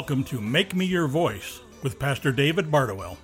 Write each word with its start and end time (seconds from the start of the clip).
Welcome 0.00 0.24
to 0.24 0.40
Make 0.40 0.74
Me 0.74 0.86
Your 0.86 1.06
Voice 1.06 1.60
with 1.82 1.98
Pastor 1.98 2.32
David 2.32 2.70
Bardowell. 2.70 3.18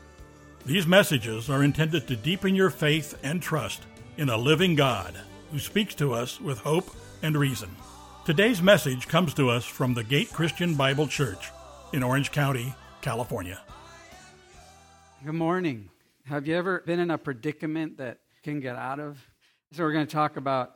These 0.67 0.87
messages 0.87 1.49
are 1.49 1.65
intended 1.65 2.07
to 2.07 2.17
deepen 2.17 2.55
your 2.55 2.69
faith 2.69 3.19
and 3.23 3.41
trust 3.41 3.85
in 4.19 4.29
a 4.29 4.37
living 4.37 4.75
God 4.75 5.19
who 5.51 5.59
speaks 5.59 5.95
to 5.95 6.13
us 6.13 6.39
with 6.39 6.59
hope 6.59 6.91
and 7.23 7.35
reason. 7.35 7.75
Today's 8.27 8.61
message 8.61 9.09
comes 9.09 9.33
to 9.35 9.49
us 9.49 9.65
from 9.65 9.95
the 9.95 10.05
Gate 10.05 10.31
Christian 10.35 10.75
Bible 10.75 11.07
Church 11.07 11.51
in 11.95 12.03
Orange 12.03 12.31
County, 12.31 12.75
California. 13.01 13.59
Good 15.25 15.33
morning. 15.33 15.89
Have 16.27 16.47
you 16.47 16.57
ever 16.57 16.83
been 16.85 17.01
in 17.01 17.11
a 17.11 17.17
predicament 17.17 17.97
that 17.97 18.19
can 18.43 18.61
get 18.61 18.77
out 18.77 19.01
of? 19.01 19.19
So, 19.73 19.83
we're 19.83 19.93
going 19.93 20.07
to 20.07 20.13
talk 20.13 20.37
about 20.37 20.75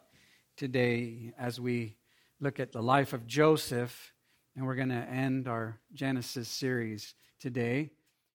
today 0.56 1.34
as 1.38 1.60
we 1.60 1.98
look 2.40 2.58
at 2.58 2.72
the 2.72 2.82
life 2.82 3.12
of 3.12 3.26
Joseph, 3.26 4.14
and 4.60 4.66
we're 4.66 4.74
going 4.74 4.90
to 4.90 4.94
end 4.94 5.48
our 5.48 5.78
Genesis 5.94 6.46
series 6.46 7.14
today. 7.40 7.88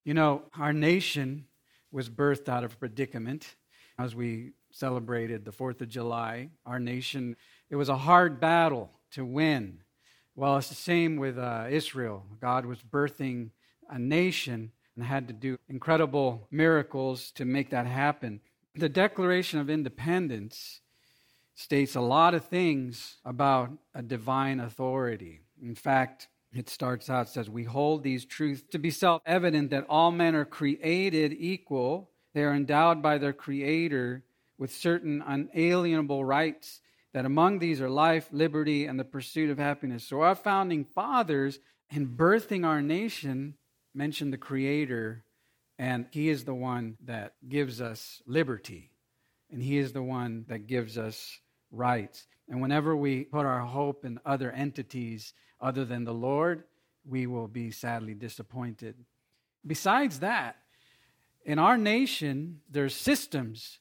You 0.04 0.16
know, 0.16 0.42
our 0.58 0.74
nation 0.74 1.46
was 1.92 2.10
birthed 2.10 2.50
out 2.50 2.64
of 2.64 2.74
a 2.74 2.78
predicament 2.78 3.46
as 4.00 4.16
we 4.16 4.54
celebrated 4.72 5.46
the 5.46 5.52
4th 5.52 5.82
of 5.82 5.88
July. 5.88 6.50
Our 6.66 6.80
nation, 6.80 7.36
it 7.70 7.76
was 7.76 7.90
a 7.90 7.96
hard 7.96 8.40
battle 8.40 8.90
to 9.12 9.24
win. 9.24 9.82
Well, 10.36 10.58
it's 10.58 10.70
the 10.70 10.74
same 10.74 11.18
with 11.18 11.38
uh, 11.38 11.68
Israel. 11.70 12.26
God 12.42 12.66
was 12.66 12.80
birthing 12.80 13.52
a 13.88 14.00
nation 14.00 14.72
and 14.96 15.06
had 15.06 15.28
to 15.28 15.34
do 15.36 15.60
incredible 15.70 16.48
miracles 16.50 17.30
to 17.34 17.46
make 17.46 17.70
that 17.70 17.86
happen. 17.86 18.42
The 18.74 18.90
Declaration 18.90 19.60
of 19.60 19.70
Independence 19.70 20.82
states 21.54 21.94
a 21.94 22.02
lot 22.02 22.34
of 22.34 22.46
things 22.46 23.18
about 23.24 23.70
a 23.94 24.02
divine 24.02 24.60
authority. 24.60 25.42
In 25.62 25.76
fact, 25.76 26.28
it 26.54 26.70
starts 26.70 27.10
out 27.10 27.28
says 27.28 27.50
we 27.50 27.64
hold 27.64 28.04
these 28.04 28.26
truths 28.26 28.64
to 28.72 28.80
be 28.80 28.90
self-evident 28.90 29.72
that 29.72 29.86
all 29.90 30.12
men 30.12 30.36
are 30.36 30.46
created 30.46 31.36
equal. 31.38 32.10
They 32.34 32.44
are 32.44 32.54
endowed 32.54 33.02
by 33.02 33.18
their 33.18 33.34
creator 33.34 34.24
with 34.58 34.74
certain 34.74 35.22
unalienable 35.26 36.24
rights 36.24 36.80
that 37.14 37.26
among 37.26 37.60
these 37.60 37.82
are 37.82 37.90
life 37.90 38.28
liberty 38.32 38.86
and 38.86 39.00
the 39.00 39.06
pursuit 39.06 39.50
of 39.50 39.58
happiness. 39.58 40.06
So 40.06 40.22
our 40.22 40.36
founding 40.36 40.86
fathers 40.86 41.60
in 41.90 42.16
birthing 42.16 42.66
our 42.66 42.82
nation 42.82 43.56
mentioned 43.94 44.34
the 44.34 44.38
creator 44.38 45.24
and 45.78 46.08
he 46.12 46.30
is 46.30 46.46
the 46.46 46.56
one 46.56 46.98
that 47.04 47.34
gives 47.48 47.82
us 47.82 48.22
liberty 48.26 48.92
and 49.52 49.62
he 49.62 49.78
is 49.78 49.94
the 49.94 50.04
one 50.04 50.46
that 50.48 50.68
gives 50.68 50.98
us 50.98 51.40
rights 51.72 52.28
and 52.48 52.62
whenever 52.62 52.96
we 52.96 53.24
put 53.24 53.46
our 53.46 53.62
hope 53.62 54.06
in 54.06 54.20
other 54.26 54.52
entities 54.52 55.34
other 55.60 55.86
than 55.86 56.04
the 56.04 56.14
Lord, 56.14 56.64
we 57.08 57.28
will 57.28 57.48
be 57.48 57.72
sadly 57.72 58.14
disappointed. 58.14 58.96
Besides 59.66 60.20
that, 60.20 60.58
in 61.44 61.60
our 61.60 61.78
nation, 61.78 62.62
there's 62.70 62.96
systems, 62.96 63.80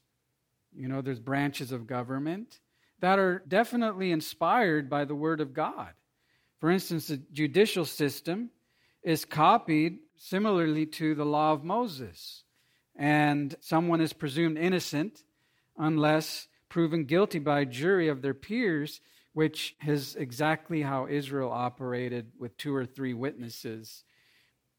you 0.75 0.89
know, 0.89 1.03
there's 1.03 1.21
branches 1.21 1.73
of 1.73 1.87
government 1.87 2.61
that 3.01 3.19
are 3.19 3.43
definitely 3.47 4.13
inspired 4.13 4.89
by 4.89 5.05
the 5.05 5.15
Word 5.15 5.41
of 5.41 5.53
God. 5.53 5.91
For 6.61 6.71
instance, 6.71 7.09
the 7.09 7.19
judicial 7.33 7.85
system 7.85 8.51
is 9.03 9.25
copied 9.27 9.99
similarly 10.17 10.87
to 10.87 11.15
the 11.15 11.25
law 11.25 11.53
of 11.53 11.65
Moses, 11.65 12.45
and 12.97 13.55
someone 13.61 14.01
is 14.01 14.15
presumed 14.15 14.57
innocent 14.57 15.23
unless 15.77 16.49
proven 16.75 17.05
guilty 17.05 17.39
by 17.39 17.61
a 17.61 17.65
jury 17.65 18.09
of 18.09 18.21
their 18.21 18.35
peers, 18.35 19.01
which 19.33 19.77
is 19.87 20.17
exactly 20.17 20.83
how 20.83 21.07
Israel 21.07 21.53
operated 21.53 22.33
with 22.37 22.57
two 22.57 22.75
or 22.75 22.85
three 22.85 23.15
witnesses. 23.15 24.03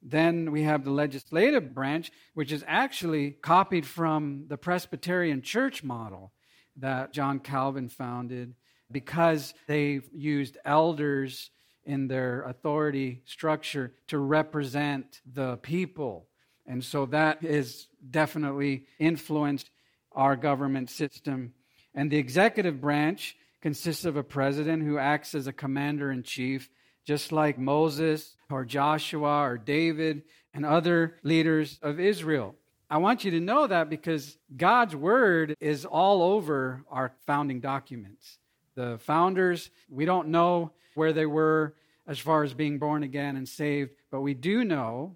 Then 0.02 0.52
we 0.52 0.64
have 0.64 0.84
the 0.84 0.92
legislative 0.92 1.74
branch, 1.74 2.12
which 2.34 2.52
is 2.52 2.66
actually 2.68 3.32
copied 3.32 3.86
from 3.86 4.44
the 4.50 4.58
Presbyterian 4.58 5.42
church 5.42 5.86
model 5.86 6.34
that 6.76 7.14
John 7.14 7.40
Calvin 7.40 7.88
founded 7.88 8.56
because 8.92 9.54
they 9.66 10.02
used 10.14 10.58
elders 10.66 11.50
in 11.86 12.10
their 12.10 12.42
authority 12.42 13.22
structure 13.24 13.94
to 14.10 14.18
represent 14.18 15.22
the 15.26 15.56
people. 15.62 16.28
And 16.68 16.84
so 16.84 17.06
that 17.06 17.42
has 17.42 17.88
definitely 18.12 18.88
influenced 19.00 19.70
our 20.12 20.36
government 20.36 20.90
system 20.90 21.54
and 21.96 22.12
the 22.12 22.18
executive 22.18 22.82
branch 22.82 23.38
consists 23.62 24.06
of 24.06 24.18
a 24.18 24.24
president 24.24 24.84
who 24.84 25.00
acts 25.00 25.34
as 25.34 25.48
a 25.48 25.54
commander 25.54 26.12
in 26.12 26.22
chief, 26.22 26.70
just 27.06 27.32
like 27.32 27.58
Moses 27.58 28.36
or 28.52 28.66
Joshua 28.66 29.42
or 29.42 29.58
David 29.58 30.24
and 30.54 30.66
other 30.66 31.16
leaders 31.24 31.80
of 31.82 32.00
Israel. 32.00 32.56
I 32.90 32.98
want 32.98 33.24
you 33.24 33.32
to 33.32 33.40
know 33.40 33.66
that 33.66 33.90
because 33.90 34.38
God's 34.56 34.96
word 34.96 35.56
is 35.60 35.86
all 35.86 36.22
over 36.22 36.84
our 36.92 37.14
founding 37.26 37.60
documents. 37.60 38.38
The 38.76 39.00
founders, 39.00 39.72
we 39.90 40.06
don't 40.06 40.28
know 40.28 40.74
where 40.94 41.14
they 41.14 41.26
were 41.26 41.76
as 42.06 42.20
far 42.20 42.44
as 42.44 42.54
being 42.54 42.78
born 42.78 43.02
again 43.02 43.36
and 43.36 43.50
saved, 43.50 43.92
but 44.12 44.22
we 44.22 44.34
do 44.34 44.64
know 44.64 45.16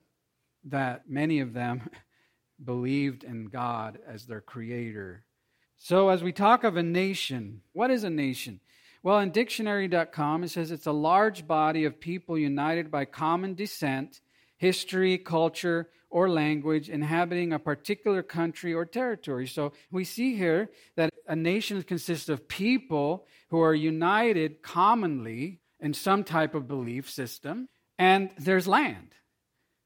that 0.64 1.10
many 1.10 1.42
of 1.42 1.54
them 1.54 1.90
believed 2.64 3.24
in 3.24 3.46
God 3.46 4.00
as 4.08 4.26
their 4.26 4.42
creator 4.42 5.24
so, 5.82 6.10
as 6.10 6.22
we 6.22 6.34
talk 6.34 6.66
of 6.66 6.76
a 6.76 6.84
nation, 6.84 7.62
what 7.72 7.90
is 7.90 8.04
a 8.04 8.10
nation? 8.10 8.60
Well, 9.02 9.20
in 9.20 9.32
dictionary.com, 9.32 10.44
it 10.44 10.50
says 10.50 10.72
it's 10.72 10.88
a 10.88 10.92
large 10.92 11.48
body 11.48 11.86
of 11.86 12.02
people 12.02 12.38
united 12.38 12.92
by 12.92 13.06
common 13.06 13.54
descent, 13.54 14.20
history, 14.58 15.18
culture, 15.18 15.90
or 16.10 16.30
language, 16.30 16.90
inhabiting 16.90 17.54
a 17.54 17.60
particular 17.60 18.22
country 18.22 18.74
or 18.74 18.86
territory. 18.86 19.48
So, 19.48 19.72
we 19.90 20.04
see 20.04 20.36
here 20.36 20.70
that 20.98 21.14
a 21.28 21.36
nation 21.36 21.82
consists 21.84 22.28
of 22.28 22.50
people 22.50 23.26
who 23.48 23.62
are 23.62 23.74
united 23.74 24.62
commonly 24.62 25.62
in 25.80 25.94
some 25.94 26.26
type 26.26 26.56
of 26.56 26.68
belief 26.68 27.10
system, 27.10 27.70
and 27.98 28.32
there's 28.38 28.68
land. 28.68 29.16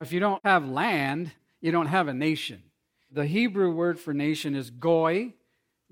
If 0.02 0.12
you 0.12 0.20
don't 0.20 0.42
have 0.44 0.68
land, 0.68 1.34
you 1.62 1.72
don't 1.72 1.86
have 1.86 2.08
a 2.08 2.16
nation. 2.16 2.64
The 3.12 3.28
Hebrew 3.28 3.72
word 3.72 4.00
for 4.00 4.12
nation 4.12 4.56
is 4.56 4.72
goy, 4.72 5.34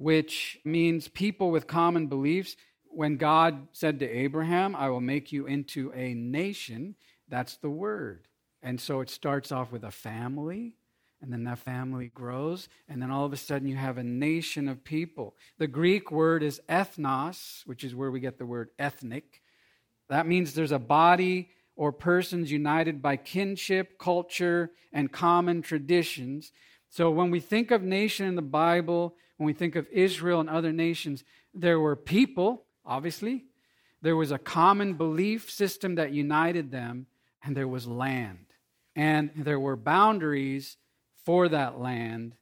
which 0.01 0.59
means 0.65 1.07
people 1.07 1.51
with 1.51 1.67
common 1.67 2.07
beliefs. 2.07 2.55
When 2.89 3.17
God 3.17 3.67
said 3.71 3.99
to 3.99 4.09
Abraham, 4.09 4.75
I 4.75 4.89
will 4.89 4.99
make 4.99 5.31
you 5.31 5.45
into 5.45 5.93
a 5.93 6.15
nation, 6.15 6.95
that's 7.29 7.57
the 7.57 7.69
word. 7.69 8.27
And 8.63 8.81
so 8.81 9.01
it 9.01 9.11
starts 9.11 9.51
off 9.51 9.71
with 9.71 9.83
a 9.83 9.91
family, 9.91 10.75
and 11.21 11.31
then 11.31 11.43
that 11.43 11.59
family 11.59 12.11
grows, 12.15 12.67
and 12.89 12.99
then 12.99 13.11
all 13.11 13.25
of 13.25 13.33
a 13.33 13.37
sudden 13.37 13.67
you 13.67 13.75
have 13.75 13.99
a 13.99 14.03
nation 14.03 14.67
of 14.67 14.83
people. 14.83 15.35
The 15.59 15.67
Greek 15.67 16.11
word 16.11 16.41
is 16.41 16.61
ethnos, 16.67 17.61
which 17.67 17.83
is 17.83 17.93
where 17.93 18.09
we 18.09 18.19
get 18.19 18.39
the 18.39 18.45
word 18.45 18.71
ethnic. 18.79 19.43
That 20.09 20.25
means 20.25 20.53
there's 20.53 20.71
a 20.71 20.79
body 20.79 21.49
or 21.75 21.91
persons 21.91 22.51
united 22.51 23.03
by 23.03 23.17
kinship, 23.17 23.99
culture, 23.99 24.71
and 24.91 25.11
common 25.11 25.61
traditions. 25.61 26.51
So 26.91 27.09
when 27.09 27.31
we 27.31 27.39
think 27.39 27.71
of 27.71 27.81
nation 27.81 28.27
in 28.27 28.35
the 28.35 28.41
Bible, 28.41 29.15
when 29.37 29.47
we 29.47 29.53
think 29.53 29.77
of 29.77 29.87
Israel 29.91 30.41
and 30.41 30.49
other 30.49 30.73
nations, 30.73 31.23
there 31.53 31.79
were 31.79 31.95
people, 31.95 32.65
obviously, 32.85 33.45
there 34.01 34.17
was 34.17 34.31
a 34.31 34.37
common 34.37 34.95
belief 34.95 35.49
system 35.49 35.95
that 35.95 36.11
united 36.11 36.69
them, 36.69 37.07
and 37.43 37.55
there 37.55 37.67
was 37.67 37.87
land. 37.87 38.45
And 38.93 39.31
there 39.37 39.59
were 39.59 39.77
boundaries 39.77 40.75
for 41.23 41.47
that 41.47 41.79
land, 41.79 42.35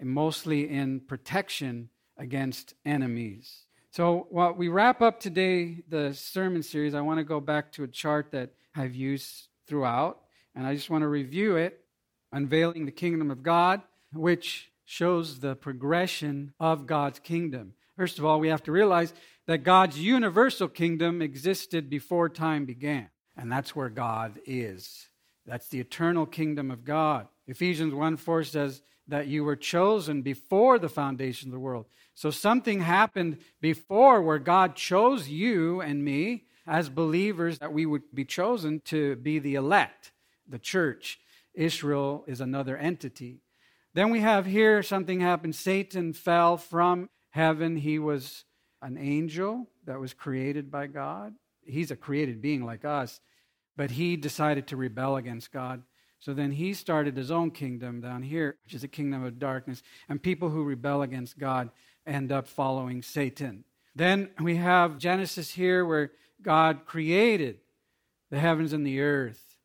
mostly 0.00 0.70
in 0.70 1.00
protection 1.00 1.90
against 2.16 2.72
enemies. 2.86 3.66
So, 3.90 4.28
while 4.30 4.54
we 4.54 4.68
wrap 4.68 5.02
up 5.02 5.20
today 5.20 5.82
the 5.88 6.14
sermon 6.14 6.62
series, 6.62 6.94
I 6.94 7.02
want 7.02 7.18
to 7.18 7.24
go 7.24 7.40
back 7.40 7.70
to 7.72 7.84
a 7.84 7.88
chart 7.88 8.30
that 8.30 8.50
I've 8.74 8.94
used 8.94 9.48
throughout, 9.66 10.20
and 10.54 10.66
I 10.66 10.74
just 10.74 10.88
want 10.88 11.02
to 11.02 11.08
review 11.08 11.56
it 11.56 11.84
Unveiling 12.32 12.86
the 12.86 12.92
Kingdom 12.92 13.30
of 13.30 13.42
God, 13.42 13.82
which 14.12 14.70
shows 14.84 15.40
the 15.40 15.54
progression 15.54 16.52
of 16.58 16.86
God's 16.86 17.18
kingdom. 17.18 17.74
First 17.96 18.18
of 18.18 18.24
all, 18.24 18.40
we 18.40 18.48
have 18.48 18.62
to 18.64 18.72
realize 18.72 19.12
that 19.46 19.64
God's 19.64 19.98
universal 19.98 20.68
kingdom 20.68 21.22
existed 21.22 21.90
before 21.90 22.28
time 22.28 22.64
began, 22.64 23.08
and 23.36 23.50
that's 23.50 23.76
where 23.76 23.88
God 23.88 24.40
is. 24.46 25.08
That's 25.46 25.68
the 25.68 25.80
eternal 25.80 26.26
kingdom 26.26 26.70
of 26.70 26.84
God. 26.84 27.28
Ephesians 27.46 27.94
1 27.94 28.16
4 28.16 28.44
says 28.44 28.82
that 29.08 29.26
you 29.26 29.44
were 29.44 29.56
chosen 29.56 30.22
before 30.22 30.78
the 30.78 30.88
foundation 30.88 31.48
of 31.48 31.52
the 31.52 31.58
world. 31.58 31.86
So 32.14 32.30
something 32.30 32.80
happened 32.80 33.38
before 33.60 34.22
where 34.22 34.38
God 34.38 34.76
chose 34.76 35.28
you 35.28 35.80
and 35.80 36.04
me 36.04 36.44
as 36.66 36.88
believers 36.88 37.58
that 37.58 37.72
we 37.72 37.86
would 37.86 38.02
be 38.14 38.24
chosen 38.24 38.80
to 38.86 39.16
be 39.16 39.38
the 39.38 39.56
elect, 39.56 40.12
the 40.48 40.58
church. 40.58 41.18
Israel 41.54 42.24
is 42.26 42.40
another 42.40 42.76
entity. 42.76 43.40
Then 43.94 44.10
we 44.10 44.20
have 44.20 44.46
here 44.46 44.82
something 44.82 45.20
happened. 45.20 45.54
Satan 45.54 46.12
fell 46.12 46.56
from 46.56 47.10
heaven. 47.30 47.76
He 47.76 47.98
was 47.98 48.44
an 48.82 48.96
angel 48.96 49.68
that 49.84 50.00
was 50.00 50.14
created 50.14 50.70
by 50.70 50.86
God. 50.86 51.34
He's 51.64 51.90
a 51.90 51.96
created 51.96 52.40
being 52.40 52.64
like 52.64 52.84
us. 52.84 53.20
but 53.76 53.92
he 53.92 54.14
decided 54.14 54.66
to 54.66 54.76
rebel 54.76 55.16
against 55.16 55.52
God. 55.52 55.82
So 56.18 56.34
then 56.34 56.52
he 56.52 56.74
started 56.74 57.16
his 57.16 57.30
own 57.30 57.50
kingdom 57.50 58.02
down 58.02 58.22
here, 58.22 58.56
which 58.62 58.74
is 58.74 58.84
a 58.84 58.88
kingdom 58.88 59.24
of 59.24 59.38
darkness. 59.38 59.82
And 60.06 60.22
people 60.22 60.50
who 60.50 60.64
rebel 60.64 61.00
against 61.00 61.38
God 61.38 61.70
end 62.06 62.30
up 62.30 62.46
following 62.46 63.00
Satan. 63.00 63.64
Then 63.94 64.28
we 64.38 64.56
have 64.56 64.98
Genesis 64.98 65.52
here 65.52 65.82
where 65.82 66.12
God 66.42 66.84
created 66.84 67.60
the 68.30 68.38
heavens 68.38 68.74
and 68.74 68.86
the 68.86 69.00
earth. 69.00 69.56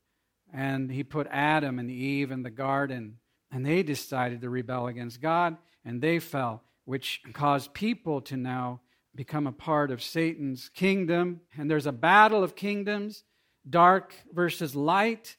And 0.53 0.89
he 0.89 1.03
put 1.03 1.27
Adam 1.29 1.77
and 1.77 1.91
Eve 1.91 2.31
in 2.31 2.43
the 2.43 2.49
garden. 2.49 3.17
And 3.55 3.65
they 3.65 3.83
decided 3.83 4.41
to 4.41 4.49
rebel 4.49 4.87
against 4.87 5.21
God, 5.21 5.55
and 5.85 6.01
they 6.01 6.19
fell, 6.19 6.61
which 6.83 7.21
caused 7.31 7.73
people 7.73 8.19
to 8.23 8.35
now 8.35 8.81
become 9.15 9.47
a 9.47 9.53
part 9.53 9.91
of 9.91 10.03
Satan's 10.03 10.67
kingdom. 10.67 11.39
And 11.57 11.71
there's 11.71 11.85
a 11.85 11.93
battle 11.93 12.43
of 12.43 12.57
kingdoms 12.57 13.23
dark 13.67 14.13
versus 14.33 14.75
light. 14.75 15.37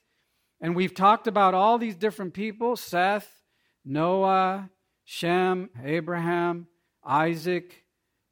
And 0.62 0.74
we've 0.74 0.94
talked 0.94 1.26
about 1.26 1.52
all 1.52 1.76
these 1.76 1.94
different 1.94 2.32
people 2.32 2.74
Seth, 2.76 3.30
Noah, 3.84 4.70
Shem, 5.04 5.68
Abraham, 5.84 6.68
Isaac. 7.04 7.84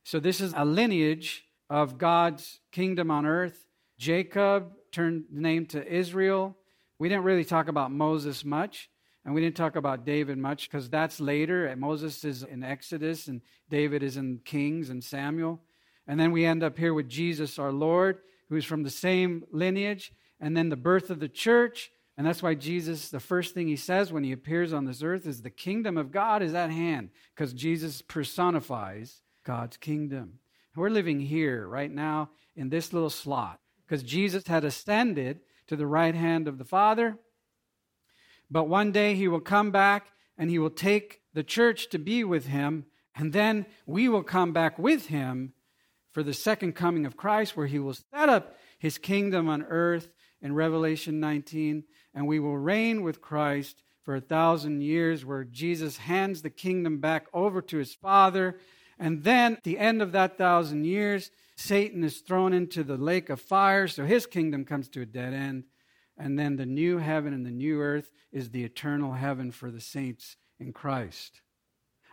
So 0.03 0.19
this 0.19 0.41
is 0.41 0.55
a 0.57 0.65
lineage 0.65 1.45
of 1.69 1.99
God's 1.99 2.61
kingdom 2.73 3.11
on 3.11 3.27
earth. 3.27 3.67
Jacob 3.99 4.73
turned 4.93 5.25
the 5.31 5.43
name 5.43 5.67
to 5.67 5.87
Israel. 5.87 6.57
We 6.99 7.11
didn't 7.11 7.25
really 7.25 7.45
talk 7.45 7.69
about 7.69 7.93
Moses 7.93 8.47
much, 8.47 8.89
and 9.25 9.35
we 9.35 9.41
didn't 9.41 9.57
talk 9.57 9.77
about 9.77 10.05
David 10.05 10.37
much 10.39 10.69
because 10.69 10.91
that's 10.91 11.19
later. 11.19 11.75
Moses 11.77 12.25
is 12.25 12.43
in 12.43 12.63
Exodus, 12.63 13.27
and 13.27 13.41
David 13.71 14.03
is 14.03 14.17
in 14.17 14.41
Kings 14.45 14.91
and 14.91 15.03
Samuel. 15.03 15.63
And 16.07 16.21
then 16.21 16.33
we 16.33 16.45
end 16.45 16.63
up 16.63 16.77
here 16.77 16.93
with 16.93 17.09
Jesus, 17.09 17.59
our 17.59 17.73
Lord, 17.73 18.19
who's 18.51 18.67
from 18.67 18.83
the 18.83 18.91
same 18.91 19.45
lineage, 19.51 20.13
and 20.41 20.55
then 20.55 20.69
the 20.69 20.77
birth 20.77 21.09
of 21.09 21.21
the 21.21 21.29
church. 21.29 21.91
And 22.19 22.27
that's 22.27 22.43
why 22.43 22.55
Jesus, 22.55 23.09
the 23.09 23.19
first 23.19 23.55
thing 23.55 23.67
he 23.67 23.77
says 23.77 24.13
when 24.13 24.23
he 24.23 24.33
appears 24.33 24.73
on 24.73 24.85
this 24.85 25.03
earth 25.03 25.27
is 25.27 25.41
the 25.41 25.51
kingdom 25.51 25.97
of 25.97 26.13
God 26.13 26.43
is 26.43 26.55
at 26.55 26.71
hand, 26.71 27.09
because 27.35 27.53
Jesus 27.55 28.03
personifies 28.03 29.23
God's 29.45 29.79
kingdom. 29.79 30.35
We're 30.77 30.91
living 30.91 31.21
here 31.21 31.67
right 31.67 31.91
now 31.91 32.31
in 32.55 32.69
this 32.69 32.93
little 32.93 33.11
slot, 33.11 33.61
because 33.87 34.03
Jesus 34.03 34.47
had 34.47 34.65
ascended 34.65 35.41
to 35.69 35.77
the 35.77 35.87
right 35.87 36.15
hand 36.15 36.47
of 36.47 36.59
the 36.59 36.65
Father. 36.65 37.17
But 38.55 38.69
one 38.69 38.93
day 38.93 39.17
he 39.17 39.27
will 39.27 39.41
come 39.41 39.73
back 39.73 40.13
and 40.39 40.49
he 40.49 40.61
will 40.61 40.71
take 40.71 41.23
the 41.35 41.43
church 41.43 41.89
to 41.89 41.99
be 41.99 42.23
with 42.23 42.47
him, 42.47 42.87
and 43.17 43.33
then 43.33 43.67
we 43.85 44.09
will 44.09 44.23
come 44.23 44.53
back 44.53 44.79
with 44.79 45.07
him 45.07 45.55
for 46.13 46.23
the 46.23 46.33
second 46.33 46.75
coming 46.75 47.05
of 47.05 47.17
Christ, 47.17 47.57
where 47.57 47.67
he 47.67 47.81
will 47.81 47.95
set 47.95 48.29
up 48.29 48.57
his 48.79 48.97
kingdom 48.97 49.49
on 49.49 49.65
earth 49.65 50.13
in 50.41 50.55
Revelation 50.55 51.19
19, 51.19 51.83
and 52.15 52.29
we 52.29 52.39
will 52.39 52.57
reign 52.57 53.03
with 53.03 53.21
Christ 53.21 53.83
for 54.05 54.15
a 54.15 54.21
thousand 54.21 54.83
years, 54.83 55.25
where 55.25 55.43
Jesus 55.43 55.97
hands 55.97 56.43
the 56.43 56.51
kingdom 56.51 57.01
back 57.01 57.27
over 57.35 57.61
to 57.61 57.79
his 57.79 57.93
Father. 57.93 58.61
And 59.01 59.25
then, 59.25 59.55
at 59.55 59.65
the 59.65 59.81
end 59.81 60.01
of 60.01 60.13
that 60.13 60.39
thousand 60.39 60.85
years, 60.85 61.33
Satan 61.57 62.05
is 62.05 62.21
thrown 62.21 62.53
into 62.53 62.85
the 62.85 62.99
lake 62.99 63.31
of 63.31 63.41
fire, 63.41 63.89
so 63.89 64.05
his 64.05 64.27
kingdom 64.27 64.65
comes 64.65 64.89
to 64.91 65.01
a 65.01 65.07
dead 65.07 65.35
end. 65.35 65.65
And 66.17 66.39
then 66.39 66.57
the 66.57 66.67
new 66.67 66.99
heaven 66.99 67.35
and 67.35 67.45
the 67.45 67.51
new 67.51 67.81
earth 67.81 68.11
is 68.33 68.51
the 68.51 68.65
eternal 68.65 69.13
heaven 69.13 69.51
for 69.51 69.71
the 69.71 69.81
saints 69.81 70.37
in 70.61 70.73
Christ. 70.73 71.41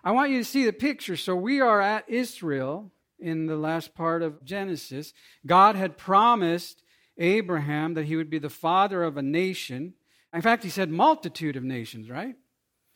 I 0.04 0.12
want 0.12 0.32
you 0.32 0.40
to 0.40 0.46
see 0.46 0.66
the 0.66 0.74
picture. 0.74 1.16
So 1.16 1.36
we 1.36 1.62
are 1.62 1.80
at 1.80 2.10
Israel, 2.10 2.92
in 3.22 3.46
the 3.46 3.56
last 3.56 3.94
part 3.94 4.24
of 4.24 4.44
Genesis, 4.44 5.14
God 5.46 5.76
had 5.76 5.98
promised 5.98 6.84
Abraham 7.18 7.94
that 7.94 8.06
he 8.06 8.16
would 8.16 8.30
be 8.30 8.40
the 8.40 8.50
father 8.50 9.04
of 9.04 9.16
a 9.16 9.22
nation. 9.22 9.94
In 10.34 10.42
fact, 10.42 10.64
he 10.64 10.70
said 10.70 10.90
multitude 10.90 11.56
of 11.56 11.64
nations, 11.64 12.10
right? 12.10 12.36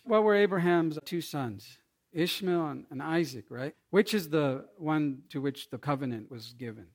What 0.04 0.24
were 0.24 0.36
Abraham's 0.36 0.98
two 1.06 1.22
sons? 1.22 1.78
Ishmael 2.12 2.84
and, 2.90 3.04
Isaac, 3.04 3.46
right? 3.50 3.76
Which 3.90 4.14
is 4.14 4.30
the 4.30 4.66
one 4.78 5.24
to 5.30 5.42
which 5.42 5.70
the 5.70 5.78
covenant 5.78 6.32
was 6.32 6.54
given? 6.54 6.88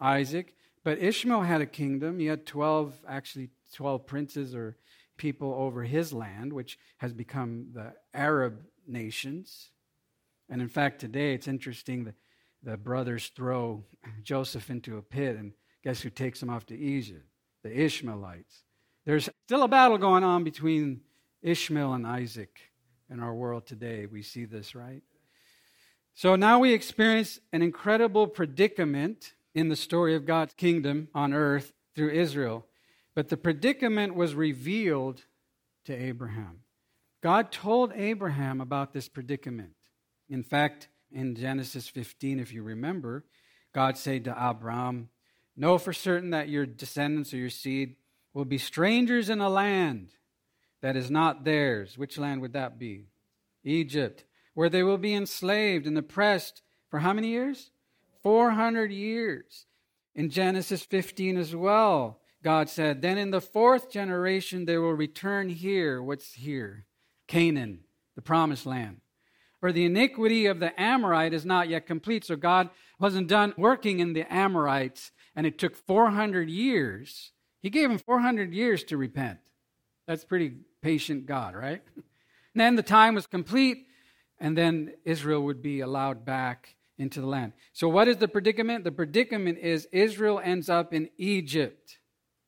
Isaac. 0.00 0.54
But 0.88 1.00
Ishmael 1.00 1.42
had 1.42 1.60
a 1.60 1.66
kingdom. 1.66 2.18
He 2.18 2.24
had 2.24 2.46
12, 2.46 3.02
actually 3.06 3.50
12 3.74 4.06
princes 4.06 4.54
or 4.54 4.78
people 5.18 5.52
over 5.52 5.82
his 5.82 6.14
land, 6.14 6.50
which 6.50 6.78
has 6.96 7.12
become 7.12 7.66
the 7.74 7.92
Arab 8.14 8.62
nations. 8.86 9.68
And 10.48 10.62
in 10.62 10.68
fact, 10.70 10.98
today 10.98 11.34
it's 11.34 11.46
interesting 11.46 12.04
that 12.04 12.14
the 12.62 12.78
brothers 12.78 13.30
throw 13.36 13.84
Joseph 14.22 14.70
into 14.70 14.96
a 14.96 15.02
pit, 15.02 15.36
and 15.36 15.52
guess 15.84 16.00
who 16.00 16.08
takes 16.08 16.42
him 16.42 16.48
off 16.48 16.64
to 16.64 16.78
Egypt? 16.78 17.26
The 17.62 17.82
Ishmaelites. 17.82 18.62
There's 19.04 19.28
still 19.44 19.64
a 19.64 19.68
battle 19.68 19.98
going 19.98 20.24
on 20.24 20.42
between 20.42 21.02
Ishmael 21.42 21.92
and 21.92 22.06
Isaac 22.06 22.60
in 23.10 23.20
our 23.20 23.34
world 23.34 23.66
today. 23.66 24.06
We 24.06 24.22
see 24.22 24.46
this, 24.46 24.74
right? 24.74 25.02
So 26.14 26.34
now 26.34 26.60
we 26.60 26.72
experience 26.72 27.40
an 27.52 27.60
incredible 27.60 28.26
predicament 28.26 29.34
in 29.58 29.68
the 29.68 29.76
story 29.76 30.14
of 30.14 30.24
God's 30.24 30.54
kingdom 30.54 31.08
on 31.14 31.34
earth 31.34 31.72
through 31.94 32.10
Israel. 32.10 32.66
But 33.14 33.28
the 33.28 33.36
predicament 33.36 34.14
was 34.14 34.34
revealed 34.34 35.24
to 35.86 35.94
Abraham. 35.94 36.60
God 37.22 37.50
told 37.50 37.92
Abraham 37.94 38.60
about 38.60 38.92
this 38.92 39.08
predicament. 39.08 39.72
In 40.28 40.44
fact, 40.44 40.88
in 41.10 41.34
Genesis 41.34 41.88
15, 41.88 42.38
if 42.38 42.52
you 42.52 42.62
remember, 42.62 43.24
God 43.74 43.98
said 43.98 44.24
to 44.24 44.36
Abraham, 44.38 45.08
Know 45.56 45.76
for 45.78 45.92
certain 45.92 46.30
that 46.30 46.48
your 46.48 46.66
descendants 46.66 47.34
or 47.34 47.38
your 47.38 47.50
seed 47.50 47.96
will 48.32 48.44
be 48.44 48.58
strangers 48.58 49.28
in 49.28 49.40
a 49.40 49.48
land 49.48 50.10
that 50.82 50.94
is 50.94 51.10
not 51.10 51.44
theirs. 51.44 51.98
Which 51.98 52.18
land 52.18 52.40
would 52.42 52.52
that 52.52 52.78
be? 52.78 53.06
Egypt, 53.64 54.24
where 54.54 54.68
they 54.68 54.84
will 54.84 54.98
be 54.98 55.14
enslaved 55.14 55.86
and 55.86 55.98
oppressed 55.98 56.62
for 56.88 57.00
how 57.00 57.12
many 57.12 57.28
years? 57.28 57.70
400 58.22 58.92
years. 58.92 59.66
In 60.14 60.30
Genesis 60.30 60.82
15 60.82 61.36
as 61.36 61.54
well, 61.54 62.20
God 62.42 62.68
said, 62.68 63.02
Then 63.02 63.18
in 63.18 63.30
the 63.30 63.40
fourth 63.40 63.90
generation 63.90 64.64
they 64.64 64.78
will 64.78 64.94
return 64.94 65.48
here. 65.48 66.02
What's 66.02 66.34
here? 66.34 66.86
Canaan, 67.26 67.80
the 68.16 68.22
promised 68.22 68.66
land 68.66 69.00
for 69.60 69.72
the 69.72 69.84
iniquity 69.84 70.46
of 70.46 70.60
the 70.60 70.78
Amorite 70.80 71.34
is 71.34 71.44
not 71.44 71.68
yet 71.68 71.86
complete. 71.86 72.24
So 72.24 72.36
God 72.36 72.70
wasn't 72.98 73.28
done 73.28 73.54
working 73.56 74.00
in 74.00 74.12
the 74.12 74.32
Amorites, 74.32 75.10
and 75.34 75.46
it 75.46 75.58
took 75.58 75.76
400 75.76 76.48
years. 76.48 77.32
He 77.60 77.70
gave 77.70 77.88
them 77.88 77.98
400 77.98 78.52
years 78.52 78.84
to 78.84 78.96
repent. 78.96 79.38
That's 80.06 80.24
pretty 80.24 80.54
patient 80.80 81.26
God, 81.26 81.54
right? 81.54 81.82
And 81.96 82.04
then 82.54 82.76
the 82.76 82.82
time 82.82 83.14
was 83.14 83.26
complete, 83.26 83.86
and 84.38 84.56
then 84.56 84.94
Israel 85.04 85.42
would 85.42 85.60
be 85.60 85.80
allowed 85.80 86.24
back 86.24 86.76
into 86.98 87.20
the 87.20 87.26
land. 87.26 87.52
So, 87.72 87.88
what 87.88 88.08
is 88.08 88.16
the 88.16 88.28
predicament? 88.28 88.84
The 88.84 88.92
predicament 88.92 89.58
is 89.58 89.86
Israel 89.92 90.40
ends 90.42 90.68
up 90.68 90.92
in 90.92 91.08
Egypt. 91.16 91.98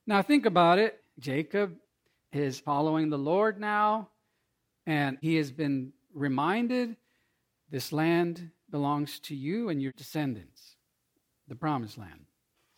Now, 0.06 0.22
think 0.22 0.46
about 0.46 0.78
it. 0.78 1.00
Jacob 1.18 1.76
is 2.32 2.58
following 2.58 3.10
the 3.10 3.18
Lord 3.18 3.60
now, 3.60 4.08
and 4.86 5.18
he 5.20 5.36
has 5.36 5.52
been 5.52 5.92
reminded 6.12 6.96
this 7.70 7.92
land 7.92 8.50
belongs 8.70 9.20
to 9.20 9.34
you 9.34 9.68
and 9.68 9.80
your 9.80 9.92
descendants, 9.92 10.76
the 11.48 11.54
promised 11.54 11.98
land. 11.98 12.26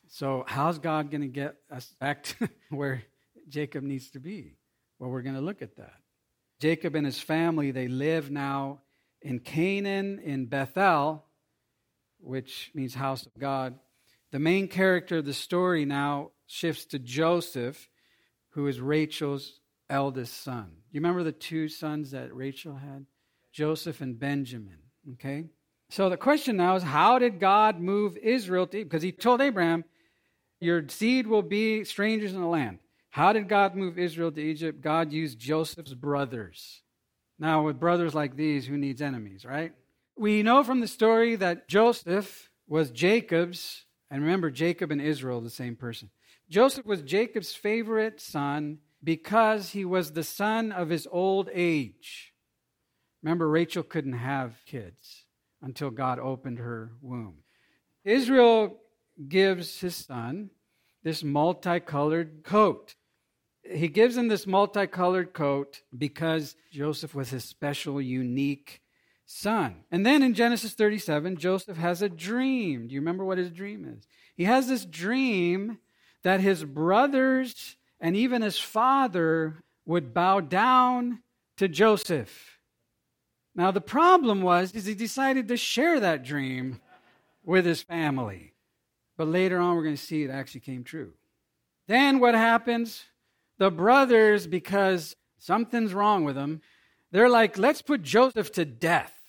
So, 0.09 0.45
how's 0.47 0.79
God 0.79 1.11
going 1.11 1.23
to 1.23 1.29
get 1.29 1.57
us 1.71 1.95
back 1.99 2.23
to 2.25 2.49
where 2.71 3.02
Jacob 3.49 3.83
needs 3.83 4.11
to 4.11 4.21
be? 4.21 4.57
Well, 4.99 5.11
we're 5.11 5.23
going 5.23 5.37
to 5.37 5.41
look 5.41 5.62
at 5.62 5.76
that. 5.76 5.95
Jacob 6.61 6.95
and 6.95 7.07
his 7.07 7.19
family, 7.19 7.71
they 7.71 7.88
live 7.88 8.31
now 8.31 8.81
in 9.21 9.41
Canaan, 9.41 10.21
in 10.21 10.47
Bethel, 10.47 11.25
which 12.23 12.71
means 12.75 12.95
house 12.95 13.26
of 13.26 13.33
God. 13.38 13.79
The 14.31 14.38
main 14.38 14.69
character 14.69 15.19
of 15.19 15.25
the 15.25 15.35
story 15.35 15.85
now 15.85 16.31
shifts 16.47 16.87
to 16.87 16.99
Joseph, 16.99 17.88
who 18.50 18.67
is 18.67 18.81
Rachel's 18.81 19.61
eldest 19.91 20.43
son. 20.43 20.73
You 20.91 21.00
remember 21.00 21.23
the 21.23 21.33
two 21.33 21.69
sons 21.69 22.12
that 22.12 22.35
Rachel 22.35 22.76
had? 22.76 23.07
Joseph 23.52 24.00
and 24.00 24.19
Benjamin. 24.19 24.79
Okay? 25.12 25.45
So 25.91 26.09
the 26.09 26.17
question 26.17 26.57
now 26.57 26.76
is 26.76 26.83
how 26.83 27.19
did 27.19 27.38
God 27.38 27.79
move 27.79 28.17
Israel 28.17 28.67
to 28.69 28.85
because 28.85 29.02
he 29.02 29.12
told 29.12 29.43
Abraham, 29.43 29.85
Your 30.61 30.88
seed 30.88 31.26
will 31.26 31.43
be 31.43 31.85
strangers 31.85 32.33
in 32.33 32.41
the 32.41 32.47
land. 32.47 32.79
How 33.11 33.35
did 33.35 33.47
God 33.47 33.76
move 33.76 33.99
Israel 33.99 34.33
to 34.33 34.41
Egypt? 34.41 34.81
God 34.81 35.12
used 35.12 35.38
Joseph's 35.38 35.93
brothers. 35.93 36.81
Now, 37.38 37.64
with 37.64 37.79
brothers 37.79 38.14
like 38.14 38.37
these, 38.37 38.67
who 38.67 38.79
needs 38.79 39.02
enemies, 39.02 39.45
right? 39.45 39.75
We 40.16 40.42
know 40.42 40.62
from 40.62 40.81
the 40.81 40.88
story 40.88 41.37
that 41.37 41.69
Joseph 41.69 42.50
was 42.69 42.90
Jacob's, 42.90 43.87
and 44.11 44.23
remember, 44.23 44.50
Jacob 44.50 44.90
and 44.90 45.00
Israel, 45.00 45.40
the 45.40 45.50
same 45.50 45.75
person. 45.75 46.11
Joseph 46.49 46.85
was 46.85 47.02
Jacob's 47.02 47.54
favorite 47.54 48.21
son 48.21 48.78
because 49.02 49.71
he 49.71 49.85
was 49.85 50.12
the 50.12 50.23
son 50.23 50.71
of 50.71 50.90
his 50.90 51.09
old 51.11 51.49
age. 51.52 52.35
Remember, 53.23 53.49
Rachel 53.49 53.83
couldn't 53.83 54.12
have 54.12 54.61
kids 54.66 55.25
until 55.62 55.90
God 55.90 56.19
opened 56.19 56.59
her 56.59 56.92
womb. 57.00 57.38
Israel 58.04 58.81
gives 59.28 59.81
his 59.81 59.97
son 59.97 60.50
this 61.02 61.25
multicolored 61.25 62.42
coat. 62.45 62.95
He 63.62 63.88
gives 63.88 64.16
him 64.16 64.28
this 64.28 64.47
multicolored 64.47 65.33
coat 65.33 65.83
because 65.97 66.54
Joseph 66.71 67.14
was 67.14 67.31
his 67.31 67.45
special, 67.45 68.00
unique 68.00 68.81
son. 69.32 69.84
And 69.90 70.04
then 70.04 70.22
in 70.22 70.34
Genesis 70.34 70.74
37, 70.74 71.36
Joseph 71.36 71.76
has 71.78 72.02
a 72.02 72.08
dream. 72.08 72.86
Do 72.86 72.94
you 72.94 73.00
remember 73.00 73.24
what 73.24 73.38
his 73.38 73.50
dream 73.50 73.84
is? 73.84 74.06
He 74.36 74.44
has 74.44 74.68
this 74.68 74.84
dream 74.84 75.78
that 76.22 76.40
his 76.40 76.64
brothers 76.64 77.76
and 78.00 78.14
even 78.14 78.42
his 78.42 78.58
father 78.58 79.62
would 79.86 80.12
bow 80.12 80.40
down 80.40 81.22
to 81.56 81.66
Joseph. 81.66 82.58
Now 83.54 83.70
the 83.70 83.80
problem 83.80 84.42
was 84.42 84.72
is 84.72 84.84
he 84.86 84.94
decided 84.94 85.48
to 85.48 85.56
share 85.56 85.98
that 86.00 86.24
dream 86.24 86.80
with 87.44 87.64
his 87.64 87.82
family. 87.82 88.52
But 89.16 89.28
later 89.28 89.58
on 89.58 89.76
we're 89.76 89.84
going 89.84 89.96
to 89.96 90.02
see 90.02 90.22
it 90.22 90.30
actually 90.30 90.60
came 90.60 90.84
true. 90.84 91.12
Then 91.88 92.20
what 92.20 92.34
happens? 92.34 93.04
The 93.58 93.70
brothers 93.70 94.46
because 94.46 95.16
something's 95.38 95.94
wrong 95.94 96.24
with 96.24 96.34
them, 96.34 96.60
they're 97.10 97.28
like, 97.28 97.58
"Let's 97.58 97.82
put 97.82 98.02
Joseph 98.02 98.52
to 98.52 98.64
death." 98.64 99.22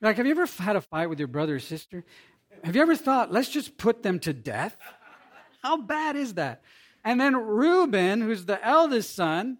Like, 0.00 0.16
have 0.16 0.26
you 0.26 0.32
ever 0.32 0.46
had 0.46 0.76
a 0.76 0.80
fight 0.80 1.08
with 1.08 1.18
your 1.18 1.28
brother 1.28 1.56
or 1.56 1.60
sister? 1.60 2.04
Have 2.62 2.76
you 2.76 2.82
ever 2.82 2.96
thought, 2.96 3.32
let's 3.32 3.48
just 3.48 3.76
put 3.76 4.02
them 4.02 4.18
to 4.20 4.32
death? 4.32 4.76
How 5.62 5.76
bad 5.76 6.16
is 6.16 6.34
that? 6.34 6.62
And 7.04 7.20
then 7.20 7.36
Reuben, 7.36 8.20
who's 8.20 8.44
the 8.44 8.64
eldest 8.64 9.14
son, 9.14 9.58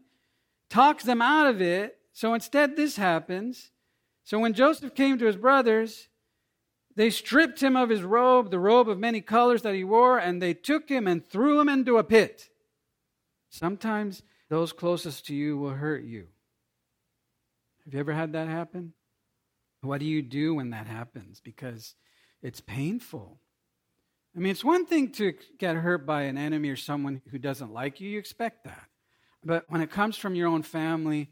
talks 0.71 1.05
them 1.05 1.23
out 1.23 1.47
of 1.49 1.61
it. 1.61 1.99
So 2.13 2.35
instead, 2.35 2.77
this 2.77 2.97
happens. 2.97 3.71
So 4.25 4.39
when 4.39 4.53
Joseph 4.53 4.95
came 4.95 5.19
to 5.19 5.27
his 5.27 5.37
brothers, 5.37 6.09
they 6.95 7.11
stripped 7.11 7.63
him 7.63 7.77
of 7.77 7.89
his 7.89 8.03
robe, 8.03 8.51
the 8.51 8.59
robe 8.59 8.89
of 8.89 8.99
many 8.99 9.21
colors 9.21 9.63
that 9.63 9.75
he 9.75 9.85
wore, 9.85 10.19
and 10.19 10.43
they 10.43 10.55
took 10.55 10.89
him 10.89 11.07
and 11.07 11.25
threw 11.25 11.61
him 11.61 11.69
into 11.69 11.97
a 11.97 12.05
pit. 12.05 12.49
Sometimes 13.51 14.23
those 14.49 14.73
closest 14.73 15.27
to 15.27 15.35
you 15.35 15.57
will 15.57 15.71
hurt 15.71 16.05
you. 16.05 16.27
Have 17.85 17.95
you 17.95 18.01
ever 18.01 18.13
had 18.13 18.33
that 18.33 18.49
happen? 18.49 18.93
What 19.81 20.01
do 20.01 20.07
you 20.07 20.23
do 20.23 20.55
when 20.55 20.71
that 20.71 20.87
happens? 20.87 21.41
Because 21.41 21.95
it's 22.43 22.61
painful. 22.61 23.41
I 24.37 24.41
mean, 24.41 24.51
it's 24.51 24.65
one 24.65 24.87
thing 24.87 25.11
to 25.13 25.35
get 25.59 25.77
hurt 25.77 26.07
by 26.07 26.23
an 26.23 26.37
enemy 26.37 26.69
or 26.69 26.77
someone 26.77 27.23
who 27.31 27.39
doesn't 27.39 27.73
like 27.73 28.01
you, 28.01 28.09
you 28.09 28.19
expect 28.19 28.65
that. 28.65 28.87
But 29.45 29.65
when 29.69 29.81
it 29.81 29.91
comes 29.91 30.17
from 30.17 30.35
your 30.35 30.49
own 30.49 30.63
family, 30.63 31.31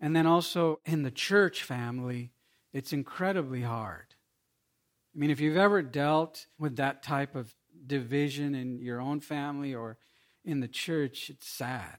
and 0.00 0.16
then 0.16 0.26
also 0.26 0.80
in 0.84 1.02
the 1.02 1.10
church 1.10 1.62
family, 1.62 2.32
it's 2.72 2.92
incredibly 2.92 3.62
hard. 3.62 4.14
I 5.14 5.18
mean, 5.18 5.30
if 5.30 5.40
you've 5.40 5.56
ever 5.56 5.82
dealt 5.82 6.46
with 6.58 6.76
that 6.76 7.02
type 7.02 7.34
of 7.34 7.54
division 7.86 8.54
in 8.54 8.80
your 8.80 9.00
own 9.00 9.20
family 9.20 9.74
or 9.74 9.98
in 10.44 10.60
the 10.60 10.68
church, 10.68 11.30
it's 11.30 11.48
sad. 11.48 11.98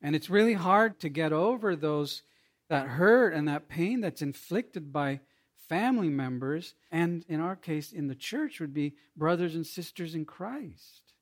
And 0.00 0.16
it's 0.16 0.30
really 0.30 0.54
hard 0.54 0.98
to 1.00 1.08
get 1.08 1.32
over 1.32 1.76
those 1.76 2.22
that 2.68 2.86
hurt 2.86 3.34
and 3.34 3.48
that 3.48 3.68
pain 3.68 4.00
that's 4.00 4.22
inflicted 4.22 4.92
by 4.92 5.20
family 5.68 6.10
members, 6.10 6.74
and 6.90 7.24
in 7.28 7.40
our 7.40 7.56
case, 7.56 7.92
in 7.92 8.08
the 8.08 8.14
church, 8.14 8.60
would 8.60 8.74
be 8.74 8.94
brothers 9.16 9.54
and 9.54 9.66
sisters 9.66 10.14
in 10.14 10.24
Christ. 10.24 11.14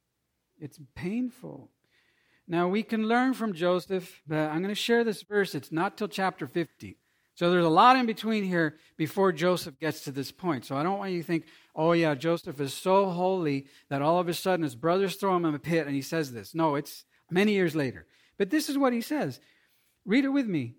It's 0.59 0.79
painful. 0.95 1.71
Now, 2.49 2.67
we 2.67 2.83
can 2.83 3.07
learn 3.07 3.35
from 3.35 3.55
Joseph, 3.55 4.23
but 4.27 4.51
I'm 4.51 4.59
going 4.59 4.69
to 4.69 4.75
share 4.75 5.05
this 5.05 5.23
verse. 5.23 5.55
It's 5.55 5.71
not 5.71 5.97
till 5.97 6.09
chapter 6.09 6.47
50. 6.49 6.97
So 7.37 7.51
there's 7.51 7.65
a 7.65 7.71
lot 7.71 7.97
in 7.97 8.07
between 8.07 8.45
here 8.45 8.77
before 8.97 9.33
Joseph 9.33 9.79
gets 9.79 10.03
to 10.03 10.13
this 10.13 10.33
point. 10.33 10.67
So 10.67 10.77
I 10.77 10.83
don't 10.83 10.99
want 10.99 11.13
you 11.13 11.23
to 11.23 11.27
think, 11.27 11.47
oh, 11.75 11.93
yeah, 11.93 12.15
Joseph 12.15 12.61
is 12.61 12.75
so 12.75 13.09
holy 13.09 13.67
that 13.89 14.03
all 14.03 14.19
of 14.19 14.29
a 14.29 14.35
sudden 14.35 14.65
his 14.65 14.75
brothers 14.75 15.17
throw 15.17 15.37
him 15.37 15.45
in 15.45 15.55
a 15.55 15.59
pit 15.59 15.87
and 15.87 15.95
he 15.95 16.03
says 16.03 16.33
this. 16.33 16.55
No, 16.55 16.75
it's 16.75 17.05
many 17.31 17.53
years 17.53 17.75
later. 17.75 18.05
But 18.37 18.51
this 18.51 18.69
is 18.69 18.77
what 18.77 18.93
he 18.93 19.01
says. 19.01 19.41
Read 20.05 20.25
it 20.25 20.31
with 20.31 20.47
me. 20.47 20.75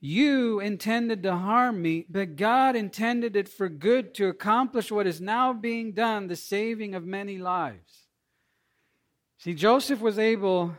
You 0.00 0.60
intended 0.60 1.24
to 1.24 1.36
harm 1.36 1.82
me, 1.82 2.06
but 2.08 2.36
God 2.36 2.76
intended 2.76 3.34
it 3.34 3.48
for 3.48 3.68
good 3.68 4.14
to 4.14 4.28
accomplish 4.28 4.92
what 4.92 5.08
is 5.08 5.20
now 5.20 5.52
being 5.52 5.92
done, 5.92 6.28
the 6.28 6.36
saving 6.36 6.94
of 6.94 7.04
many 7.04 7.38
lives. 7.38 8.06
See, 9.38 9.54
Joseph 9.54 10.00
was 10.00 10.18
able 10.18 10.76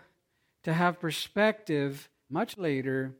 to 0.63 0.73
have 0.73 1.01
perspective 1.01 2.09
much 2.29 2.57
later, 2.57 3.17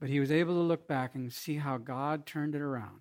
but 0.00 0.08
he 0.08 0.20
was 0.20 0.32
able 0.32 0.54
to 0.54 0.60
look 0.60 0.88
back 0.88 1.14
and 1.14 1.30
see 1.30 1.56
how 1.56 1.76
God 1.76 2.24
turned 2.24 2.54
it 2.54 2.62
around. 2.62 3.00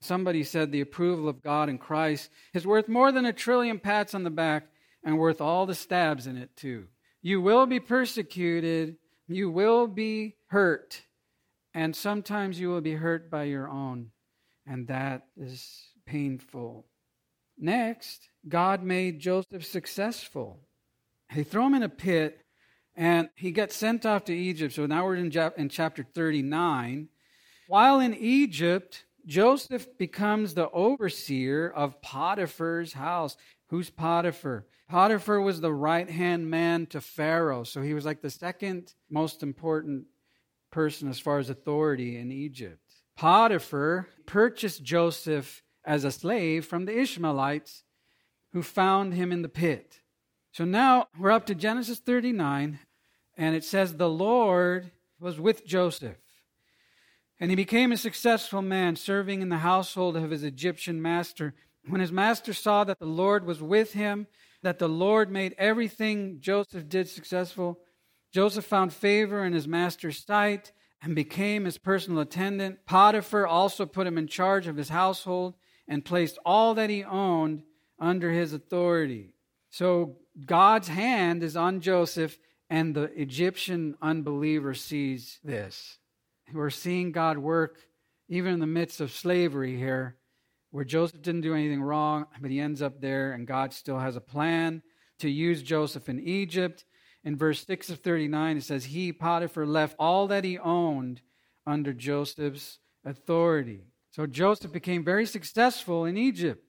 Somebody 0.00 0.44
said 0.44 0.70
the 0.70 0.80
approval 0.80 1.28
of 1.28 1.42
God 1.42 1.68
in 1.68 1.78
Christ 1.78 2.30
is 2.54 2.66
worth 2.66 2.88
more 2.88 3.10
than 3.10 3.24
a 3.24 3.32
trillion 3.32 3.80
pats 3.80 4.14
on 4.14 4.22
the 4.22 4.30
back 4.30 4.68
and 5.02 5.18
worth 5.18 5.40
all 5.40 5.66
the 5.66 5.74
stabs 5.74 6.28
in 6.28 6.36
it, 6.36 6.54
too. 6.54 6.86
You 7.22 7.40
will 7.40 7.66
be 7.66 7.80
persecuted, 7.80 8.98
you 9.26 9.50
will 9.50 9.88
be 9.88 10.36
hurt 10.48 11.02
and 11.76 11.94
sometimes 11.94 12.58
you 12.58 12.70
will 12.70 12.80
be 12.80 12.94
hurt 12.94 13.30
by 13.30 13.44
your 13.44 13.68
own, 13.68 14.10
and 14.66 14.88
that 14.88 15.26
is 15.36 15.90
painful. 16.06 16.86
Next, 17.58 18.30
God 18.48 18.82
made 18.82 19.20
Joseph 19.20 19.66
successful. 19.66 20.60
He 21.30 21.42
threw 21.42 21.66
him 21.66 21.74
in 21.74 21.82
a 21.82 21.90
pit, 21.90 22.40
and 22.94 23.28
he 23.34 23.50
gets 23.50 23.76
sent 23.76 24.06
off 24.06 24.24
to 24.24 24.34
Egypt. 24.34 24.72
So 24.72 24.86
now 24.86 25.04
we're 25.04 25.16
in, 25.16 25.30
in 25.58 25.68
chapter 25.68 26.02
39. 26.02 27.08
While 27.68 28.00
in 28.00 28.14
Egypt, 28.14 29.04
Joseph 29.26 29.98
becomes 29.98 30.54
the 30.54 30.70
overseer 30.70 31.68
of 31.68 32.00
Potiphar's 32.00 32.94
house. 32.94 33.36
Who's 33.68 33.90
Potiphar? 33.90 34.64
Potiphar 34.88 35.42
was 35.42 35.60
the 35.60 35.74
right 35.74 36.08
hand 36.08 36.48
man 36.48 36.86
to 36.86 37.02
Pharaoh. 37.02 37.64
So 37.64 37.82
he 37.82 37.92
was 37.92 38.06
like 38.06 38.22
the 38.22 38.30
second 38.30 38.94
most 39.10 39.42
important 39.42 40.06
person 40.76 41.08
as 41.08 41.18
far 41.18 41.38
as 41.38 41.48
authority 41.48 42.18
in 42.18 42.30
Egypt. 42.30 42.82
Potiphar 43.16 44.08
purchased 44.26 44.82
Joseph 44.82 45.62
as 45.86 46.04
a 46.04 46.10
slave 46.10 46.66
from 46.66 46.84
the 46.84 46.98
Ishmaelites 47.00 47.82
who 48.52 48.62
found 48.62 49.14
him 49.14 49.32
in 49.32 49.40
the 49.40 49.48
pit. 49.48 50.00
So 50.52 50.66
now 50.66 51.08
we're 51.18 51.30
up 51.30 51.46
to 51.46 51.54
Genesis 51.54 51.98
39, 51.98 52.78
and 53.38 53.56
it 53.56 53.64
says, 53.64 53.94
The 53.94 54.10
Lord 54.10 54.90
was 55.18 55.40
with 55.40 55.66
Joseph. 55.66 56.18
And 57.40 57.50
he 57.50 57.56
became 57.56 57.90
a 57.90 57.96
successful 57.96 58.60
man, 58.60 58.96
serving 58.96 59.40
in 59.40 59.48
the 59.48 59.58
household 59.72 60.14
of 60.14 60.30
his 60.30 60.44
Egyptian 60.44 61.00
master. 61.00 61.54
When 61.88 62.02
his 62.02 62.12
master 62.12 62.52
saw 62.52 62.84
that 62.84 62.98
the 62.98 63.06
Lord 63.06 63.46
was 63.46 63.62
with 63.62 63.94
him, 63.94 64.26
that 64.62 64.78
the 64.78 64.90
Lord 64.90 65.30
made 65.30 65.54
everything 65.56 66.36
Joseph 66.38 66.86
did 66.86 67.08
successful, 67.08 67.78
Joseph 68.36 68.66
found 68.66 68.92
favor 68.92 69.46
in 69.46 69.54
his 69.54 69.66
master's 69.66 70.22
sight 70.22 70.72
and 71.00 71.14
became 71.14 71.64
his 71.64 71.78
personal 71.78 72.20
attendant. 72.20 72.84
Potiphar 72.84 73.46
also 73.46 73.86
put 73.86 74.06
him 74.06 74.18
in 74.18 74.26
charge 74.26 74.66
of 74.66 74.76
his 74.76 74.90
household 74.90 75.54
and 75.88 76.04
placed 76.04 76.36
all 76.44 76.74
that 76.74 76.90
he 76.90 77.02
owned 77.02 77.62
under 77.98 78.30
his 78.30 78.52
authority. 78.52 79.32
So 79.70 80.18
God's 80.44 80.88
hand 80.88 81.42
is 81.42 81.56
on 81.56 81.80
Joseph, 81.80 82.36
and 82.68 82.94
the 82.94 83.04
Egyptian 83.18 83.96
unbeliever 84.02 84.74
sees 84.74 85.38
this. 85.42 85.96
We're 86.52 86.68
seeing 86.68 87.12
God 87.12 87.38
work 87.38 87.78
even 88.28 88.52
in 88.52 88.60
the 88.60 88.66
midst 88.66 89.00
of 89.00 89.12
slavery 89.12 89.78
here, 89.78 90.18
where 90.72 90.84
Joseph 90.84 91.22
didn't 91.22 91.40
do 91.40 91.54
anything 91.54 91.80
wrong, 91.80 92.26
but 92.38 92.50
he 92.50 92.60
ends 92.60 92.82
up 92.82 93.00
there, 93.00 93.32
and 93.32 93.46
God 93.46 93.72
still 93.72 93.98
has 93.98 94.14
a 94.14 94.20
plan 94.20 94.82
to 95.20 95.30
use 95.30 95.62
Joseph 95.62 96.10
in 96.10 96.20
Egypt 96.20 96.84
in 97.26 97.36
verse 97.36 97.66
6 97.66 97.90
of 97.90 97.98
39, 97.98 98.58
it 98.58 98.62
says, 98.62 98.84
He, 98.84 99.12
Potiphar, 99.12 99.66
left 99.66 99.96
all 99.98 100.28
that 100.28 100.44
he 100.44 100.58
owned 100.58 101.20
under 101.66 101.92
Joseph's 101.92 102.78
authority. 103.04 103.88
So 104.12 104.26
Joseph 104.26 104.70
became 104.70 105.04
very 105.04 105.26
successful 105.26 106.04
in 106.04 106.16
Egypt. 106.16 106.62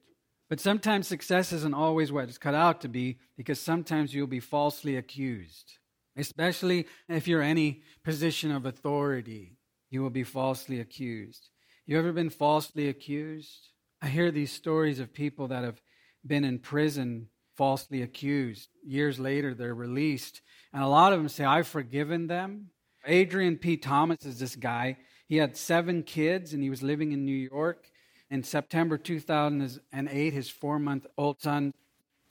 But 0.49 0.59
sometimes 0.59 1.07
success 1.07 1.53
isn't 1.53 1.75
always 1.75 2.11
what 2.11 2.23
it's 2.23 2.39
cut 2.39 2.55
out 2.55 2.81
to 2.81 2.87
be 2.87 3.19
because 3.37 3.59
sometimes 3.59 4.15
you'll 4.15 4.25
be 4.25 4.39
falsely 4.39 4.97
accused. 4.97 5.77
Especially 6.17 6.87
if 7.07 7.27
you're 7.27 7.43
any 7.43 7.83
position 8.03 8.51
of 8.51 8.65
authority, 8.65 9.57
you 9.91 10.01
will 10.01 10.09
be 10.09 10.23
falsely 10.23 10.79
accused. 10.79 11.49
You 11.85 11.99
ever 11.99 12.11
been 12.11 12.31
falsely 12.31 12.89
accused? 12.89 13.69
I 14.01 14.07
hear 14.07 14.31
these 14.31 14.51
stories 14.51 14.99
of 14.99 15.13
people 15.13 15.49
that 15.49 15.63
have 15.63 15.79
been 16.25 16.43
in 16.43 16.57
prison 16.57 17.27
falsely 17.57 18.01
accused. 18.01 18.69
Years 18.85 19.19
later, 19.19 19.53
they're 19.53 19.75
released. 19.75 20.41
And 20.77 20.83
a 20.83 20.89
lot 20.89 21.11
of 21.11 21.17
them 21.17 21.27
say, 21.27 21.43
I've 21.43 21.67
forgiven 21.67 22.27
them. 22.27 22.69
Adrian 23.03 23.57
P. 23.57 23.77
Thomas 23.77 24.23
is 24.27 24.37
this 24.37 24.55
guy. 24.55 24.97
He 25.27 25.37
had 25.37 25.57
seven 25.57 26.03
kids 26.03 26.53
and 26.53 26.61
he 26.61 26.69
was 26.69 26.83
living 26.83 27.13
in 27.13 27.25
New 27.25 27.31
York. 27.31 27.89
In 28.29 28.43
September 28.43 28.95
2008, 28.95 30.33
his 30.33 30.51
four 30.51 30.77
month 30.77 31.07
old 31.17 31.41
son 31.41 31.73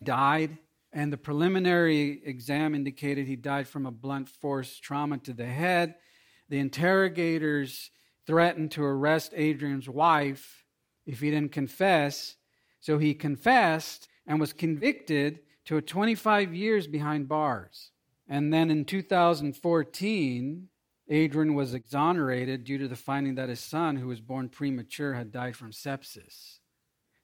died. 0.00 0.58
And 0.92 1.12
the 1.12 1.16
preliminary 1.16 2.22
exam 2.24 2.76
indicated 2.76 3.26
he 3.26 3.34
died 3.34 3.66
from 3.66 3.84
a 3.84 3.90
blunt 3.90 4.28
force 4.28 4.78
trauma 4.78 5.18
to 5.18 5.32
the 5.32 5.46
head. 5.46 5.96
The 6.48 6.60
interrogators 6.60 7.90
threatened 8.28 8.70
to 8.70 8.84
arrest 8.84 9.32
Adrian's 9.34 9.88
wife 9.88 10.64
if 11.04 11.18
he 11.18 11.32
didn't 11.32 11.50
confess. 11.50 12.36
So 12.78 12.98
he 12.98 13.12
confessed 13.12 14.06
and 14.24 14.38
was 14.38 14.52
convicted 14.52 15.40
to 15.64 15.78
a 15.78 15.82
25 15.82 16.54
years 16.54 16.86
behind 16.86 17.26
bars. 17.26 17.90
And 18.28 18.52
then 18.52 18.70
in 18.70 18.84
2014, 18.84 20.68
Adrian 21.08 21.54
was 21.54 21.74
exonerated 21.74 22.64
due 22.64 22.78
to 22.78 22.88
the 22.88 22.96
finding 22.96 23.36
that 23.36 23.48
his 23.48 23.60
son, 23.60 23.96
who 23.96 24.08
was 24.08 24.20
born 24.20 24.48
premature, 24.48 25.14
had 25.14 25.30
died 25.30 25.56
from 25.56 25.70
sepsis. 25.70 26.58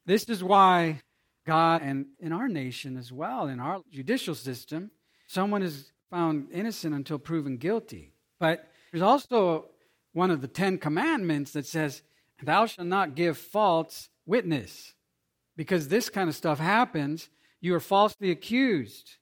This 0.06 0.24
is 0.24 0.44
why 0.44 1.00
God, 1.46 1.82
and 1.82 2.06
in 2.20 2.32
our 2.32 2.48
nation 2.48 2.96
as 2.96 3.12
well, 3.12 3.48
in 3.48 3.58
our 3.58 3.80
judicial 3.90 4.34
system, 4.34 4.90
someone 5.26 5.62
is 5.62 5.90
found 6.10 6.48
innocent 6.52 6.94
until 6.94 7.18
proven 7.18 7.56
guilty. 7.56 8.12
But 8.38 8.68
there's 8.90 9.02
also 9.02 9.66
one 10.12 10.30
of 10.30 10.40
the 10.40 10.48
Ten 10.48 10.78
Commandments 10.78 11.52
that 11.52 11.66
says, 11.66 12.02
Thou 12.42 12.66
shalt 12.66 12.88
not 12.88 13.14
give 13.14 13.38
false 13.38 14.08
witness. 14.26 14.94
Because 15.56 15.88
this 15.88 16.08
kind 16.08 16.28
of 16.28 16.34
stuff 16.34 16.58
happens, 16.58 17.28
you 17.60 17.74
are 17.74 17.80
falsely 17.80 18.30
accused. 18.30 19.16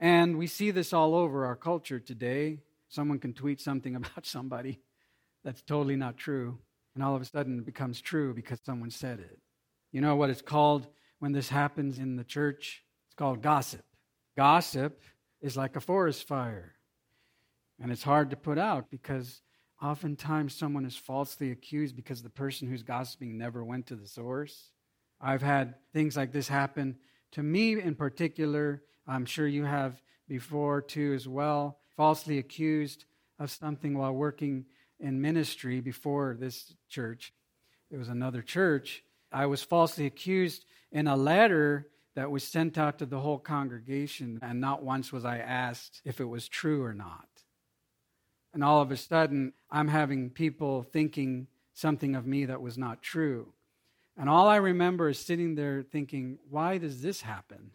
And 0.00 0.38
we 0.38 0.46
see 0.46 0.70
this 0.70 0.92
all 0.92 1.14
over 1.14 1.44
our 1.46 1.56
culture 1.56 1.98
today. 1.98 2.60
Someone 2.88 3.18
can 3.18 3.32
tweet 3.32 3.60
something 3.60 3.96
about 3.96 4.26
somebody 4.26 4.80
that's 5.44 5.62
totally 5.62 5.96
not 5.96 6.16
true, 6.16 6.58
and 6.94 7.02
all 7.02 7.14
of 7.14 7.22
a 7.22 7.24
sudden 7.24 7.58
it 7.58 7.66
becomes 7.66 8.00
true 8.00 8.34
because 8.34 8.60
someone 8.64 8.90
said 8.90 9.20
it. 9.20 9.38
You 9.92 10.00
know 10.00 10.16
what 10.16 10.30
it's 10.30 10.42
called 10.42 10.86
when 11.18 11.32
this 11.32 11.48
happens 11.48 11.98
in 11.98 12.16
the 12.16 12.24
church? 12.24 12.82
It's 13.06 13.14
called 13.14 13.42
gossip. 13.42 13.84
Gossip 14.36 15.00
is 15.40 15.56
like 15.56 15.76
a 15.76 15.80
forest 15.80 16.26
fire, 16.26 16.74
and 17.80 17.90
it's 17.90 18.02
hard 18.02 18.30
to 18.30 18.36
put 18.36 18.58
out 18.58 18.90
because 18.90 19.40
oftentimes 19.82 20.54
someone 20.54 20.84
is 20.84 20.96
falsely 20.96 21.50
accused 21.50 21.96
because 21.96 22.22
the 22.22 22.30
person 22.30 22.68
who's 22.68 22.82
gossiping 22.82 23.38
never 23.38 23.64
went 23.64 23.86
to 23.86 23.96
the 23.96 24.06
source. 24.06 24.70
I've 25.20 25.42
had 25.42 25.74
things 25.92 26.16
like 26.16 26.32
this 26.32 26.48
happen 26.48 26.96
to 27.32 27.42
me 27.42 27.80
in 27.80 27.94
particular. 27.94 28.82
I'm 29.08 29.24
sure 29.24 29.48
you 29.48 29.64
have 29.64 30.00
before 30.28 30.82
too, 30.82 31.14
as 31.14 31.26
well. 31.26 31.78
Falsely 31.96 32.38
accused 32.38 33.06
of 33.38 33.50
something 33.50 33.96
while 33.96 34.12
working 34.12 34.66
in 35.00 35.20
ministry 35.20 35.80
before 35.80 36.36
this 36.38 36.74
church. 36.88 37.32
It 37.90 37.96
was 37.96 38.08
another 38.08 38.42
church. 38.42 39.02
I 39.32 39.46
was 39.46 39.62
falsely 39.62 40.06
accused 40.06 40.64
in 40.92 41.06
a 41.06 41.16
letter 41.16 41.88
that 42.14 42.30
was 42.30 42.44
sent 42.44 42.76
out 42.76 42.98
to 42.98 43.06
the 43.06 43.20
whole 43.20 43.38
congregation, 43.38 44.38
and 44.42 44.60
not 44.60 44.82
once 44.82 45.12
was 45.12 45.24
I 45.24 45.38
asked 45.38 46.02
if 46.04 46.20
it 46.20 46.24
was 46.24 46.48
true 46.48 46.82
or 46.82 46.94
not. 46.94 47.28
And 48.52 48.64
all 48.64 48.82
of 48.82 48.90
a 48.90 48.96
sudden, 48.96 49.52
I'm 49.70 49.88
having 49.88 50.30
people 50.30 50.82
thinking 50.82 51.46
something 51.74 52.16
of 52.16 52.26
me 52.26 52.46
that 52.46 52.60
was 52.60 52.76
not 52.76 53.02
true. 53.02 53.52
And 54.16 54.28
all 54.28 54.48
I 54.48 54.56
remember 54.56 55.08
is 55.08 55.18
sitting 55.18 55.54
there 55.54 55.82
thinking, 55.82 56.38
why 56.50 56.78
does 56.78 57.02
this 57.02 57.20
happen? 57.20 57.70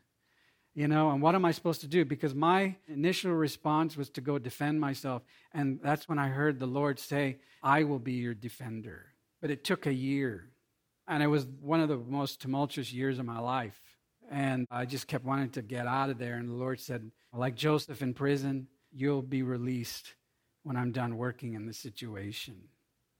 You 0.75 0.87
know, 0.87 1.11
and 1.11 1.21
what 1.21 1.35
am 1.35 1.45
I 1.45 1.51
supposed 1.51 1.81
to 1.81 1.87
do? 1.87 2.03
Because 2.03 2.33
my 2.33 2.75
initial 2.87 3.31
response 3.31 3.95
was 3.95 4.09
to 4.11 4.21
go 4.21 4.39
defend 4.39 4.81
myself. 4.81 5.21
And 5.53 5.79
that's 5.83 6.09
when 6.09 6.17
I 6.17 6.29
heard 6.29 6.59
the 6.59 6.65
Lord 6.65 6.97
say, 6.97 7.37
I 7.61 7.83
will 7.83 7.99
be 7.99 8.13
your 8.13 8.33
defender. 8.33 9.13
But 9.39 9.51
it 9.51 9.63
took 9.63 9.85
a 9.85 9.93
year. 9.93 10.49
And 11.07 11.21
it 11.21 11.27
was 11.27 11.45
one 11.61 11.79
of 11.79 11.89
the 11.89 11.97
most 11.97 12.41
tumultuous 12.41 12.91
years 12.91 13.19
of 13.19 13.25
my 13.25 13.39
life. 13.39 13.79
And 14.31 14.65
I 14.71 14.85
just 14.85 15.07
kept 15.07 15.25
wanting 15.25 15.51
to 15.51 15.61
get 15.61 15.85
out 15.85 16.09
of 16.09 16.17
there. 16.17 16.35
And 16.35 16.49
the 16.49 16.53
Lord 16.53 16.79
said, 16.79 17.11
like 17.31 17.55
Joseph 17.55 18.01
in 18.01 18.15
prison, 18.15 18.67
you'll 18.91 19.21
be 19.21 19.43
released 19.43 20.15
when 20.63 20.75
I'm 20.75 20.91
done 20.91 21.17
working 21.17 21.53
in 21.53 21.67
the 21.67 21.73
situation. 21.73 22.55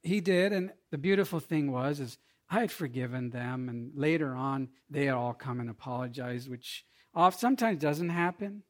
He 0.02 0.22
did. 0.22 0.54
And 0.54 0.72
the 0.90 0.98
beautiful 0.98 1.40
thing 1.40 1.72
was, 1.72 2.00
is 2.00 2.18
I 2.50 2.62
had 2.62 2.72
forgiven 2.72 3.30
them. 3.30 3.70
And 3.70 3.92
later 3.96 4.34
on, 4.34 4.70
they 4.90 5.06
had 5.06 5.16
all 5.16 5.34
come 5.34 5.60
and 5.60 5.70
apologized, 5.70 6.50
which 6.50 6.84
off 7.14 7.40
sometimes 7.40 7.82
doesn't 7.82 8.10
happen. 8.10 8.64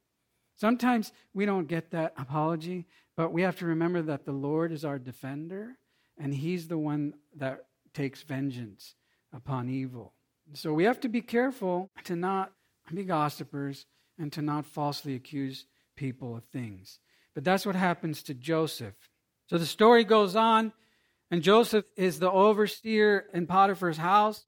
Sometimes 0.56 1.12
we 1.34 1.46
don't 1.46 1.68
get 1.68 1.92
that 1.92 2.14
apology, 2.18 2.86
but 3.16 3.32
we 3.32 3.42
have 3.44 3.58
to 3.58 3.66
remember 3.66 4.02
that 4.02 4.26
the 4.26 4.32
Lord 4.32 4.72
is 4.72 4.86
our 4.86 5.00
defender 5.00 5.78
and 6.18 6.34
he's 6.34 6.68
the 6.68 6.78
one 6.78 7.16
that 7.36 7.66
takes 7.94 8.22
vengeance 8.22 8.96
upon 9.34 9.70
evil. 9.70 10.14
So 10.54 10.74
we 10.74 10.84
have 10.84 11.00
to 11.02 11.10
be 11.10 11.22
careful 11.22 11.90
to 12.04 12.16
not 12.16 12.52
be 12.94 13.04
gossipers 13.04 13.86
and 14.20 14.32
to 14.34 14.42
not 14.42 14.66
falsely 14.66 15.16
accuse 15.16 15.66
people 15.96 16.36
of 16.36 16.44
things. 16.46 17.00
But 17.34 17.44
that's 17.44 17.66
what 17.66 17.76
happens 17.76 18.24
to 18.24 18.34
Joseph. 18.34 18.94
So 19.48 19.58
the 19.58 19.66
story 19.66 20.04
goes 20.04 20.36
on, 20.36 20.72
and 21.32 21.42
Joseph 21.42 21.86
is 21.96 22.20
the 22.20 22.32
overseer 22.32 23.26
in 23.34 23.48
Potiphar's 23.48 23.98
house. 23.98 24.46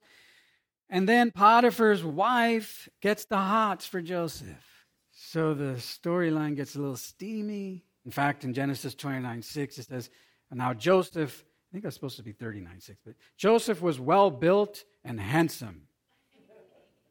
And 0.96 1.10
then 1.10 1.32
Potiphar's 1.32 2.06
wife 2.06 2.88
gets 3.02 3.26
the 3.26 3.36
hots 3.36 3.86
for 3.86 4.02
Joseph. 4.02 4.86
So 5.12 5.54
the 5.54 5.74
storyline 5.74 6.56
gets 6.56 6.78
a 6.78 6.80
little 6.80 6.96
steamy. 6.96 7.84
In 8.06 8.12
fact, 8.12 8.46
in 8.46 8.54
Genesis 8.54 8.96
29 8.96 9.42
6, 9.42 9.78
it 9.78 9.88
says, 9.88 10.10
And 10.50 10.60
Now 10.60 10.74
Joseph, 10.74 11.44
I 11.44 11.68
think 11.74 11.84
that's 11.84 11.98
supposed 11.98 12.16
to 12.16 12.24
be 12.24 12.32
39 12.32 12.80
6, 12.80 12.98
but 13.06 13.16
Joseph 13.36 13.82
was 13.82 14.00
well 14.00 14.32
built 14.32 14.86
and 15.04 15.20
handsome. 15.20 15.82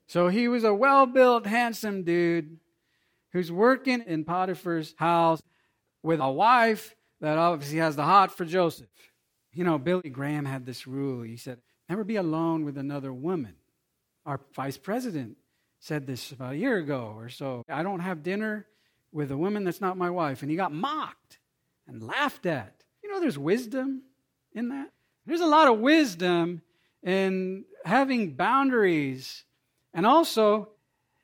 So 0.07 0.29
he 0.29 0.49
was 0.49 0.65
a 0.65 0.73
well 0.73 1.05
built, 1.05 1.45
handsome 1.45 2.05
dude 2.05 2.57
who's 3.35 3.53
working 3.53 4.03
in 4.07 4.25
Potiphar's 4.25 4.95
house 4.97 5.43
with 6.03 6.21
a 6.21 6.31
wife 6.31 6.97
that 7.21 7.37
obviously 7.37 7.81
has 7.81 7.97
the 7.97 8.05
hot 8.05 8.35
for 8.35 8.47
Joseph. 8.47 8.89
You 9.53 9.65
know, 9.65 9.77
Billy 9.77 10.09
Graham 10.09 10.47
had 10.47 10.65
this 10.65 10.87
rule. 10.87 11.21
He 11.21 11.37
said, 11.37 11.59
Never 11.87 12.03
be 12.03 12.17
alone 12.17 12.65
with 12.65 12.79
another 12.79 13.13
woman. 13.13 13.57
Our 14.27 14.41
vice 14.55 14.79
president 14.79 15.37
said 15.81 16.07
this 16.07 16.33
about 16.33 16.55
a 16.55 16.57
year 16.57 16.79
ago 16.79 17.15
or 17.17 17.29
so. 17.29 17.63
I 17.69 17.83
don't 17.83 18.01
have 18.01 18.23
dinner 18.23 18.67
with 19.13 19.31
a 19.31 19.37
woman 19.37 19.65
that's 19.65 19.81
not 19.81 19.99
my 19.99 20.11
wife. 20.11 20.43
And 20.43 20.51
he 20.51 20.57
got 20.57 20.73
mocked 20.73 21.39
and 21.87 22.03
laughed 22.03 22.47
at. 22.47 22.85
You 23.03 23.11
know, 23.11 23.21
there's 23.21 23.39
wisdom 23.39 24.03
in 24.53 24.71
that. 24.71 24.91
There's 25.27 25.41
a 25.41 25.47
lot 25.47 25.69
of 25.69 25.79
wisdom 25.79 26.63
in 27.03 27.65
having 27.85 28.33
boundaries. 28.33 29.45
And 29.93 30.07
also, 30.07 30.71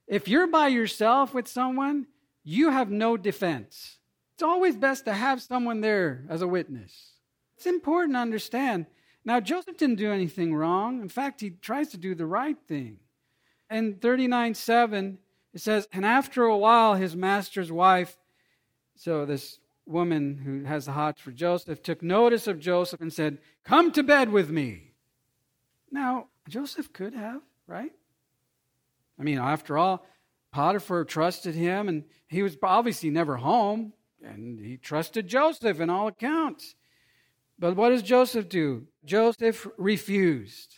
if 0.06 0.28
you're 0.28 0.46
by 0.46 0.68
yourself 0.68 1.32
with 1.32 1.48
someone, 1.48 2.06
you 2.44 2.70
have 2.70 2.90
no 2.90 3.16
defense. 3.16 3.98
It's 4.34 4.42
always 4.42 4.76
best 4.76 5.06
to 5.06 5.12
have 5.12 5.42
someone 5.42 5.80
there 5.80 6.24
as 6.28 6.42
a 6.42 6.48
witness. 6.48 7.12
It's 7.56 7.66
important 7.66 8.14
to 8.14 8.20
understand 8.20 8.86
now, 9.24 9.40
Joseph 9.40 9.76
didn't 9.76 9.96
do 9.96 10.12
anything 10.12 10.54
wrong. 10.54 11.00
In 11.00 11.08
fact, 11.08 11.40
he 11.40 11.50
tries 11.50 11.88
to 11.90 11.98
do 11.98 12.14
the 12.14 12.26
right 12.26 12.56
thing. 12.66 12.98
In 13.70 13.96
39 13.96 14.54
7, 14.54 15.18
it 15.52 15.60
says, 15.60 15.88
And 15.92 16.06
after 16.06 16.44
a 16.44 16.56
while, 16.56 16.94
his 16.94 17.14
master's 17.14 17.70
wife, 17.70 18.16
so 18.96 19.26
this 19.26 19.60
woman 19.86 20.38
who 20.38 20.64
has 20.64 20.86
the 20.86 20.92
hots 20.92 21.20
for 21.20 21.32
Joseph, 21.32 21.82
took 21.82 22.02
notice 22.02 22.46
of 22.46 22.60
Joseph 22.60 23.00
and 23.00 23.12
said, 23.12 23.38
Come 23.64 23.92
to 23.92 24.02
bed 24.02 24.30
with 24.30 24.50
me. 24.50 24.92
Now, 25.90 26.28
Joseph 26.48 26.92
could 26.92 27.14
have, 27.14 27.42
right? 27.66 27.92
I 29.18 29.22
mean, 29.22 29.38
after 29.38 29.76
all, 29.76 30.06
Potiphar 30.52 31.04
trusted 31.04 31.54
him, 31.54 31.88
and 31.88 32.04
he 32.28 32.42
was 32.42 32.56
obviously 32.62 33.10
never 33.10 33.36
home, 33.36 33.92
and 34.22 34.58
he 34.58 34.76
trusted 34.76 35.28
Joseph 35.28 35.80
in 35.80 35.90
all 35.90 36.08
accounts. 36.08 36.74
But 37.60 37.76
what 37.76 37.90
does 37.90 38.02
Joseph 38.02 38.48
do? 38.48 38.86
Joseph 39.04 39.68
refused. 39.76 40.76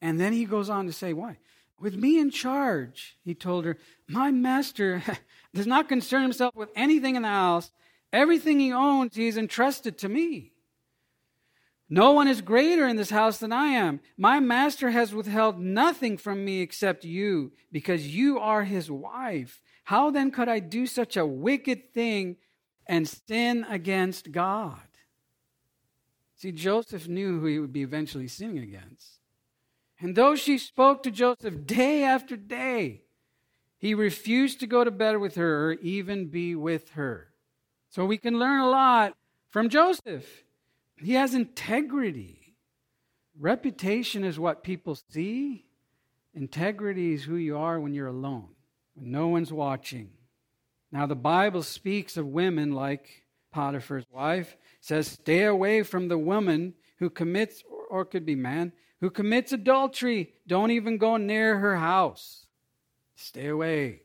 And 0.00 0.20
then 0.20 0.34
he 0.34 0.44
goes 0.44 0.68
on 0.68 0.86
to 0.86 0.92
say, 0.92 1.12
Why? 1.12 1.38
With 1.80 1.96
me 1.96 2.18
in 2.18 2.30
charge, 2.30 3.16
he 3.24 3.34
told 3.34 3.64
her, 3.64 3.78
my 4.08 4.30
master 4.30 5.02
does 5.54 5.66
not 5.66 5.88
concern 5.88 6.22
himself 6.22 6.54
with 6.54 6.70
anything 6.76 7.16
in 7.16 7.22
the 7.22 7.28
house. 7.28 7.72
Everything 8.12 8.60
he 8.60 8.72
owns, 8.72 9.16
he 9.16 9.26
has 9.26 9.36
entrusted 9.36 9.98
to 9.98 10.08
me. 10.08 10.52
No 11.90 12.12
one 12.12 12.28
is 12.28 12.40
greater 12.40 12.86
in 12.86 12.96
this 12.96 13.10
house 13.10 13.38
than 13.38 13.52
I 13.52 13.66
am. 13.66 14.00
My 14.16 14.40
master 14.40 14.90
has 14.90 15.14
withheld 15.14 15.58
nothing 15.58 16.16
from 16.16 16.44
me 16.44 16.60
except 16.60 17.04
you, 17.04 17.52
because 17.70 18.14
you 18.14 18.38
are 18.38 18.64
his 18.64 18.90
wife. 18.90 19.60
How 19.84 20.10
then 20.10 20.30
could 20.30 20.48
I 20.48 20.60
do 20.60 20.86
such 20.86 21.16
a 21.16 21.26
wicked 21.26 21.92
thing 21.92 22.36
and 22.86 23.06
sin 23.06 23.66
against 23.68 24.32
God? 24.32 24.80
See, 26.36 26.52
Joseph 26.52 27.08
knew 27.08 27.40
who 27.40 27.46
he 27.46 27.58
would 27.58 27.72
be 27.72 27.82
eventually 27.82 28.28
sinning 28.28 28.58
against. 28.58 29.20
And 30.00 30.16
though 30.16 30.34
she 30.34 30.58
spoke 30.58 31.02
to 31.02 31.10
Joseph 31.10 31.66
day 31.66 32.02
after 32.02 32.36
day, 32.36 33.02
he 33.78 33.94
refused 33.94 34.60
to 34.60 34.66
go 34.66 34.82
to 34.82 34.90
bed 34.90 35.18
with 35.18 35.36
her 35.36 35.68
or 35.68 35.72
even 35.74 36.26
be 36.26 36.54
with 36.54 36.90
her. 36.90 37.28
So 37.90 38.04
we 38.04 38.18
can 38.18 38.38
learn 38.38 38.60
a 38.60 38.68
lot 38.68 39.14
from 39.50 39.68
Joseph. 39.68 40.44
He 40.96 41.14
has 41.14 41.34
integrity. 41.34 42.54
Reputation 43.38 44.24
is 44.24 44.38
what 44.38 44.62
people 44.62 44.96
see, 45.10 45.66
integrity 46.34 47.14
is 47.14 47.24
who 47.24 47.36
you 47.36 47.56
are 47.56 47.80
when 47.80 47.94
you're 47.94 48.06
alone, 48.06 48.48
when 48.94 49.10
no 49.10 49.28
one's 49.28 49.52
watching. 49.52 50.10
Now, 50.92 51.06
the 51.06 51.16
Bible 51.16 51.62
speaks 51.62 52.16
of 52.16 52.26
women 52.26 52.72
like 52.72 53.23
Potiphar's 53.54 54.06
wife 54.10 54.56
says, 54.80 55.06
Stay 55.06 55.44
away 55.44 55.84
from 55.84 56.08
the 56.08 56.18
woman 56.18 56.74
who 56.98 57.08
commits, 57.08 57.62
or 57.88 58.04
could 58.04 58.26
be 58.26 58.34
man, 58.34 58.72
who 59.00 59.10
commits 59.10 59.52
adultery. 59.52 60.32
Don't 60.48 60.72
even 60.72 60.98
go 60.98 61.16
near 61.16 61.58
her 61.58 61.76
house. 61.76 62.46
Stay 63.14 63.46
away. 63.46 64.00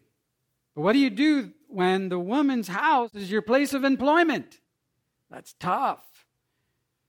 But 0.75 0.81
what 0.81 0.93
do 0.93 0.99
you 0.99 1.09
do 1.09 1.51
when 1.67 2.09
the 2.09 2.19
woman's 2.19 2.67
house 2.67 3.15
is 3.15 3.31
your 3.31 3.41
place 3.41 3.73
of 3.73 3.83
employment? 3.83 4.59
That's 5.31 5.55
tough. 5.59 6.05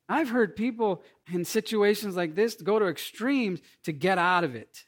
I've 0.09 0.31
heard 0.31 0.57
people 0.57 1.03
in 1.31 1.45
situations 1.45 2.17
like 2.17 2.35
this 2.35 2.55
go 2.55 2.79
to 2.79 2.87
extremes 2.87 3.61
to 3.85 3.93
get 3.93 4.17
out 4.17 4.45
of 4.45 4.55
it 4.55 4.85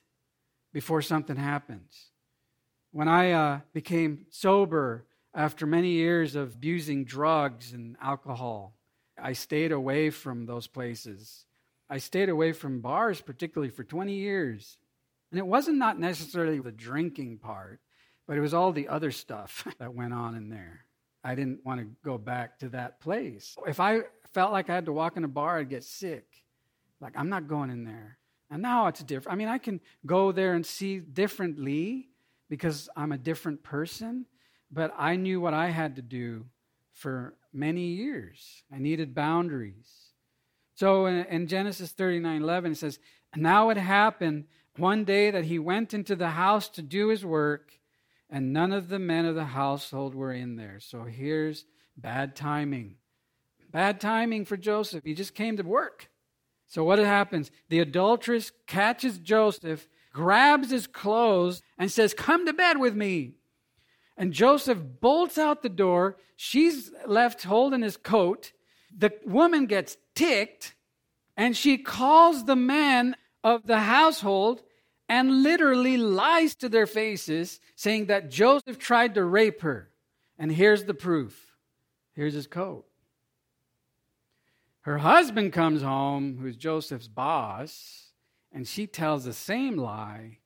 before 0.72 1.02
something 1.02 1.36
happens. 1.36 2.08
When 2.92 3.08
I 3.08 3.32
uh, 3.32 3.60
became 3.74 4.26
sober 4.30 5.04
after 5.34 5.66
many 5.66 5.90
years 5.90 6.34
of 6.34 6.54
abusing 6.54 7.04
drugs 7.04 7.72
and 7.72 7.96
alcohol, 8.00 8.74
I 9.20 9.32
stayed 9.32 9.72
away 9.72 10.10
from 10.10 10.46
those 10.46 10.66
places. 10.66 11.46
I 11.88 11.98
stayed 11.98 12.28
away 12.28 12.52
from 12.52 12.80
bars, 12.80 13.20
particularly 13.20 13.70
for 13.70 13.84
20 13.84 14.14
years. 14.14 14.78
And 15.30 15.38
it 15.38 15.46
wasn't 15.46 15.78
not 15.78 15.98
necessarily 15.98 16.58
the 16.58 16.72
drinking 16.72 17.38
part, 17.38 17.80
but 18.26 18.36
it 18.36 18.40
was 18.40 18.54
all 18.54 18.72
the 18.72 18.88
other 18.88 19.10
stuff 19.10 19.66
that 19.78 19.94
went 19.94 20.12
on 20.12 20.34
in 20.34 20.48
there. 20.48 20.86
I 21.24 21.34
didn't 21.34 21.64
want 21.64 21.80
to 21.80 21.86
go 22.04 22.18
back 22.18 22.58
to 22.58 22.68
that 22.70 23.00
place. 23.00 23.56
If 23.66 23.78
I 23.78 24.00
felt 24.32 24.52
like 24.52 24.68
I 24.68 24.74
had 24.74 24.86
to 24.86 24.92
walk 24.92 25.16
in 25.16 25.24
a 25.24 25.28
bar, 25.28 25.58
I'd 25.58 25.68
get 25.68 25.84
sick. 25.84 26.26
Like, 27.00 27.12
I'm 27.16 27.28
not 27.28 27.48
going 27.48 27.70
in 27.70 27.84
there. 27.84 28.18
And 28.50 28.60
now 28.60 28.88
it's 28.88 29.02
different. 29.02 29.34
I 29.34 29.38
mean, 29.38 29.48
I 29.48 29.58
can 29.58 29.80
go 30.04 30.32
there 30.32 30.54
and 30.54 30.66
see 30.66 30.98
differently 30.98 32.08
because 32.50 32.90
I'm 32.94 33.12
a 33.12 33.18
different 33.18 33.62
person, 33.62 34.26
but 34.72 34.94
I 34.96 35.16
knew 35.16 35.40
what 35.40 35.54
I 35.54 35.68
had 35.68 35.96
to 35.96 36.02
do 36.02 36.46
for 36.92 37.34
many 37.52 37.86
years. 37.88 38.64
I 38.72 38.78
needed 38.78 39.14
boundaries. 39.14 40.12
So 40.74 41.06
in, 41.06 41.24
in 41.26 41.46
Genesis 41.46 41.92
39 41.92 42.42
11, 42.42 42.72
it 42.72 42.74
says, 42.76 42.98
Now 43.36 43.70
it 43.70 43.76
happened 43.76 44.44
one 44.76 45.04
day 45.04 45.30
that 45.30 45.44
he 45.44 45.58
went 45.58 45.92
into 45.92 46.16
the 46.16 46.30
house 46.30 46.68
to 46.70 46.82
do 46.82 47.08
his 47.08 47.24
work, 47.24 47.72
and 48.30 48.52
none 48.52 48.72
of 48.72 48.88
the 48.88 48.98
men 48.98 49.26
of 49.26 49.34
the 49.34 49.44
household 49.44 50.14
were 50.14 50.32
in 50.32 50.56
there. 50.56 50.80
So 50.80 51.04
here's 51.04 51.66
bad 51.96 52.34
timing. 52.34 52.96
Bad 53.70 54.00
timing 54.00 54.44
for 54.46 54.56
Joseph. 54.56 55.04
He 55.04 55.14
just 55.14 55.34
came 55.34 55.56
to 55.58 55.62
work. 55.62 56.08
So 56.66 56.84
what 56.84 56.98
happens? 56.98 57.50
The 57.68 57.80
adulteress 57.80 58.50
catches 58.66 59.18
Joseph, 59.18 59.88
grabs 60.12 60.70
his 60.70 60.86
clothes, 60.86 61.62
and 61.78 61.90
says, 61.90 62.14
Come 62.14 62.46
to 62.46 62.54
bed 62.54 62.78
with 62.78 62.94
me. 62.94 63.34
And 64.16 64.32
Joseph 64.32 64.78
bolts 65.00 65.38
out 65.38 65.62
the 65.62 65.68
door. 65.68 66.16
She's 66.36 66.90
left 67.06 67.42
holding 67.44 67.82
his 67.82 67.96
coat. 67.96 68.52
The 68.96 69.12
woman 69.24 69.66
gets 69.66 69.96
ticked, 70.14 70.74
and 71.36 71.56
she 71.56 71.78
calls 71.78 72.44
the 72.44 72.56
man 72.56 73.16
of 73.42 73.66
the 73.66 73.80
household 73.80 74.62
and 75.08 75.42
literally 75.42 75.96
lies 75.96 76.54
to 76.56 76.68
their 76.68 76.86
faces, 76.86 77.60
saying 77.74 78.06
that 78.06 78.30
Joseph 78.30 78.78
tried 78.78 79.14
to 79.14 79.24
rape 79.24 79.62
her. 79.62 79.90
And 80.38 80.50
here's 80.50 80.84
the 80.84 80.94
proof 80.94 81.52
here's 82.14 82.34
his 82.34 82.46
coat. 82.46 82.84
Her 84.82 84.98
husband 84.98 85.52
comes 85.52 85.82
home, 85.82 86.38
who's 86.40 86.56
Joseph's 86.56 87.08
boss, 87.08 88.10
and 88.52 88.66
she 88.66 88.86
tells 88.86 89.24
the 89.24 89.32
same 89.32 89.76
lie. 89.76 90.38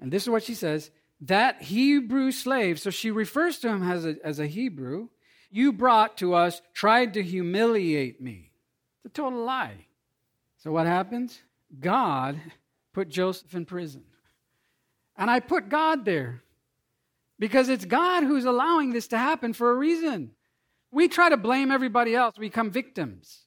And 0.00 0.12
this 0.12 0.24
is 0.24 0.28
what 0.28 0.42
she 0.42 0.54
says 0.54 0.90
that 1.26 1.62
Hebrew 1.62 2.32
slave, 2.32 2.78
so 2.80 2.90
she 2.90 3.10
refers 3.10 3.58
to 3.60 3.68
him 3.68 3.82
as 3.82 4.04
a, 4.04 4.16
as 4.24 4.38
a 4.38 4.46
Hebrew, 4.46 5.08
you 5.50 5.72
brought 5.72 6.18
to 6.18 6.34
us 6.34 6.60
tried 6.72 7.14
to 7.14 7.22
humiliate 7.22 8.20
me. 8.20 8.50
It's 8.96 9.06
a 9.06 9.08
total 9.08 9.44
lie. 9.44 9.86
So 10.58 10.72
what 10.72 10.86
happens? 10.86 11.40
God 11.78 12.40
put 12.92 13.08
Joseph 13.08 13.54
in 13.54 13.64
prison. 13.64 14.04
And 15.16 15.30
I 15.30 15.40
put 15.40 15.68
God 15.68 16.04
there 16.04 16.42
because 17.38 17.68
it's 17.68 17.84
God 17.84 18.24
who's 18.24 18.44
allowing 18.44 18.92
this 18.92 19.08
to 19.08 19.18
happen 19.18 19.52
for 19.52 19.70
a 19.70 19.76
reason. 19.76 20.32
We 20.90 21.08
try 21.08 21.28
to 21.28 21.36
blame 21.36 21.70
everybody 21.70 22.14
else, 22.14 22.36
we 22.38 22.46
become 22.46 22.70
victims. 22.70 23.42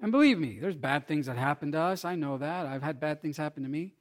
And 0.00 0.12
believe 0.12 0.38
me, 0.38 0.58
there's 0.60 0.76
bad 0.76 1.06
things 1.06 1.26
that 1.26 1.36
happen 1.36 1.72
to 1.72 1.80
us. 1.80 2.04
I 2.04 2.14
know 2.14 2.38
that. 2.38 2.66
I've 2.66 2.82
had 2.82 3.00
bad 3.00 3.22
things 3.22 3.36
happen 3.36 3.62
to 3.62 3.68
me. 3.68 3.94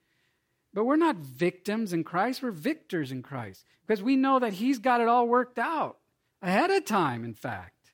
But 0.74 0.86
we're 0.86 0.96
not 0.96 1.18
victims 1.18 1.94
in 1.94 2.04
Christ, 2.04 2.42
we're 2.42 2.52
victors 2.52 3.12
in 3.12 3.22
Christ 3.22 3.66
because 3.86 4.02
we 4.02 4.16
know 4.16 4.40
that 4.40 4.54
He's 4.54 4.80
got 4.80 5.02
it 5.02 5.08
all 5.08 5.28
worked 5.28 5.60
out 5.60 5.98
ahead 6.42 6.72
of 6.72 6.86
time, 6.86 7.24
in 7.24 7.34
fact. 7.34 7.92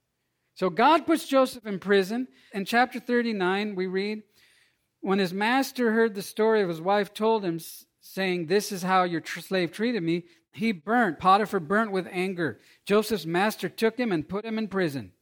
So 0.56 0.70
God 0.70 1.06
puts 1.06 1.28
Joseph 1.28 1.66
in 1.66 1.80
prison. 1.80 2.28
In 2.54 2.66
chapter 2.66 3.00
39, 3.00 3.76
we 3.76 3.88
read, 3.88 4.24
When 5.00 5.20
his 5.20 5.34
master 5.34 5.94
heard 5.94 6.16
the 6.16 6.22
story 6.22 6.62
of 6.62 6.68
his 6.68 6.82
wife 6.82 7.14
told 7.14 7.46
him, 7.46 7.60
saying, 8.02 8.48
This 8.48 8.72
is 8.72 8.84
how 8.84 9.04
your 9.04 9.24
slave 9.26 9.72
treated 9.72 10.04
me, 10.04 10.26
he 10.52 10.72
burnt. 10.72 11.20
Potiphar 11.20 11.60
burnt 11.60 11.92
with 11.92 12.08
anger. 12.12 12.60
Joseph's 12.86 13.26
master 13.26 13.70
took 13.70 13.98
him 13.98 14.12
and 14.12 14.28
put 14.28 14.44
him 14.44 14.58
in 14.58 14.68
prison. 14.68 15.14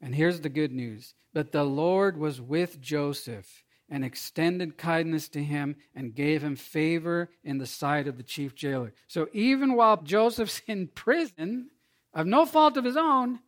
And 0.00 0.14
here's 0.14 0.40
the 0.40 0.48
good 0.48 0.72
news 0.72 1.14
that 1.34 1.52
the 1.52 1.64
Lord 1.64 2.16
was 2.16 2.40
with 2.40 2.80
Joseph 2.80 3.62
and 3.88 4.04
extended 4.04 4.76
kindness 4.76 5.28
to 5.30 5.42
him 5.42 5.76
and 5.94 6.14
gave 6.14 6.42
him 6.42 6.56
favor 6.56 7.30
in 7.42 7.58
the 7.58 7.66
sight 7.66 8.06
of 8.06 8.16
the 8.16 8.22
chief 8.22 8.54
jailer. 8.54 8.92
So 9.06 9.28
even 9.32 9.74
while 9.74 9.96
Joseph's 10.02 10.60
in 10.66 10.88
prison, 10.88 11.70
of 12.12 12.26
no 12.26 12.46
fault 12.46 12.76
of 12.76 12.84
his 12.84 12.96
own, 12.96 13.40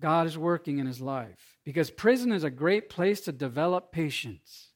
God 0.00 0.26
is 0.26 0.36
working 0.36 0.78
in 0.78 0.86
his 0.86 1.00
life. 1.00 1.58
Because 1.64 1.90
prison 1.90 2.32
is 2.32 2.44
a 2.44 2.50
great 2.50 2.88
place 2.88 3.22
to 3.22 3.32
develop 3.32 3.92
patience, 3.92 4.68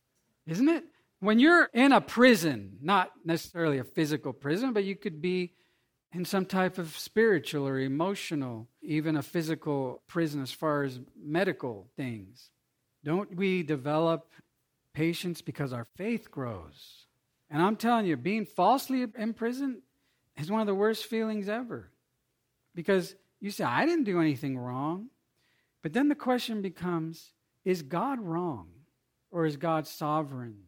isn't 0.46 0.68
it? 0.68 0.84
When 1.20 1.38
you're 1.38 1.68
in 1.74 1.92
a 1.92 2.00
prison, 2.00 2.78
not 2.80 3.12
necessarily 3.24 3.78
a 3.78 3.84
physical 3.84 4.32
prison, 4.32 4.72
but 4.72 4.84
you 4.84 4.96
could 4.96 5.20
be 5.20 5.52
in 6.12 6.24
some 6.24 6.46
type 6.46 6.78
of 6.78 6.96
spiritual 6.98 7.68
or 7.68 7.78
emotional, 7.78 8.68
even 8.82 9.16
a 9.16 9.22
physical 9.22 10.02
prison 10.08 10.42
as 10.42 10.50
far 10.50 10.82
as 10.82 10.98
medical 11.20 11.88
things. 11.96 12.50
Don't 13.04 13.36
we 13.36 13.62
develop 13.62 14.32
patience 14.94 15.42
because 15.42 15.72
our 15.72 15.86
faith 15.96 16.30
grows? 16.30 17.06
And 17.50 17.62
I'm 17.62 17.76
telling 17.76 18.06
you, 18.06 18.16
being 18.16 18.46
falsely 18.46 19.06
imprisoned 19.18 19.82
is 20.38 20.50
one 20.50 20.60
of 20.60 20.66
the 20.66 20.74
worst 20.74 21.06
feelings 21.06 21.48
ever. 21.48 21.90
Because 22.74 23.14
you 23.40 23.50
say, 23.50 23.64
I 23.64 23.86
didn't 23.86 24.04
do 24.04 24.20
anything 24.20 24.56
wrong. 24.56 25.08
But 25.82 25.92
then 25.92 26.08
the 26.08 26.14
question 26.14 26.62
becomes 26.62 27.32
is 27.64 27.82
God 27.82 28.20
wrong 28.20 28.68
or 29.30 29.46
is 29.46 29.56
God 29.56 29.86
sovereign? 29.86 30.62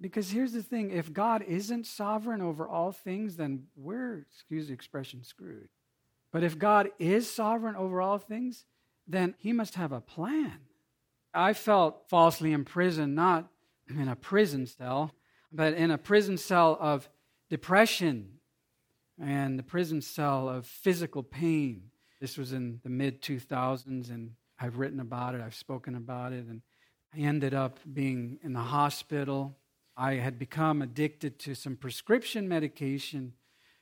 Because 0.00 0.30
here's 0.30 0.52
the 0.52 0.62
thing 0.62 0.90
if 0.90 1.12
God 1.12 1.42
isn't 1.42 1.86
sovereign 1.86 2.42
over 2.42 2.68
all 2.68 2.92
things, 2.92 3.36
then 3.36 3.64
we're, 3.76 4.26
excuse 4.30 4.66
the 4.66 4.74
expression, 4.74 5.22
screwed. 5.22 5.68
But 6.32 6.42
if 6.42 6.58
God 6.58 6.88
is 6.98 7.30
sovereign 7.30 7.76
over 7.76 8.00
all 8.00 8.18
things, 8.18 8.64
then 9.06 9.34
he 9.38 9.52
must 9.52 9.74
have 9.74 9.92
a 9.92 10.00
plan. 10.00 10.58
I 11.34 11.52
felt 11.52 12.08
falsely 12.08 12.52
imprisoned, 12.52 13.14
not 13.14 13.48
in 13.88 14.08
a 14.08 14.16
prison 14.16 14.66
cell, 14.66 15.12
but 15.52 15.74
in 15.74 15.90
a 15.90 15.98
prison 15.98 16.36
cell 16.36 16.76
of 16.80 17.08
depression 17.50 18.38
and 19.20 19.58
the 19.58 19.62
prison 19.62 20.00
cell 20.00 20.48
of 20.48 20.66
physical 20.66 21.22
pain. 21.22 21.90
This 22.20 22.38
was 22.38 22.52
in 22.52 22.80
the 22.82 22.90
mid 22.90 23.22
2000s, 23.22 24.10
and 24.10 24.32
I've 24.58 24.78
written 24.78 25.00
about 25.00 25.34
it, 25.34 25.40
I've 25.40 25.54
spoken 25.54 25.94
about 25.94 26.32
it, 26.32 26.46
and 26.46 26.62
I 27.14 27.18
ended 27.18 27.54
up 27.54 27.78
being 27.92 28.38
in 28.42 28.52
the 28.52 28.60
hospital 28.60 29.56
I 29.96 30.14
had 30.14 30.38
become 30.38 30.80
addicted 30.82 31.38
to 31.40 31.54
some 31.54 31.76
prescription 31.76 32.48
medication. 32.48 33.34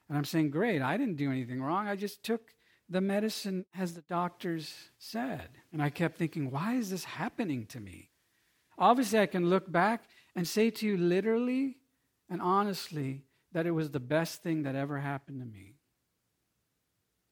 And 0.08 0.18
I'm 0.18 0.24
saying, 0.24 0.50
great, 0.50 0.82
I 0.82 0.96
didn't 0.96 1.16
do 1.16 1.30
anything 1.30 1.62
wrong. 1.62 1.86
I 1.86 1.96
just 1.96 2.22
took 2.24 2.52
the 2.90 3.00
medicine 3.00 3.64
as 3.78 3.94
the 3.94 4.02
doctors 4.02 4.74
said. 4.98 5.48
And 5.72 5.80
I 5.82 5.88
kept 5.90 6.18
thinking, 6.18 6.50
why 6.50 6.74
is 6.74 6.90
this 6.90 7.04
happening 7.04 7.66
to 7.66 7.80
me? 7.80 8.10
Obviously, 8.76 9.20
I 9.20 9.26
can 9.26 9.48
look 9.48 9.70
back 9.70 10.04
and 10.34 10.46
say 10.46 10.70
to 10.70 10.86
you 10.86 10.96
literally 10.96 11.78
and 12.28 12.42
honestly 12.42 13.22
that 13.52 13.66
it 13.66 13.70
was 13.70 13.90
the 13.90 14.00
best 14.00 14.42
thing 14.42 14.64
that 14.64 14.74
ever 14.74 14.98
happened 14.98 15.40
to 15.40 15.46
me. 15.46 15.76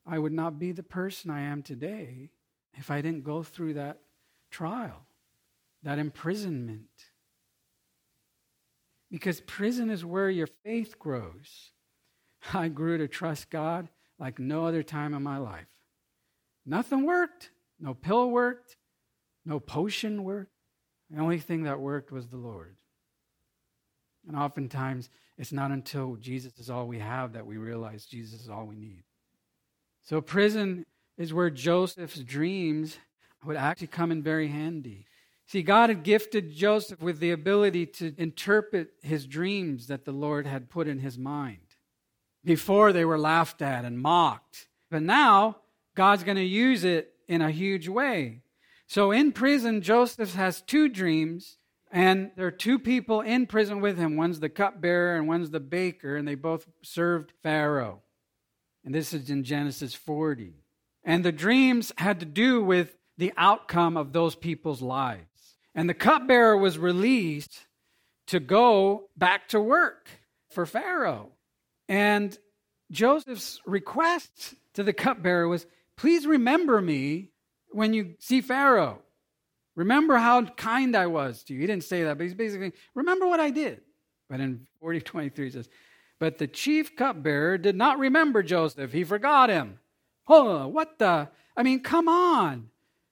I 0.07 0.19
would 0.19 0.33
not 0.33 0.59
be 0.59 0.73
the 0.73 0.83
person 0.83 1.31
I 1.31 1.43
am 1.43 1.63
today 1.63 2.31
if 2.75 2.91
I 2.91 3.03
didn't 3.03 3.25
go 3.25 3.43
through 3.43 3.75
that 3.75 3.99
trial, 4.51 5.07
that 5.83 5.99
imprisonment 5.99 6.87
because 9.11 9.41
prison 9.41 9.91
is 9.91 10.05
where 10.05 10.31
your 10.31 10.49
faith 10.65 10.99
grows. 10.99 11.73
I 12.55 12.69
grew 12.69 12.99
to 12.99 13.09
trust 13.09 13.51
God 13.51 13.89
like 14.19 14.39
no 14.39 14.67
other 14.67 14.83
time 14.83 15.15
in 15.15 15.23
my 15.23 15.39
life. 15.39 15.67
Nothing 16.67 17.05
worked. 17.05 17.51
No 17.81 17.95
pill 17.95 18.31
worked. 18.31 18.77
No 19.45 19.61
potion 19.61 20.25
worked. 20.25 20.53
The 21.11 21.21
only 21.21 21.39
thing 21.39 21.63
that 21.63 21.81
worked 21.81 22.13
was 22.13 22.29
the 22.29 22.37
Lord. 22.37 22.77
And 24.27 24.37
oftentimes, 24.37 25.09
it's 25.39 25.53
not 25.53 25.71
until 25.71 26.17
Jesus 26.17 26.59
is 26.59 26.69
all 26.69 26.87
we 26.87 26.99
have 26.99 27.33
that 27.33 27.47
we 27.47 27.57
realize 27.57 28.05
Jesus 28.05 28.43
is 28.43 28.49
all 28.49 28.67
we 28.67 28.77
need. 28.77 29.05
So, 30.03 30.21
prison 30.21 30.85
is 31.17 31.33
where 31.33 31.51
Joseph's 31.51 32.21
dreams 32.21 32.99
would 33.45 33.57
actually 33.57 33.87
come 33.87 34.11
in 34.11 34.23
very 34.23 34.49
handy. 34.49 35.07
See, 35.47 35.63
God 35.63 35.89
had 35.89 36.03
gifted 36.03 36.53
Joseph 36.53 37.01
with 37.01 37.21
the 37.21 37.31
ability 37.31 37.87
to 37.87 38.15
interpret 38.19 38.91
his 39.01 39.27
dreams 39.27 39.87
that 39.87 40.05
the 40.05 40.13
Lord 40.13 40.47
had 40.47 40.69
put 40.69 40.87
in 40.87 40.99
his 40.99 41.17
mind. 41.17 41.68
Before 42.45 42.93
they 42.93 43.05
were 43.05 43.19
laughed 43.19 43.63
at 43.63 43.85
and 43.85 43.99
mocked. 43.99 44.69
But 44.91 45.03
now 45.03 45.57
God's 45.95 46.25
going 46.25 46.37
to 46.37 46.45
use 46.45 46.85
it 46.85 47.13
in 47.27 47.43
a 47.43 47.51
huge 47.51 47.89
way. 47.89 48.41
So 48.87 49.11
in 49.11 49.33
prison, 49.33 49.83
Joseph 49.83 50.35
has 50.35 50.63
two 50.63 50.89
dreams, 50.89 51.59
and 51.91 52.31
there 52.37 52.47
are 52.47 52.51
two 52.51 52.79
people 52.79 53.21
in 53.21 53.47
prison 53.47 53.81
with 53.81 53.99
him. 53.99 54.17
One's 54.17 54.41
the 54.41 54.49
cupbearer 54.49 55.17
and 55.17 55.29
one's 55.29 55.51
the 55.51 55.61
baker, 55.61 56.17
and 56.17 56.27
they 56.27 56.35
both 56.35 56.67
served 56.83 57.33
Pharaoh. 57.43 58.01
And 58.85 58.95
this 58.95 59.13
is 59.13 59.29
in 59.29 59.45
Genesis 59.45 59.95
40. 59.95 60.55
And 61.05 61.25
the 61.25 61.33
dreams 61.33 61.93
had 61.99 62.21
to 62.21 62.27
do 62.27 62.63
with 62.63 62.97
the 63.19 63.33
outcome 63.37 63.97
of 63.97 64.13
those 64.13 64.35
people's 64.35 64.81
lives. 64.81 65.57
And 65.75 65.89
the 65.89 65.95
cupbearer 65.95 66.57
was 66.57 66.79
released 66.79 67.67
to 68.29 68.41
go 68.41 69.09
back 69.17 69.49
to 69.49 69.61
work 69.61 70.09
for 70.51 70.65
Pharaoh. 70.65 71.33
And 71.89 72.37
Joseph's 72.91 73.61
request 73.67 74.55
to 74.75 74.83
the 74.83 74.93
cupbearer 74.93 75.49
was, 75.49 75.67
Please 75.97 76.27
remember 76.27 76.81
me 76.81 77.31
when 77.71 77.93
you 77.93 78.15
see 78.21 78.41
Pharaoh. 78.41 79.01
Remember 79.75 80.17
how 80.17 80.43
kind 80.45 80.97
I 80.97 81.07
was 81.07 81.43
to 81.45 81.55
you. 81.55 81.61
He 81.61 81.67
didn't 81.67 81.85
say 81.85 82.05
that, 82.05 82.19
but 82.19 82.25
he's 82.25 82.35
basically, 82.35 82.73
remember 82.95 83.27
what 83.27 83.41
I 83.41 83.51
did. 83.51 83.81
But 84.29 84.41
in 84.41 84.67
4023 84.81 85.45
he 85.45 85.51
says, 85.51 85.69
But 86.19 86.39
the 86.39 86.47
chief 86.47 86.97
cupbearer 86.97 87.59
did 87.59 87.77
not 87.77 87.99
remember 87.99 88.43
Joseph. 88.43 88.93
He 88.93 89.05
forgot 89.05 89.51
him. 89.51 89.79
Oh, 90.29 90.69
what 90.69 90.99
the? 90.99 91.29
I 91.57 91.63
mean, 91.63 91.81
come 91.81 92.09
on. 92.09 92.71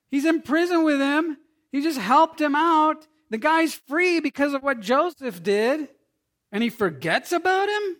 He's 0.09 0.25
in 0.25 0.41
prison 0.41 0.83
with 0.83 0.99
him. 0.99 1.37
He 1.71 1.81
just 1.81 1.99
helped 1.99 2.39
him 2.39 2.55
out. 2.55 3.07
The 3.29 3.37
guy's 3.37 3.73
free 3.73 4.19
because 4.19 4.53
of 4.53 4.63
what 4.63 4.79
Joseph 4.79 5.43
did, 5.43 5.89
and 6.51 6.63
he 6.63 6.69
forgets 6.69 7.31
about 7.33 7.67
him? 7.67 7.97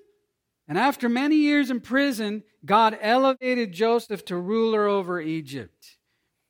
And 0.67 0.77
after 0.77 1.07
many 1.07 1.37
years 1.37 1.69
in 1.69 1.79
prison, 1.79 2.43
God 2.65 2.97
elevated 3.01 3.71
Joseph 3.71 4.25
to 4.25 4.35
ruler 4.35 4.85
over 4.85 5.21
Egypt. 5.21 5.97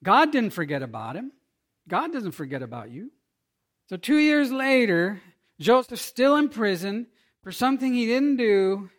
God 0.04 0.32
didn't 0.32 0.54
forget 0.54 0.82
about 0.82 1.16
him. 1.16 1.32
God 1.88 2.12
doesn't 2.12 2.32
forget 2.32 2.64
about 2.64 2.90
you. 2.90 3.12
So, 3.90 3.96
two 3.96 4.18
years 4.18 4.52
later, 4.52 5.22
Joseph's 5.60 6.02
still 6.02 6.36
in 6.36 6.50
prison 6.50 7.08
for 7.44 7.52
something 7.52 7.94
he 7.94 8.06
didn't 8.06 8.38
do, 8.38 8.90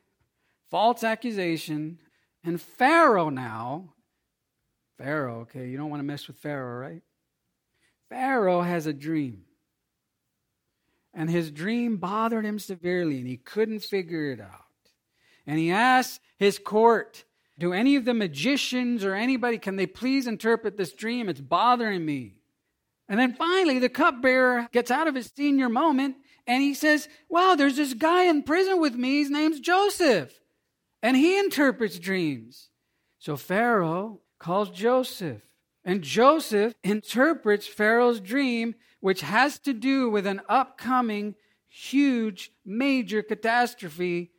false 0.70 1.04
accusation. 1.04 1.98
And 2.44 2.60
Pharaoh 2.60 3.28
now, 3.28 3.94
Pharaoh, 4.96 5.40
okay, 5.40 5.68
you 5.68 5.76
don't 5.76 5.90
want 5.90 6.00
to 6.00 6.06
mess 6.06 6.26
with 6.26 6.36
Pharaoh, 6.36 6.80
right? 6.80 7.02
Pharaoh 8.08 8.62
has 8.62 8.86
a 8.86 8.92
dream. 8.92 9.42
And 11.12 11.28
his 11.28 11.50
dream 11.50 11.96
bothered 11.96 12.44
him 12.44 12.58
severely, 12.58 13.18
and 13.18 13.26
he 13.26 13.36
couldn't 13.36 13.80
figure 13.80 14.30
it 14.30 14.40
out. 14.40 14.67
And 15.48 15.58
he 15.58 15.70
asks 15.70 16.20
his 16.36 16.58
court, 16.58 17.24
Do 17.58 17.72
any 17.72 17.96
of 17.96 18.04
the 18.04 18.12
magicians 18.12 19.02
or 19.02 19.14
anybody, 19.14 19.56
can 19.56 19.76
they 19.76 19.86
please 19.86 20.26
interpret 20.26 20.76
this 20.76 20.92
dream? 20.92 21.26
It's 21.30 21.40
bothering 21.40 22.04
me. 22.04 22.34
And 23.08 23.18
then 23.18 23.32
finally, 23.32 23.78
the 23.78 23.88
cupbearer 23.88 24.68
gets 24.72 24.90
out 24.90 25.08
of 25.08 25.14
his 25.14 25.32
senior 25.34 25.70
moment 25.70 26.16
and 26.46 26.62
he 26.62 26.74
says, 26.74 27.08
Wow, 27.30 27.54
there's 27.56 27.76
this 27.76 27.94
guy 27.94 28.24
in 28.24 28.42
prison 28.42 28.78
with 28.78 28.94
me. 28.94 29.20
His 29.20 29.30
name's 29.30 29.58
Joseph. 29.58 30.38
And 31.02 31.16
he 31.16 31.38
interprets 31.38 31.98
dreams. 31.98 32.68
So 33.18 33.38
Pharaoh 33.38 34.20
calls 34.38 34.68
Joseph. 34.68 35.40
And 35.82 36.02
Joseph 36.02 36.74
interprets 36.84 37.66
Pharaoh's 37.66 38.20
dream, 38.20 38.74
which 39.00 39.22
has 39.22 39.58
to 39.60 39.72
do 39.72 40.10
with 40.10 40.26
an 40.26 40.42
upcoming 40.46 41.36
huge, 41.68 42.52
major 42.66 43.22
catastrophe, 43.22 44.32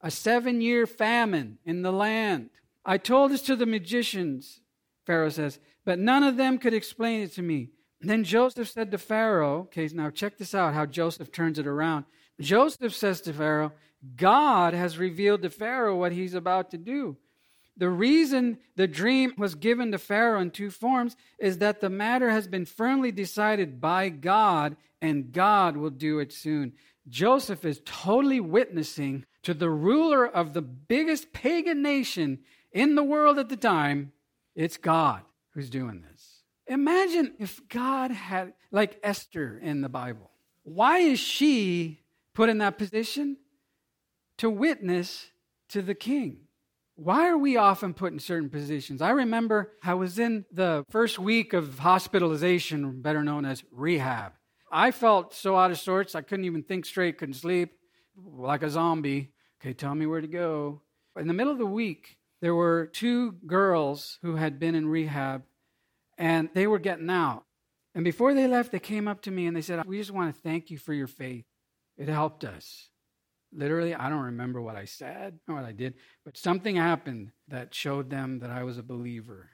a 0.00 0.10
seven 0.10 0.60
year 0.60 0.86
famine 0.86 1.58
in 1.64 1.82
the 1.82 1.92
land. 1.92 2.50
I 2.84 2.98
told 2.98 3.30
this 3.30 3.42
to 3.42 3.56
the 3.56 3.66
magicians, 3.66 4.60
Pharaoh 5.06 5.28
says, 5.30 5.58
but 5.84 5.98
none 5.98 6.22
of 6.22 6.36
them 6.36 6.58
could 6.58 6.74
explain 6.74 7.22
it 7.22 7.32
to 7.34 7.42
me. 7.42 7.70
Then 8.00 8.24
Joseph 8.24 8.70
said 8.70 8.90
to 8.90 8.98
Pharaoh, 8.98 9.60
okay, 9.60 9.88
now 9.92 10.10
check 10.10 10.38
this 10.38 10.54
out 10.54 10.74
how 10.74 10.86
Joseph 10.86 11.30
turns 11.30 11.58
it 11.58 11.66
around. 11.66 12.06
Joseph 12.40 12.94
says 12.94 13.20
to 13.22 13.32
Pharaoh, 13.32 13.72
God 14.16 14.72
has 14.72 14.96
revealed 14.96 15.42
to 15.42 15.50
Pharaoh 15.50 15.96
what 15.96 16.12
he's 16.12 16.34
about 16.34 16.70
to 16.70 16.78
do. 16.78 17.16
The 17.76 17.90
reason 17.90 18.58
the 18.76 18.86
dream 18.86 19.34
was 19.36 19.54
given 19.54 19.92
to 19.92 19.98
Pharaoh 19.98 20.40
in 20.40 20.50
two 20.50 20.70
forms 20.70 21.16
is 21.38 21.58
that 21.58 21.80
the 21.80 21.90
matter 21.90 22.30
has 22.30 22.46
been 22.46 22.64
firmly 22.64 23.12
decided 23.12 23.80
by 23.80 24.08
God, 24.08 24.76
and 25.00 25.32
God 25.32 25.76
will 25.76 25.90
do 25.90 26.18
it 26.18 26.32
soon. 26.32 26.72
Joseph 27.08 27.64
is 27.64 27.80
totally 27.84 28.40
witnessing 28.40 29.24
to 29.42 29.54
the 29.54 29.70
ruler 29.70 30.26
of 30.26 30.52
the 30.52 30.62
biggest 30.62 31.32
pagan 31.32 31.82
nation 31.82 32.40
in 32.72 32.94
the 32.94 33.02
world 33.02 33.38
at 33.38 33.48
the 33.48 33.56
time. 33.56 34.12
It's 34.54 34.76
God 34.76 35.22
who's 35.54 35.70
doing 35.70 36.04
this. 36.10 36.42
Imagine 36.66 37.34
if 37.38 37.60
God 37.68 38.10
had, 38.10 38.52
like 38.70 39.00
Esther 39.02 39.58
in 39.58 39.80
the 39.80 39.88
Bible. 39.88 40.30
Why 40.62 40.98
is 40.98 41.18
she 41.18 42.00
put 42.34 42.48
in 42.48 42.58
that 42.58 42.78
position? 42.78 43.38
To 44.38 44.48
witness 44.48 45.30
to 45.70 45.82
the 45.82 45.94
king. 45.94 46.42
Why 46.94 47.28
are 47.28 47.38
we 47.38 47.56
often 47.56 47.94
put 47.94 48.12
in 48.12 48.18
certain 48.18 48.50
positions? 48.50 49.00
I 49.00 49.10
remember 49.10 49.72
I 49.82 49.94
was 49.94 50.18
in 50.18 50.44
the 50.52 50.84
first 50.90 51.18
week 51.18 51.54
of 51.54 51.78
hospitalization, 51.78 53.00
better 53.00 53.24
known 53.24 53.46
as 53.46 53.64
rehab. 53.72 54.32
I 54.70 54.90
felt 54.92 55.34
so 55.34 55.56
out 55.56 55.70
of 55.70 55.78
sorts, 55.78 56.14
I 56.14 56.22
couldn't 56.22 56.44
even 56.44 56.62
think 56.62 56.86
straight, 56.86 57.18
couldn't 57.18 57.34
sleep, 57.34 57.72
like 58.16 58.62
a 58.62 58.70
zombie. 58.70 59.32
Okay, 59.60 59.72
tell 59.72 59.94
me 59.94 60.06
where 60.06 60.20
to 60.20 60.28
go. 60.28 60.82
In 61.18 61.26
the 61.26 61.34
middle 61.34 61.52
of 61.52 61.58
the 61.58 61.66
week, 61.66 62.18
there 62.40 62.54
were 62.54 62.86
two 62.86 63.32
girls 63.46 64.18
who 64.22 64.36
had 64.36 64.58
been 64.58 64.74
in 64.74 64.88
rehab, 64.88 65.42
and 66.16 66.48
they 66.54 66.66
were 66.66 66.78
getting 66.78 67.10
out. 67.10 67.44
And 67.94 68.04
before 68.04 68.32
they 68.32 68.46
left, 68.46 68.72
they 68.72 68.78
came 68.78 69.08
up 69.08 69.22
to 69.22 69.30
me 69.30 69.46
and 69.46 69.56
they 69.56 69.60
said, 69.62 69.84
We 69.84 69.98
just 69.98 70.12
want 70.12 70.34
to 70.34 70.40
thank 70.40 70.70
you 70.70 70.78
for 70.78 70.94
your 70.94 71.08
faith. 71.08 71.44
It 71.98 72.08
helped 72.08 72.44
us. 72.44 72.88
Literally, 73.52 73.94
I 73.94 74.08
don't 74.08 74.22
remember 74.22 74.62
what 74.62 74.76
I 74.76 74.84
said 74.84 75.40
or 75.48 75.56
what 75.56 75.64
I 75.64 75.72
did, 75.72 75.94
but 76.24 76.38
something 76.38 76.76
happened 76.76 77.32
that 77.48 77.74
showed 77.74 78.08
them 78.08 78.38
that 78.38 78.50
I 78.50 78.62
was 78.62 78.78
a 78.78 78.82
believer. 78.82 79.50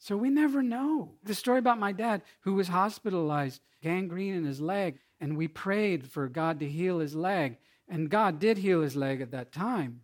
So 0.00 0.16
we 0.16 0.30
never 0.30 0.62
know. 0.62 1.12
The 1.24 1.34
story 1.34 1.58
about 1.58 1.78
my 1.78 1.92
dad, 1.92 2.22
who 2.40 2.54
was 2.54 2.68
hospitalized, 2.68 3.60
gangrene 3.82 4.34
in 4.34 4.44
his 4.44 4.60
leg, 4.60 4.98
and 5.20 5.36
we 5.36 5.46
prayed 5.46 6.06
for 6.06 6.26
God 6.26 6.60
to 6.60 6.68
heal 6.68 6.98
his 6.98 7.14
leg, 7.14 7.58
and 7.86 8.08
God 8.08 8.38
did 8.38 8.56
heal 8.56 8.80
his 8.80 8.96
leg 8.96 9.20
at 9.20 9.32
that 9.32 9.52
time. 9.52 10.00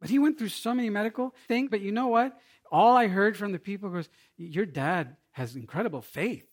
But 0.00 0.10
he 0.10 0.18
went 0.18 0.38
through 0.38 0.50
so 0.50 0.74
many 0.74 0.90
medical 0.90 1.34
things. 1.48 1.70
But 1.70 1.80
you 1.80 1.92
know 1.92 2.08
what? 2.08 2.38
All 2.70 2.94
I 2.94 3.08
heard 3.08 3.38
from 3.38 3.52
the 3.52 3.58
people 3.58 3.88
was, 3.88 4.10
Your 4.36 4.66
dad 4.66 5.16
has 5.32 5.56
incredible 5.56 6.02
faith. 6.02 6.46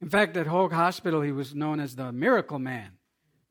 In 0.00 0.08
fact, 0.08 0.36
at 0.36 0.46
Hoag 0.46 0.72
Hospital, 0.72 1.20
he 1.22 1.32
was 1.32 1.54
known 1.54 1.80
as 1.80 1.96
the 1.96 2.12
miracle 2.12 2.60
man. 2.60 2.92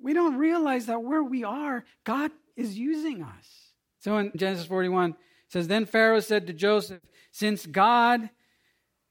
We 0.02 0.14
don't 0.14 0.38
realize 0.38 0.86
that 0.86 1.04
where 1.04 1.22
we 1.22 1.44
are, 1.44 1.84
God 2.06 2.32
is 2.56 2.78
using 2.78 3.22
us. 3.24 3.74
So 4.00 4.18
in 4.18 4.32
Genesis 4.36 4.66
41, 4.66 5.12
it 5.12 5.16
says, 5.50 5.68
Then 5.68 5.86
Pharaoh 5.86 6.22
said 6.22 6.48
to 6.48 6.54
Joseph, 6.54 7.02
Since 7.32 7.66
God, 7.66 8.30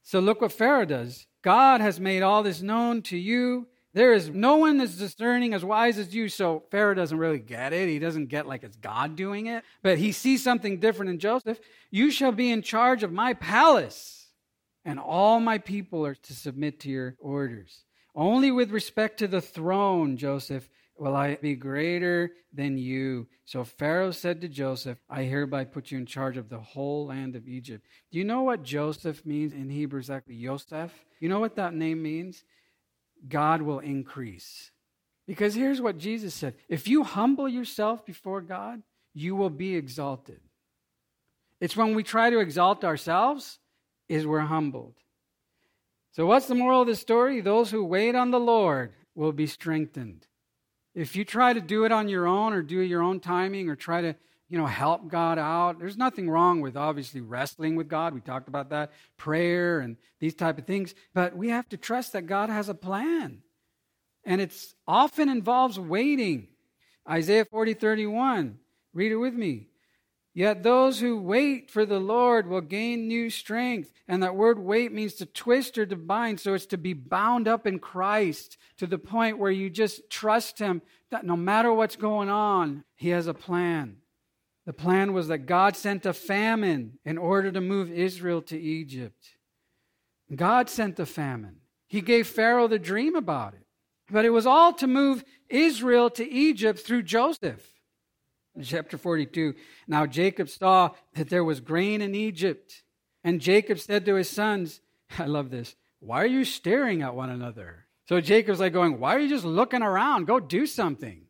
so 0.09 0.19
look 0.19 0.41
what 0.41 0.51
Pharaoh 0.51 0.85
does. 0.85 1.27
God 1.43 1.81
has 1.81 1.99
made 1.99 2.23
all 2.23 2.41
this 2.41 2.63
known 2.63 3.03
to 3.03 3.15
you. 3.15 3.67
There 3.93 4.11
is 4.11 4.27
no 4.27 4.55
one 4.55 4.81
as 4.81 4.97
discerning, 4.97 5.53
as 5.53 5.63
wise 5.63 5.99
as 5.99 6.15
you. 6.15 6.29
So 6.29 6.63
Pharaoh 6.71 6.95
doesn't 6.95 7.19
really 7.19 7.37
get 7.37 7.73
it. 7.73 7.87
He 7.87 7.99
doesn't 7.99 8.25
get 8.25 8.47
like 8.47 8.63
it's 8.63 8.75
God 8.75 9.15
doing 9.15 9.45
it, 9.45 9.63
but 9.83 9.99
he 9.99 10.11
sees 10.11 10.41
something 10.41 10.79
different 10.79 11.11
in 11.11 11.19
Joseph. 11.19 11.59
You 11.91 12.09
shall 12.09 12.31
be 12.31 12.49
in 12.49 12.63
charge 12.63 13.03
of 13.03 13.11
my 13.11 13.35
palace, 13.35 14.29
and 14.83 14.97
all 14.97 15.39
my 15.39 15.59
people 15.59 16.03
are 16.07 16.15
to 16.15 16.33
submit 16.33 16.79
to 16.79 16.89
your 16.89 17.15
orders. 17.19 17.83
Only 18.15 18.49
with 18.49 18.71
respect 18.71 19.19
to 19.19 19.27
the 19.27 19.41
throne, 19.41 20.17
Joseph, 20.17 20.67
will 20.99 21.15
I 21.15 21.35
be 21.35 21.55
greater 21.55 22.31
than 22.53 22.77
you. 22.77 23.27
So 23.45 23.63
Pharaoh 23.63 24.11
said 24.11 24.41
to 24.41 24.47
Joseph, 24.47 24.97
I 25.09 25.23
hereby 25.23 25.65
put 25.65 25.91
you 25.91 25.97
in 25.97 26.05
charge 26.05 26.37
of 26.37 26.49
the 26.49 26.59
whole 26.59 27.07
land 27.07 27.35
of 27.35 27.47
Egypt. 27.47 27.85
Do 28.11 28.17
you 28.17 28.25
know 28.25 28.41
what 28.41 28.63
Joseph 28.63 29.25
means 29.25 29.53
in 29.53 29.69
Hebrew 29.69 29.99
exactly? 29.99 30.35
Yosef? 30.35 30.91
You 31.19 31.29
know 31.29 31.39
what 31.39 31.55
that 31.55 31.73
name 31.73 32.01
means? 32.01 32.43
God 33.27 33.61
will 33.61 33.79
increase. 33.79 34.71
Because 35.27 35.53
here's 35.53 35.81
what 35.81 35.97
Jesus 35.97 36.33
said 36.33 36.55
if 36.67 36.87
you 36.87 37.03
humble 37.03 37.47
yourself 37.47 38.05
before 38.05 38.41
God, 38.41 38.81
you 39.13 39.35
will 39.35 39.49
be 39.49 39.75
exalted. 39.75 40.39
It's 41.61 41.77
when 41.77 41.93
we 41.93 42.03
try 42.03 42.29
to 42.29 42.39
exalt 42.39 42.83
ourselves 42.83 43.59
is 44.07 44.25
we're 44.25 44.39
humbled. 44.39 44.95
So 46.11 46.25
what's 46.25 46.47
the 46.47 46.55
moral 46.55 46.81
of 46.81 46.87
the 46.87 46.95
story? 46.95 47.41
Those 47.41 47.69
who 47.69 47.85
wait 47.85 48.15
on 48.15 48.31
the 48.31 48.39
Lord 48.39 48.93
will 49.13 49.31
be 49.31 49.45
strengthened. 49.47 50.25
If 50.99 51.15
you 51.15 51.23
try 51.23 51.53
to 51.53 51.61
do 51.61 51.85
it 51.85 51.93
on 51.93 52.09
your 52.09 52.27
own 52.27 52.51
or 52.51 52.61
do 52.61 52.81
your 52.81 53.01
own 53.01 53.21
timing 53.21 53.69
or 53.69 53.77
try 53.77 54.01
to, 54.01 54.15
you 54.49 54.57
know, 54.57 54.65
help 54.65 55.07
God 55.07 55.39
out, 55.39 55.79
there's 55.79 55.95
nothing 55.95 56.29
wrong 56.29 56.59
with 56.59 56.75
obviously 56.75 57.21
wrestling 57.21 57.77
with 57.77 57.87
God. 57.87 58.13
We 58.13 58.19
talked 58.19 58.49
about 58.49 58.71
that, 58.71 58.91
prayer 59.15 59.79
and 59.79 59.95
these 60.19 60.35
type 60.35 60.57
of 60.57 60.65
things, 60.65 60.93
but 61.13 61.37
we 61.37 61.51
have 61.51 61.69
to 61.69 61.77
trust 61.77 62.11
that 62.13 62.27
God 62.27 62.49
has 62.49 62.67
a 62.67 62.73
plan. 62.73 63.41
And 64.25 64.41
it's 64.41 64.75
often 64.85 65.29
involves 65.29 65.79
waiting. 65.79 66.49
Isaiah 67.09 67.45
40, 67.45 67.75
31. 67.75 68.59
Read 68.93 69.13
it 69.13 69.17
with 69.17 69.33
me. 69.33 69.68
Yet 70.33 70.63
those 70.63 70.99
who 70.99 71.19
wait 71.19 71.71
for 71.71 71.85
the 71.85 71.99
Lord 71.99 72.47
will 72.47 72.61
gain 72.61 73.07
new 73.07 73.29
strength. 73.29 73.91
And 74.07 74.23
that 74.23 74.35
word 74.35 74.59
wait 74.59 74.91
means 74.91 75.15
to 75.15 75.25
twist 75.25 75.77
or 75.77 75.85
to 75.85 75.95
bind. 75.95 76.39
So 76.39 76.53
it's 76.53 76.67
to 76.67 76.77
be 76.77 76.93
bound 76.93 77.47
up 77.47 77.65
in 77.65 77.79
Christ 77.79 78.57
to 78.77 78.87
the 78.87 78.99
point 78.99 79.39
where 79.39 79.51
you 79.51 79.69
just 79.69 80.09
trust 80.09 80.59
Him 80.59 80.81
that 81.11 81.25
no 81.25 81.35
matter 81.35 81.73
what's 81.73 81.95
going 81.95 82.29
on, 82.29 82.83
He 82.95 83.09
has 83.09 83.27
a 83.27 83.33
plan. 83.33 83.97
The 84.65 84.73
plan 84.73 85.13
was 85.13 85.29
that 85.29 85.47
God 85.47 85.75
sent 85.75 86.05
a 86.05 86.13
famine 86.13 86.99
in 87.03 87.17
order 87.17 87.51
to 87.51 87.61
move 87.61 87.91
Israel 87.91 88.41
to 88.43 88.59
Egypt. 88.59 89.29
God 90.35 90.69
sent 90.69 90.95
the 90.95 91.07
famine. 91.07 91.57
He 91.87 92.01
gave 92.01 92.27
Pharaoh 92.27 92.67
the 92.67 92.77
dream 92.77 93.15
about 93.15 93.55
it. 93.55 93.65
But 94.11 94.25
it 94.25 94.29
was 94.29 94.45
all 94.45 94.73
to 94.73 94.87
move 94.87 95.23
Israel 95.49 96.09
to 96.11 96.27
Egypt 96.27 96.79
through 96.79 97.03
Joseph. 97.03 97.67
Chapter 98.63 98.97
42, 98.97 99.53
now 99.87 100.05
Jacob 100.05 100.49
saw 100.49 100.91
that 101.13 101.29
there 101.29 101.43
was 101.43 101.59
grain 101.59 102.01
in 102.01 102.15
Egypt. 102.15 102.83
And 103.23 103.41
Jacob 103.41 103.79
said 103.79 104.05
to 104.05 104.15
his 104.15 104.29
sons, 104.29 104.81
I 105.17 105.25
love 105.25 105.49
this, 105.49 105.75
why 105.99 106.21
are 106.23 106.27
you 106.27 106.45
staring 106.45 107.01
at 107.01 107.15
one 107.15 107.29
another? 107.29 107.85
So 108.09 108.19
Jacob's 108.21 108.59
like 108.59 108.73
going, 108.73 108.99
Why 108.99 109.15
are 109.15 109.19
you 109.19 109.29
just 109.29 109.45
looking 109.45 109.83
around? 109.83 110.25
Go 110.25 110.39
do 110.39 110.65
something. 110.65 111.27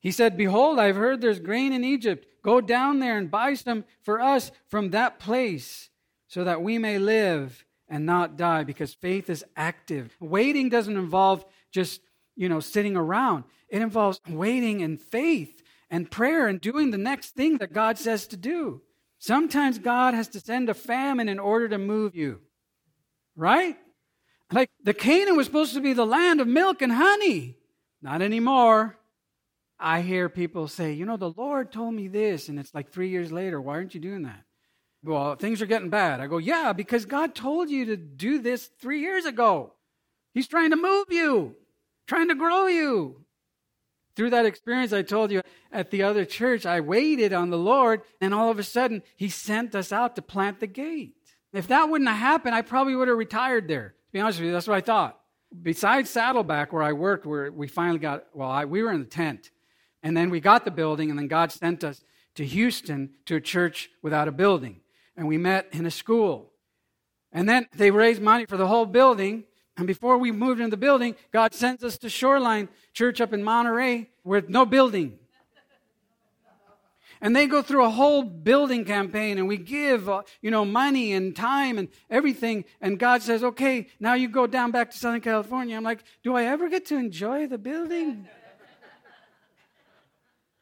He 0.00 0.10
said, 0.10 0.36
Behold, 0.36 0.78
I've 0.78 0.96
heard 0.96 1.22
there's 1.22 1.40
grain 1.40 1.72
in 1.72 1.84
Egypt. 1.84 2.26
Go 2.42 2.60
down 2.60 2.98
there 2.98 3.16
and 3.16 3.30
buy 3.30 3.54
some 3.54 3.86
for 4.02 4.20
us 4.20 4.50
from 4.68 4.90
that 4.90 5.18
place 5.18 5.88
so 6.28 6.44
that 6.44 6.60
we 6.60 6.76
may 6.76 6.98
live 6.98 7.64
and 7.88 8.04
not 8.04 8.36
die 8.36 8.64
because 8.64 8.92
faith 8.92 9.30
is 9.30 9.42
active. 9.56 10.14
Waiting 10.20 10.68
doesn't 10.68 10.98
involve 10.98 11.46
just, 11.72 12.02
you 12.36 12.50
know, 12.50 12.60
sitting 12.60 12.94
around. 12.94 13.44
It 13.70 13.80
involves 13.80 14.20
waiting 14.28 14.80
in 14.80 14.98
faith 14.98 15.62
and 15.94 16.10
prayer 16.10 16.48
and 16.48 16.60
doing 16.60 16.90
the 16.90 16.98
next 16.98 17.36
thing 17.36 17.58
that 17.58 17.72
God 17.72 17.98
says 17.98 18.26
to 18.26 18.36
do. 18.36 18.82
Sometimes 19.20 19.78
God 19.78 20.12
has 20.12 20.26
to 20.30 20.40
send 20.40 20.68
a 20.68 20.74
famine 20.74 21.28
in 21.28 21.38
order 21.38 21.68
to 21.68 21.78
move 21.78 22.16
you. 22.16 22.40
Right? 23.36 23.76
Like 24.50 24.70
the 24.82 24.92
Canaan 24.92 25.36
was 25.36 25.46
supposed 25.46 25.72
to 25.74 25.80
be 25.80 25.92
the 25.92 26.04
land 26.04 26.40
of 26.40 26.48
milk 26.48 26.82
and 26.82 26.90
honey. 26.90 27.58
Not 28.02 28.22
anymore. 28.22 28.98
I 29.78 30.00
hear 30.00 30.28
people 30.28 30.66
say, 30.66 30.94
you 30.94 31.06
know, 31.06 31.16
the 31.16 31.30
Lord 31.30 31.70
told 31.70 31.94
me 31.94 32.08
this, 32.08 32.48
and 32.48 32.58
it's 32.58 32.74
like 32.74 32.90
three 32.90 33.10
years 33.10 33.30
later, 33.30 33.60
why 33.60 33.74
aren't 33.74 33.94
you 33.94 34.00
doing 34.00 34.22
that? 34.22 34.42
Well, 35.04 35.36
things 35.36 35.62
are 35.62 35.66
getting 35.66 35.90
bad. 35.90 36.18
I 36.18 36.26
go, 36.26 36.38
yeah, 36.38 36.72
because 36.72 37.06
God 37.06 37.36
told 37.36 37.70
you 37.70 37.84
to 37.86 37.96
do 37.96 38.40
this 38.40 38.68
three 38.80 38.98
years 38.98 39.26
ago. 39.26 39.74
He's 40.32 40.48
trying 40.48 40.70
to 40.70 40.76
move 40.76 41.06
you, 41.10 41.54
trying 42.08 42.30
to 42.30 42.34
grow 42.34 42.66
you. 42.66 43.23
Through 44.16 44.30
that 44.30 44.46
experience, 44.46 44.92
I 44.92 45.02
told 45.02 45.32
you 45.32 45.42
at 45.72 45.90
the 45.90 46.02
other 46.02 46.24
church, 46.24 46.64
I 46.64 46.80
waited 46.80 47.32
on 47.32 47.50
the 47.50 47.58
Lord, 47.58 48.02
and 48.20 48.32
all 48.32 48.50
of 48.50 48.58
a 48.58 48.62
sudden, 48.62 49.02
He 49.16 49.28
sent 49.28 49.74
us 49.74 49.92
out 49.92 50.14
to 50.16 50.22
plant 50.22 50.60
the 50.60 50.66
gate. 50.66 51.16
If 51.52 51.68
that 51.68 51.88
wouldn't 51.88 52.10
have 52.10 52.18
happened, 52.18 52.54
I 52.54 52.62
probably 52.62 52.96
would 52.96 53.08
have 53.08 53.16
retired 53.16 53.68
there. 53.68 53.88
To 53.88 54.12
be 54.12 54.20
honest 54.20 54.38
with 54.38 54.46
you, 54.46 54.52
that's 54.52 54.68
what 54.68 54.76
I 54.76 54.80
thought. 54.80 55.20
Besides 55.62 56.10
Saddleback, 56.10 56.72
where 56.72 56.82
I 56.82 56.92
worked, 56.92 57.26
where 57.26 57.50
we 57.50 57.68
finally 57.68 58.00
got, 58.00 58.24
well, 58.34 58.50
I, 58.50 58.64
we 58.64 58.82
were 58.82 58.92
in 58.92 59.00
the 59.00 59.06
tent. 59.06 59.50
And 60.02 60.16
then 60.16 60.30
we 60.30 60.40
got 60.40 60.64
the 60.64 60.70
building, 60.70 61.10
and 61.10 61.18
then 61.18 61.28
God 61.28 61.52
sent 61.52 61.82
us 61.82 62.04
to 62.34 62.44
Houston 62.44 63.10
to 63.26 63.36
a 63.36 63.40
church 63.40 63.90
without 64.02 64.28
a 64.28 64.32
building. 64.32 64.80
And 65.16 65.28
we 65.28 65.38
met 65.38 65.68
in 65.72 65.86
a 65.86 65.90
school. 65.90 66.52
And 67.32 67.48
then 67.48 67.68
they 67.74 67.90
raised 67.90 68.20
money 68.20 68.46
for 68.46 68.56
the 68.56 68.66
whole 68.66 68.86
building. 68.86 69.44
And 69.76 69.86
before 69.86 70.18
we 70.18 70.30
moved 70.30 70.60
into 70.60 70.70
the 70.70 70.76
building, 70.76 71.16
God 71.32 71.52
sends 71.52 71.82
us 71.82 71.98
to 71.98 72.08
Shoreline 72.08 72.68
Church 72.92 73.20
up 73.20 73.32
in 73.32 73.42
Monterey 73.42 74.08
with 74.22 74.48
no 74.48 74.64
building. 74.64 75.18
And 77.20 77.34
they 77.34 77.46
go 77.46 77.62
through 77.62 77.84
a 77.84 77.90
whole 77.90 78.22
building 78.22 78.84
campaign 78.84 79.38
and 79.38 79.48
we 79.48 79.56
give, 79.56 80.08
uh, 80.08 80.22
you 80.42 80.50
know, 80.50 80.64
money 80.64 81.12
and 81.12 81.34
time 81.34 81.78
and 81.78 81.88
everything. 82.10 82.66
And 82.80 82.98
God 82.98 83.22
says, 83.22 83.42
okay, 83.42 83.86
now 83.98 84.14
you 84.14 84.28
go 84.28 84.46
down 84.46 84.72
back 84.72 84.90
to 84.90 84.98
Southern 84.98 85.22
California. 85.22 85.76
I'm 85.76 85.84
like, 85.84 86.04
do 86.22 86.36
I 86.36 86.44
ever 86.44 86.68
get 86.68 86.84
to 86.86 86.96
enjoy 86.96 87.46
the 87.46 87.56
building? 87.56 88.28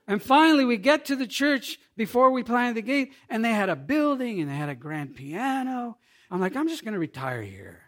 and 0.07 0.23
finally, 0.23 0.65
we 0.65 0.77
get 0.77 1.05
to 1.07 1.17
the 1.17 1.27
church 1.27 1.81
before 1.97 2.31
we 2.31 2.45
planted 2.45 2.77
the 2.77 2.83
gate 2.83 3.13
and 3.29 3.45
they 3.45 3.53
had 3.53 3.69
a 3.69 3.77
building 3.77 4.41
and 4.41 4.49
they 4.49 4.55
had 4.55 4.69
a 4.69 4.77
grand 4.77 5.17
piano. 5.17 5.99
I'm 6.31 6.41
like, 6.41 6.55
I'm 6.55 6.69
just 6.69 6.85
going 6.85 6.95
to 6.95 7.01
retire 7.01 7.43
here 7.43 7.82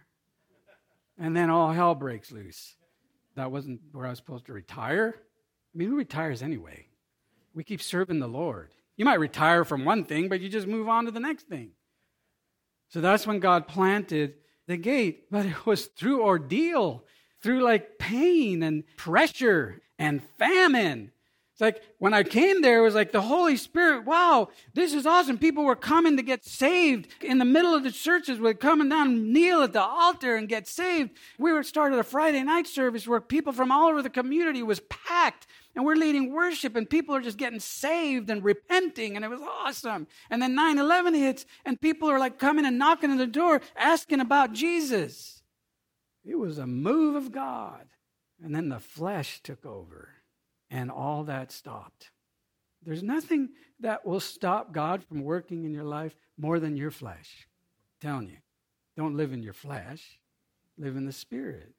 and 1.18 1.36
then 1.36 1.50
all 1.50 1.72
hell 1.72 1.94
breaks 1.94 2.32
loose. 2.32 2.76
That 3.36 3.50
wasn't 3.50 3.80
where 3.92 4.06
I 4.06 4.10
was 4.10 4.18
supposed 4.18 4.46
to 4.46 4.52
retire. 4.52 5.14
I 5.74 5.78
mean, 5.78 5.88
who 5.88 5.96
retires 5.96 6.42
anyway? 6.42 6.86
We 7.54 7.64
keep 7.64 7.82
serving 7.82 8.20
the 8.20 8.28
Lord. 8.28 8.70
You 8.96 9.04
might 9.04 9.20
retire 9.20 9.64
from 9.64 9.84
one 9.84 10.04
thing, 10.04 10.28
but 10.28 10.40
you 10.40 10.48
just 10.48 10.66
move 10.66 10.88
on 10.88 11.04
to 11.06 11.10
the 11.10 11.20
next 11.20 11.48
thing. 11.48 11.70
So 12.88 13.00
that's 13.00 13.26
when 13.26 13.40
God 13.40 13.66
planted 13.66 14.34
the 14.66 14.76
gate. 14.76 15.30
But 15.30 15.46
it 15.46 15.66
was 15.66 15.86
through 15.86 16.22
ordeal, 16.22 17.04
through 17.42 17.62
like 17.62 17.98
pain 17.98 18.62
and 18.62 18.84
pressure 18.96 19.82
and 19.98 20.22
famine 20.38 21.10
it's 21.54 21.60
like 21.60 21.82
when 21.98 22.12
I 22.12 22.24
came 22.24 22.62
there, 22.62 22.80
it 22.80 22.82
was 22.82 22.96
like 22.96 23.12
the 23.12 23.20
Holy 23.20 23.56
Spirit, 23.56 24.04
wow, 24.04 24.48
this 24.72 24.92
is 24.92 25.06
awesome. 25.06 25.38
People 25.38 25.62
were 25.62 25.76
coming 25.76 26.16
to 26.16 26.22
get 26.24 26.44
saved. 26.44 27.06
In 27.22 27.38
the 27.38 27.44
middle 27.44 27.76
of 27.76 27.84
the 27.84 27.92
churches, 27.92 28.40
we're 28.40 28.54
coming 28.54 28.88
down, 28.88 29.32
kneel 29.32 29.62
at 29.62 29.72
the 29.72 29.80
altar 29.80 30.34
and 30.34 30.48
get 30.48 30.66
saved. 30.66 31.12
We 31.38 31.52
were 31.52 31.62
started 31.62 32.00
a 32.00 32.02
Friday 32.02 32.42
night 32.42 32.66
service 32.66 33.06
where 33.06 33.20
people 33.20 33.52
from 33.52 33.70
all 33.70 33.88
over 33.88 34.02
the 34.02 34.10
community 34.10 34.64
was 34.64 34.80
packed 34.90 35.46
and 35.76 35.84
we're 35.84 35.94
leading 35.94 36.32
worship 36.32 36.74
and 36.74 36.90
people 36.90 37.14
are 37.14 37.20
just 37.20 37.38
getting 37.38 37.60
saved 37.60 38.30
and 38.30 38.42
repenting 38.42 39.14
and 39.14 39.24
it 39.24 39.28
was 39.28 39.40
awesome. 39.40 40.08
And 40.30 40.42
then 40.42 40.56
9-11 40.56 41.16
hits 41.16 41.46
and 41.64 41.80
people 41.80 42.10
are 42.10 42.18
like 42.18 42.40
coming 42.40 42.66
and 42.66 42.80
knocking 42.80 43.12
on 43.12 43.18
the 43.18 43.28
door 43.28 43.60
asking 43.76 44.18
about 44.18 44.54
Jesus. 44.54 45.40
It 46.24 46.34
was 46.34 46.58
a 46.58 46.66
move 46.66 47.14
of 47.14 47.30
God. 47.30 47.86
And 48.42 48.52
then 48.52 48.70
the 48.70 48.80
flesh 48.80 49.40
took 49.40 49.64
over 49.64 50.14
and 50.74 50.90
all 50.90 51.22
that 51.22 51.52
stopped. 51.52 52.10
There's 52.84 53.02
nothing 53.02 53.50
that 53.78 54.04
will 54.04 54.18
stop 54.18 54.72
God 54.72 55.04
from 55.04 55.22
working 55.22 55.64
in 55.64 55.72
your 55.72 55.84
life 55.84 56.16
more 56.36 56.58
than 56.58 56.76
your 56.76 56.90
flesh. 56.90 57.46
I'm 58.02 58.08
telling 58.08 58.28
you, 58.28 58.38
don't 58.96 59.16
live 59.16 59.32
in 59.32 59.40
your 59.40 59.52
flesh, 59.52 60.18
live 60.76 60.96
in 60.96 61.06
the 61.06 61.12
spirit. 61.12 61.72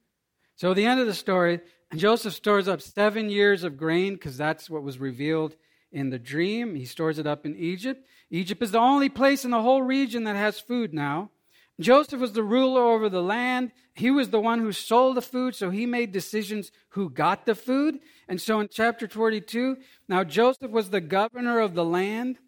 So, 0.56 0.72
at 0.72 0.78
the 0.78 0.86
end 0.86 1.02
of 1.02 1.08
the 1.08 1.14
story, 1.14 1.60
Joseph 1.94 2.34
stores 2.34 2.70
up 2.70 2.82
seven 2.82 3.30
years 3.30 3.66
of 3.66 3.76
grain 3.76 4.14
because 4.14 4.38
that's 4.38 4.70
what 4.70 4.84
was 4.84 4.98
revealed 4.98 5.58
in 5.92 6.10
the 6.10 6.18
dream. 6.18 6.74
He 6.76 6.86
stores 6.86 7.20
it 7.20 7.28
up 7.28 7.46
in 7.46 7.54
Egypt. 7.58 8.08
Egypt 8.30 8.64
is 8.64 8.72
the 8.72 8.80
only 8.80 9.10
place 9.10 9.44
in 9.44 9.52
the 9.52 9.62
whole 9.62 9.82
region 9.82 10.24
that 10.24 10.38
has 10.38 10.58
food 10.58 10.94
now. 10.94 11.32
Joseph 11.80 12.22
was 12.22 12.32
the 12.32 12.44
ruler 12.44 12.82
over 12.82 13.10
the 13.10 13.22
land. 13.22 13.72
He 13.94 14.10
was 14.10 14.30
the 14.30 14.40
one 14.40 14.60
who 14.60 14.72
sold 14.72 15.18
the 15.18 15.22
food, 15.22 15.56
so 15.56 15.70
he 15.70 15.86
made 15.86 16.12
decisions 16.12 16.72
who 16.90 17.10
got 17.10 17.46
the 17.46 17.56
food. 17.56 18.00
And 18.28 18.42
so 18.42 18.60
in 18.60 18.70
chapter 18.70 19.08
42, 19.08 19.78
now 20.08 20.24
Joseph 20.24 20.72
was 20.72 20.90
the 20.90 21.02
governor 21.02 21.60
of 21.60 21.74
the 21.74 21.84
land, 21.84 22.40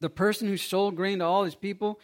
the 0.00 0.10
person 0.10 0.46
who 0.46 0.56
sold 0.56 0.94
grain 0.94 1.18
to 1.18 1.24
all 1.24 1.44
his 1.44 1.56
people. 1.56 1.98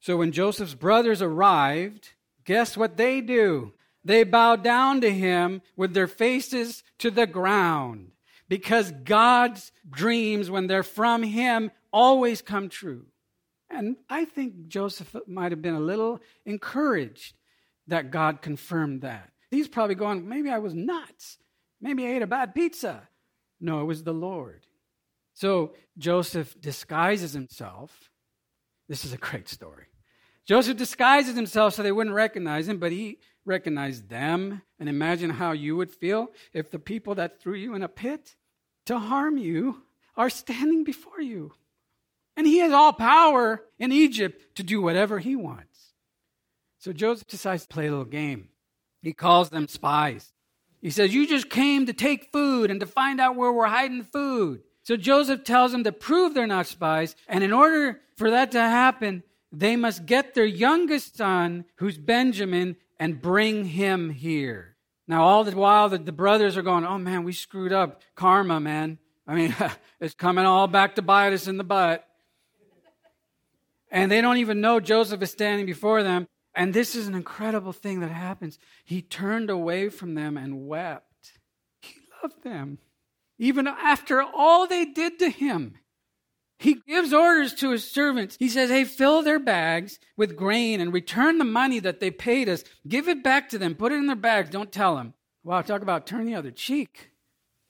So 0.00 0.16
when 0.18 0.32
Joseph's 0.32 0.74
brothers 0.74 1.22
arrived, 1.22 2.10
guess 2.44 2.76
what 2.76 2.96
they 2.96 3.20
do? 3.20 3.72
They 4.04 4.24
bow 4.24 4.56
down 4.56 5.00
to 5.00 5.10
him 5.10 5.62
with 5.76 5.94
their 5.94 6.06
faces 6.06 6.82
to 6.98 7.10
the 7.10 7.26
ground 7.26 8.12
because 8.48 8.90
God's 8.90 9.72
dreams, 9.88 10.50
when 10.50 10.66
they're 10.66 10.82
from 10.82 11.22
him, 11.22 11.70
always 11.92 12.42
come 12.42 12.68
true. 12.68 13.06
And 13.70 13.96
I 14.08 14.24
think 14.24 14.68
Joseph 14.68 15.14
might 15.26 15.52
have 15.52 15.62
been 15.62 15.74
a 15.74 15.80
little 15.80 16.20
encouraged 16.46 17.34
that 17.86 18.10
God 18.10 18.42
confirmed 18.42 19.02
that. 19.02 19.30
He's 19.50 19.68
probably 19.68 19.94
going, 19.94 20.28
maybe 20.28 20.50
I 20.50 20.58
was 20.58 20.74
nuts. 20.74 21.38
Maybe 21.80 22.06
I 22.06 22.16
ate 22.16 22.22
a 22.22 22.26
bad 22.26 22.54
pizza. 22.54 23.08
No, 23.60 23.80
it 23.80 23.84
was 23.84 24.02
the 24.02 24.12
Lord. 24.12 24.66
So 25.34 25.74
Joseph 25.96 26.60
disguises 26.60 27.32
himself. 27.32 28.10
This 28.88 29.04
is 29.04 29.12
a 29.12 29.18
great 29.18 29.48
story. 29.48 29.86
Joseph 30.46 30.76
disguises 30.76 31.36
himself 31.36 31.74
so 31.74 31.82
they 31.82 31.92
wouldn't 31.92 32.16
recognize 32.16 32.68
him, 32.68 32.78
but 32.78 32.90
he 32.90 33.18
recognized 33.44 34.08
them. 34.08 34.62
And 34.80 34.88
imagine 34.88 35.30
how 35.30 35.52
you 35.52 35.76
would 35.76 35.90
feel 35.90 36.28
if 36.52 36.70
the 36.70 36.78
people 36.78 37.14
that 37.16 37.40
threw 37.40 37.54
you 37.54 37.74
in 37.74 37.82
a 37.82 37.88
pit 37.88 38.34
to 38.86 38.98
harm 38.98 39.36
you 39.36 39.82
are 40.16 40.30
standing 40.30 40.84
before 40.84 41.20
you. 41.20 41.52
And 42.38 42.46
he 42.46 42.58
has 42.58 42.72
all 42.72 42.92
power 42.92 43.64
in 43.80 43.90
Egypt 43.90 44.54
to 44.54 44.62
do 44.62 44.80
whatever 44.80 45.18
he 45.18 45.34
wants. 45.34 45.92
So 46.78 46.92
Joseph 46.92 47.26
decides 47.26 47.62
to 47.64 47.68
play 47.68 47.88
a 47.88 47.90
little 47.90 48.04
game. 48.04 48.50
He 49.02 49.12
calls 49.12 49.50
them 49.50 49.66
spies. 49.66 50.32
He 50.80 50.90
says, 50.90 51.12
You 51.12 51.26
just 51.26 51.50
came 51.50 51.86
to 51.86 51.92
take 51.92 52.30
food 52.30 52.70
and 52.70 52.78
to 52.78 52.86
find 52.86 53.20
out 53.20 53.34
where 53.34 53.52
we're 53.52 53.66
hiding 53.66 54.04
food. 54.04 54.62
So 54.84 54.96
Joseph 54.96 55.42
tells 55.42 55.72
them 55.72 55.82
to 55.82 55.90
prove 55.90 56.32
they're 56.32 56.46
not 56.46 56.68
spies. 56.68 57.16
And 57.26 57.42
in 57.42 57.52
order 57.52 57.98
for 58.16 58.30
that 58.30 58.52
to 58.52 58.60
happen, 58.60 59.24
they 59.50 59.74
must 59.74 60.06
get 60.06 60.34
their 60.34 60.44
youngest 60.44 61.16
son, 61.16 61.64
who's 61.78 61.98
Benjamin, 61.98 62.76
and 63.00 63.20
bring 63.20 63.64
him 63.64 64.10
here. 64.10 64.76
Now, 65.08 65.24
all 65.24 65.42
the 65.42 65.56
while, 65.56 65.88
the, 65.88 65.98
the 65.98 66.12
brothers 66.12 66.56
are 66.56 66.62
going, 66.62 66.86
Oh 66.86 66.98
man, 66.98 67.24
we 67.24 67.32
screwed 67.32 67.72
up. 67.72 68.00
Karma, 68.14 68.60
man. 68.60 68.98
I 69.26 69.34
mean, 69.34 69.56
it's 70.00 70.14
coming 70.14 70.46
all 70.46 70.68
back 70.68 70.94
to 70.94 71.02
bite 71.02 71.32
us 71.32 71.48
in 71.48 71.56
the 71.56 71.64
butt. 71.64 72.07
And 73.90 74.10
they 74.10 74.20
don't 74.20 74.38
even 74.38 74.60
know 74.60 74.80
Joseph 74.80 75.22
is 75.22 75.30
standing 75.30 75.66
before 75.66 76.02
them. 76.02 76.26
And 76.54 76.74
this 76.74 76.94
is 76.94 77.06
an 77.06 77.14
incredible 77.14 77.72
thing 77.72 78.00
that 78.00 78.10
happens. 78.10 78.58
He 78.84 79.00
turned 79.00 79.50
away 79.50 79.88
from 79.88 80.14
them 80.14 80.36
and 80.36 80.66
wept. 80.66 81.38
He 81.80 81.94
loved 82.22 82.42
them. 82.42 82.78
Even 83.38 83.66
after 83.66 84.20
all 84.22 84.66
they 84.66 84.84
did 84.84 85.18
to 85.20 85.30
him, 85.30 85.76
he 86.58 86.82
gives 86.88 87.12
orders 87.12 87.54
to 87.54 87.70
his 87.70 87.88
servants. 87.88 88.36
He 88.38 88.48
says, 88.48 88.70
Hey, 88.70 88.84
fill 88.84 89.22
their 89.22 89.38
bags 89.38 90.00
with 90.16 90.36
grain 90.36 90.80
and 90.80 90.92
return 90.92 91.38
the 91.38 91.44
money 91.44 91.78
that 91.78 92.00
they 92.00 92.10
paid 92.10 92.48
us. 92.48 92.64
Give 92.86 93.08
it 93.08 93.22
back 93.22 93.48
to 93.50 93.58
them. 93.58 93.76
Put 93.76 93.92
it 93.92 93.96
in 93.96 94.06
their 94.06 94.16
bags. 94.16 94.50
Don't 94.50 94.72
tell 94.72 94.96
them. 94.96 95.14
Wow, 95.44 95.62
talk 95.62 95.82
about 95.82 96.06
turn 96.06 96.26
the 96.26 96.34
other 96.34 96.50
cheek. 96.50 97.10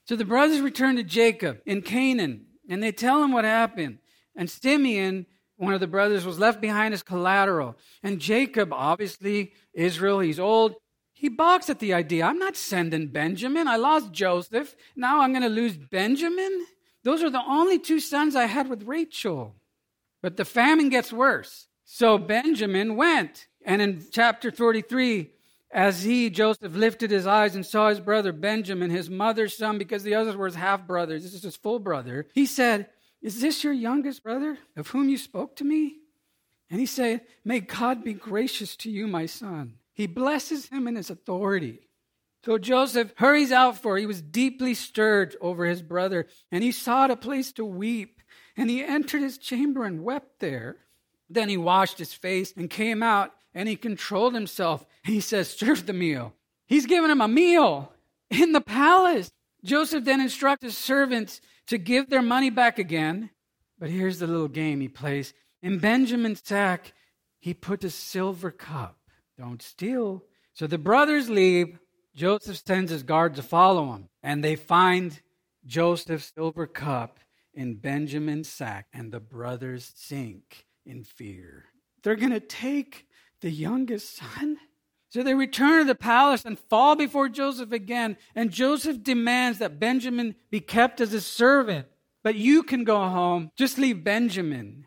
So 0.06 0.16
the 0.16 0.24
brothers 0.24 0.62
return 0.62 0.96
to 0.96 1.02
Jacob 1.02 1.60
in 1.66 1.82
Canaan 1.82 2.46
and 2.68 2.82
they 2.82 2.92
tell 2.92 3.22
him 3.22 3.32
what 3.32 3.44
happened. 3.44 3.98
And 4.34 4.48
Simeon, 4.48 5.26
one 5.58 5.74
of 5.74 5.80
the 5.80 5.86
brothers, 5.86 6.24
was 6.24 6.38
left 6.38 6.60
behind 6.60 6.94
as 6.94 7.02
collateral. 7.02 7.76
And 8.02 8.20
Jacob, 8.20 8.72
obviously, 8.72 9.52
Israel, 9.74 10.20
he's 10.20 10.40
old. 10.40 10.76
He 11.12 11.28
balks 11.28 11.68
at 11.68 11.80
the 11.80 11.92
idea. 11.92 12.24
I'm 12.24 12.38
not 12.38 12.56
sending 12.56 13.08
Benjamin. 13.08 13.68
I 13.68 13.76
lost 13.76 14.12
Joseph. 14.12 14.74
Now 14.94 15.20
I'm 15.20 15.32
going 15.32 15.42
to 15.42 15.48
lose 15.48 15.76
Benjamin. 15.76 16.64
Those 17.02 17.22
are 17.22 17.30
the 17.30 17.42
only 17.44 17.78
two 17.78 18.00
sons 18.00 18.36
I 18.36 18.46
had 18.46 18.68
with 18.68 18.84
Rachel. 18.84 19.56
But 20.22 20.36
the 20.36 20.44
famine 20.44 20.88
gets 20.88 21.12
worse. 21.12 21.66
So 21.84 22.18
Benjamin 22.18 22.96
went. 22.96 23.48
And 23.64 23.82
in 23.82 24.04
chapter 24.12 24.52
43, 24.52 25.30
as 25.70 26.02
he, 26.02 26.30
Joseph, 26.30 26.74
lifted 26.74 27.10
his 27.10 27.26
eyes 27.26 27.54
and 27.54 27.66
saw 27.66 27.88
his 27.88 28.00
brother 28.00 28.32
Benjamin, 28.32 28.90
his 28.90 29.10
mother's 29.10 29.56
son, 29.56 29.76
because 29.76 30.02
the 30.02 30.14
others 30.14 30.36
were 30.36 30.46
his 30.46 30.54
half 30.54 30.86
brothers, 30.86 31.22
this 31.22 31.34
is 31.34 31.42
his 31.42 31.56
full 31.56 31.78
brother, 31.78 32.26
he 32.32 32.46
said, 32.46 32.88
Is 33.20 33.40
this 33.40 33.64
your 33.64 33.72
youngest 33.72 34.22
brother 34.22 34.58
of 34.76 34.88
whom 34.88 35.08
you 35.08 35.18
spoke 35.18 35.56
to 35.56 35.64
me? 35.64 35.96
And 36.70 36.80
he 36.80 36.86
said, 36.86 37.22
May 37.44 37.60
God 37.60 38.04
be 38.04 38.12
gracious 38.12 38.76
to 38.76 38.90
you, 38.90 39.06
my 39.06 39.26
son. 39.26 39.74
He 39.92 40.06
blesses 40.06 40.66
him 40.68 40.86
in 40.86 40.96
his 40.96 41.10
authority. 41.10 41.80
So 42.44 42.56
Joseph 42.56 43.12
hurries 43.16 43.50
out 43.50 43.78
for 43.78 43.98
he 43.98 44.06
was 44.06 44.22
deeply 44.22 44.74
stirred 44.74 45.36
over 45.40 45.66
his 45.66 45.82
brother, 45.82 46.26
and 46.52 46.62
he 46.62 46.70
sought 46.70 47.10
a 47.10 47.16
place 47.16 47.52
to 47.52 47.64
weep, 47.64 48.20
and 48.56 48.70
he 48.70 48.84
entered 48.84 49.22
his 49.22 49.38
chamber 49.38 49.84
and 49.84 50.04
wept 50.04 50.38
there. 50.38 50.76
Then 51.28 51.48
he 51.48 51.56
washed 51.56 51.98
his 51.98 52.12
face 52.12 52.52
and 52.56 52.70
came 52.70 53.02
out, 53.02 53.34
and 53.54 53.68
he 53.68 53.76
controlled 53.76 54.34
himself, 54.34 54.86
he 55.02 55.20
says, 55.20 55.50
Serve 55.50 55.86
the 55.86 55.92
meal. 55.92 56.34
He's 56.66 56.86
giving 56.86 57.10
him 57.10 57.20
a 57.20 57.28
meal 57.28 57.92
in 58.30 58.52
the 58.52 58.60
palace. 58.60 59.30
Joseph 59.64 60.04
then 60.04 60.20
instructs 60.20 60.64
his 60.64 60.78
servants 60.78 61.40
to 61.68 61.78
give 61.78 62.10
their 62.10 62.22
money 62.22 62.50
back 62.50 62.78
again. 62.78 63.30
But 63.78 63.90
here's 63.90 64.18
the 64.18 64.26
little 64.26 64.48
game 64.48 64.80
he 64.80 64.88
plays. 64.88 65.32
In 65.62 65.78
Benjamin's 65.78 66.42
sack, 66.44 66.92
he 67.38 67.54
put 67.54 67.84
a 67.84 67.90
silver 67.90 68.50
cup. 68.50 68.98
Don't 69.38 69.62
steal. 69.62 70.24
So 70.52 70.66
the 70.66 70.78
brothers 70.78 71.30
leave 71.30 71.78
Joseph 72.18 72.60
sends 72.66 72.90
his 72.90 73.04
guard 73.04 73.36
to 73.36 73.42
follow 73.44 73.92
him, 73.92 74.08
and 74.24 74.42
they 74.42 74.56
find 74.56 75.20
Joseph's 75.64 76.32
silver 76.34 76.66
cup 76.66 77.20
in 77.54 77.76
Benjamin's 77.76 78.48
sack, 78.48 78.86
and 78.92 79.12
the 79.12 79.20
brothers 79.20 79.92
sink 79.94 80.66
in 80.84 81.04
fear. 81.04 81.66
They're 82.02 82.16
going 82.16 82.32
to 82.32 82.40
take 82.40 83.06
the 83.40 83.50
youngest 83.50 84.16
son? 84.16 84.58
So 85.10 85.22
they 85.22 85.34
return 85.34 85.80
to 85.80 85.84
the 85.84 85.94
palace 85.94 86.44
and 86.44 86.58
fall 86.58 86.94
before 86.94 87.28
Joseph 87.28 87.72
again, 87.72 88.16
and 88.34 88.50
Joseph 88.50 89.02
demands 89.02 89.58
that 89.58 89.80
Benjamin 89.80 90.34
be 90.50 90.60
kept 90.60 91.00
as 91.00 91.14
a 91.14 91.20
servant. 91.20 91.86
But 92.22 92.34
you 92.34 92.62
can 92.62 92.84
go 92.84 92.98
home, 93.08 93.50
just 93.56 93.78
leave 93.78 94.04
Benjamin. 94.04 94.86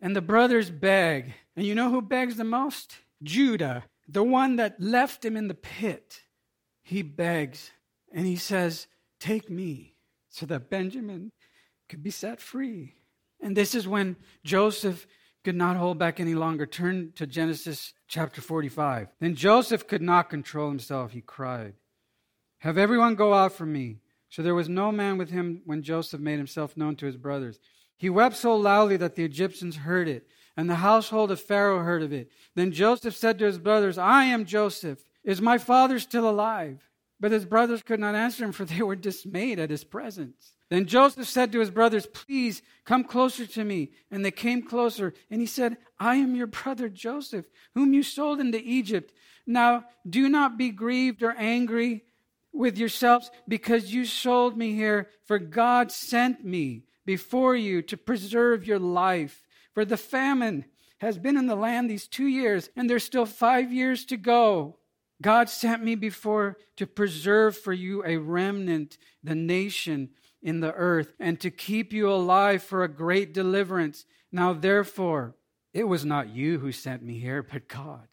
And 0.00 0.16
the 0.16 0.22
brothers 0.22 0.70
beg. 0.70 1.34
And 1.54 1.64
you 1.64 1.74
know 1.74 1.90
who 1.90 2.02
begs 2.02 2.36
the 2.36 2.44
most? 2.44 2.96
Judah, 3.22 3.84
the 4.08 4.24
one 4.24 4.56
that 4.56 4.80
left 4.80 5.24
him 5.24 5.36
in 5.36 5.46
the 5.46 5.54
pit 5.54 6.22
he 6.82 7.02
begs 7.02 7.70
and 8.12 8.26
he 8.26 8.36
says, 8.36 8.88
Take 9.20 9.48
me, 9.48 9.94
so 10.28 10.46
that 10.46 10.68
Benjamin 10.70 11.30
could 11.88 12.02
be 12.02 12.10
set 12.10 12.40
free. 12.40 12.94
And 13.40 13.56
this 13.56 13.74
is 13.74 13.86
when 13.86 14.16
Joseph 14.44 15.06
could 15.44 15.54
not 15.54 15.76
hold 15.76 15.98
back 15.98 16.18
any 16.18 16.34
longer. 16.34 16.66
Turn 16.66 17.12
to 17.16 17.26
Genesis 17.26 17.94
chapter 18.12 18.42
45. 18.42 19.08
Then 19.20 19.34
Joseph 19.34 19.86
could 19.86 20.02
not 20.02 20.28
control 20.28 20.68
himself. 20.68 21.12
He 21.12 21.22
cried, 21.22 21.72
Have 22.58 22.76
everyone 22.76 23.14
go 23.14 23.32
out 23.32 23.52
from 23.52 23.72
me. 23.72 24.00
So 24.28 24.42
there 24.42 24.54
was 24.54 24.68
no 24.68 24.92
man 24.92 25.16
with 25.16 25.30
him 25.30 25.62
when 25.64 25.82
Joseph 25.82 26.20
made 26.20 26.36
himself 26.36 26.76
known 26.76 26.94
to 26.96 27.06
his 27.06 27.16
brothers. 27.16 27.58
He 27.96 28.10
wept 28.10 28.36
so 28.36 28.54
loudly 28.54 28.98
that 28.98 29.14
the 29.14 29.24
Egyptians 29.24 29.76
heard 29.76 30.08
it, 30.08 30.26
and 30.58 30.68
the 30.68 30.76
household 30.76 31.30
of 31.30 31.40
Pharaoh 31.40 31.82
heard 31.82 32.02
of 32.02 32.12
it. 32.12 32.30
Then 32.54 32.70
Joseph 32.70 33.16
said 33.16 33.38
to 33.38 33.46
his 33.46 33.58
brothers, 33.58 33.96
I 33.96 34.24
am 34.24 34.44
Joseph. 34.44 35.02
Is 35.24 35.40
my 35.40 35.56
father 35.56 35.98
still 35.98 36.28
alive? 36.28 36.86
But 37.18 37.32
his 37.32 37.46
brothers 37.46 37.82
could 37.82 38.00
not 38.00 38.14
answer 38.14 38.44
him, 38.44 38.52
for 38.52 38.66
they 38.66 38.82
were 38.82 38.96
dismayed 38.96 39.58
at 39.58 39.70
his 39.70 39.84
presence. 39.84 40.52
Then 40.72 40.86
Joseph 40.86 41.28
said 41.28 41.52
to 41.52 41.60
his 41.60 41.70
brothers, 41.70 42.06
Please 42.06 42.62
come 42.86 43.04
closer 43.04 43.44
to 43.44 43.62
me. 43.62 43.90
And 44.10 44.24
they 44.24 44.30
came 44.30 44.62
closer. 44.62 45.12
And 45.30 45.38
he 45.38 45.46
said, 45.46 45.76
I 46.00 46.14
am 46.14 46.34
your 46.34 46.46
brother 46.46 46.88
Joseph, 46.88 47.44
whom 47.74 47.92
you 47.92 48.02
sold 48.02 48.40
into 48.40 48.58
Egypt. 48.58 49.12
Now 49.46 49.84
do 50.08 50.30
not 50.30 50.56
be 50.56 50.70
grieved 50.70 51.22
or 51.22 51.34
angry 51.36 52.04
with 52.54 52.78
yourselves 52.78 53.30
because 53.46 53.92
you 53.92 54.06
sold 54.06 54.56
me 54.56 54.74
here, 54.74 55.10
for 55.26 55.38
God 55.38 55.92
sent 55.92 56.42
me 56.42 56.84
before 57.04 57.54
you 57.54 57.82
to 57.82 57.98
preserve 57.98 58.66
your 58.66 58.78
life. 58.78 59.46
For 59.74 59.84
the 59.84 59.98
famine 59.98 60.64
has 61.02 61.18
been 61.18 61.36
in 61.36 61.48
the 61.48 61.54
land 61.54 61.90
these 61.90 62.08
two 62.08 62.28
years, 62.28 62.70
and 62.76 62.88
there's 62.88 63.04
still 63.04 63.26
five 63.26 63.74
years 63.74 64.06
to 64.06 64.16
go. 64.16 64.78
God 65.20 65.50
sent 65.50 65.84
me 65.84 65.96
before 65.96 66.56
to 66.76 66.86
preserve 66.86 67.58
for 67.58 67.74
you 67.74 68.02
a 68.06 68.16
remnant, 68.16 68.96
the 69.22 69.34
nation 69.34 70.08
in 70.42 70.60
the 70.60 70.72
earth, 70.72 71.12
and 71.18 71.40
to 71.40 71.50
keep 71.50 71.92
you 71.92 72.10
alive 72.10 72.62
for 72.62 72.82
a 72.82 72.88
great 72.88 73.32
deliverance. 73.32 74.04
Now, 74.30 74.52
therefore, 74.52 75.36
it 75.72 75.84
was 75.84 76.04
not 76.04 76.34
you 76.34 76.58
who 76.58 76.72
sent 76.72 77.02
me 77.02 77.18
here, 77.18 77.42
but 77.42 77.68
God. 77.68 78.08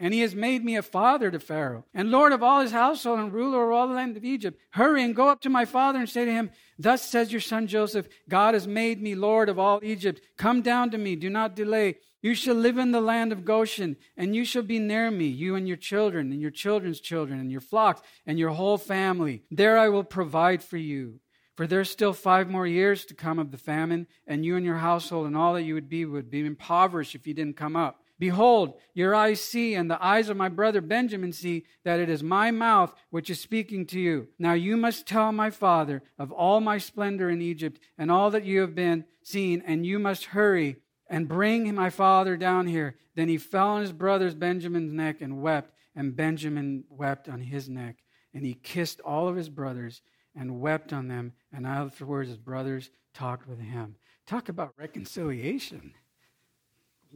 And 0.00 0.14
he 0.14 0.20
has 0.20 0.34
made 0.34 0.64
me 0.64 0.76
a 0.76 0.82
father 0.82 1.28
to 1.30 1.40
Pharaoh, 1.40 1.84
and 1.92 2.10
Lord 2.10 2.32
of 2.32 2.40
all 2.40 2.60
his 2.60 2.70
household, 2.70 3.18
and 3.18 3.32
ruler 3.32 3.66
of 3.66 3.72
all 3.72 3.88
the 3.88 3.94
land 3.94 4.16
of 4.16 4.24
Egypt. 4.24 4.60
Hurry 4.70 5.02
and 5.02 5.16
go 5.16 5.28
up 5.28 5.40
to 5.40 5.50
my 5.50 5.64
father 5.64 5.98
and 5.98 6.08
say 6.08 6.24
to 6.24 6.30
him, 6.30 6.50
Thus 6.78 7.02
says 7.02 7.32
your 7.32 7.40
son 7.40 7.66
Joseph, 7.66 8.08
God 8.28 8.54
has 8.54 8.68
made 8.68 9.02
me 9.02 9.16
Lord 9.16 9.48
of 9.48 9.58
all 9.58 9.80
Egypt. 9.82 10.20
Come 10.36 10.62
down 10.62 10.90
to 10.90 10.98
me, 10.98 11.16
do 11.16 11.28
not 11.28 11.56
delay. 11.56 11.96
You 12.22 12.34
shall 12.34 12.54
live 12.54 12.78
in 12.78 12.92
the 12.92 13.00
land 13.00 13.32
of 13.32 13.44
Goshen, 13.44 13.96
and 14.16 14.36
you 14.36 14.44
shall 14.44 14.62
be 14.62 14.78
near 14.78 15.10
me, 15.10 15.26
you 15.26 15.56
and 15.56 15.66
your 15.66 15.76
children, 15.76 16.30
and 16.30 16.40
your 16.40 16.50
children's 16.52 17.00
children, 17.00 17.40
and 17.40 17.50
your 17.50 17.60
flocks, 17.60 18.02
and 18.24 18.38
your 18.38 18.50
whole 18.50 18.78
family. 18.78 19.42
There 19.50 19.78
I 19.78 19.88
will 19.88 20.04
provide 20.04 20.62
for 20.62 20.76
you. 20.76 21.20
For 21.58 21.66
there's 21.66 21.90
still 21.90 22.12
five 22.12 22.48
more 22.48 22.68
years 22.68 23.04
to 23.06 23.14
come 23.14 23.40
of 23.40 23.50
the 23.50 23.58
famine, 23.58 24.06
and 24.28 24.44
you 24.44 24.54
and 24.54 24.64
your 24.64 24.76
household 24.76 25.26
and 25.26 25.36
all 25.36 25.54
that 25.54 25.64
you 25.64 25.74
would 25.74 25.88
be 25.88 26.04
would 26.04 26.30
be 26.30 26.46
impoverished 26.46 27.16
if 27.16 27.26
you 27.26 27.34
didn't 27.34 27.56
come 27.56 27.74
up. 27.74 28.04
Behold, 28.16 28.74
your 28.94 29.12
eyes 29.12 29.40
see, 29.40 29.74
and 29.74 29.90
the 29.90 30.00
eyes 30.00 30.28
of 30.28 30.36
my 30.36 30.48
brother 30.48 30.80
Benjamin 30.80 31.32
see, 31.32 31.64
that 31.82 31.98
it 31.98 32.08
is 32.08 32.22
my 32.22 32.52
mouth 32.52 32.94
which 33.10 33.28
is 33.28 33.40
speaking 33.40 33.86
to 33.86 33.98
you. 33.98 34.28
Now 34.38 34.52
you 34.52 34.76
must 34.76 35.04
tell 35.04 35.32
my 35.32 35.50
father 35.50 36.04
of 36.16 36.30
all 36.30 36.60
my 36.60 36.78
splendor 36.78 37.28
in 37.28 37.42
Egypt, 37.42 37.80
and 37.98 38.08
all 38.08 38.30
that 38.30 38.44
you 38.44 38.60
have 38.60 38.76
been 38.76 39.04
seen, 39.24 39.60
and 39.66 39.84
you 39.84 39.98
must 39.98 40.26
hurry 40.26 40.76
and 41.10 41.26
bring 41.26 41.74
my 41.74 41.90
father 41.90 42.36
down 42.36 42.68
here. 42.68 42.94
Then 43.16 43.28
he 43.28 43.36
fell 43.36 43.70
on 43.70 43.80
his 43.80 43.92
brother's 43.92 44.36
Benjamin's 44.36 44.92
neck 44.92 45.20
and 45.20 45.42
wept, 45.42 45.74
and 45.96 46.14
Benjamin 46.14 46.84
wept 46.88 47.28
on 47.28 47.40
his 47.40 47.68
neck. 47.68 47.96
And 48.32 48.44
he 48.44 48.54
kissed 48.54 49.00
all 49.00 49.26
of 49.26 49.34
his 49.34 49.48
brothers 49.48 50.02
and 50.36 50.60
wept 50.60 50.92
on 50.92 51.08
them. 51.08 51.32
And 51.52 51.66
afterwards, 51.66 52.28
his 52.28 52.38
brothers 52.38 52.90
talked 53.14 53.48
with 53.48 53.60
him. 53.60 53.96
Talk 54.26 54.48
about 54.48 54.74
reconciliation. 54.78 55.94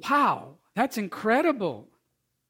Wow, 0.08 0.56
that's 0.74 0.98
incredible. 0.98 1.88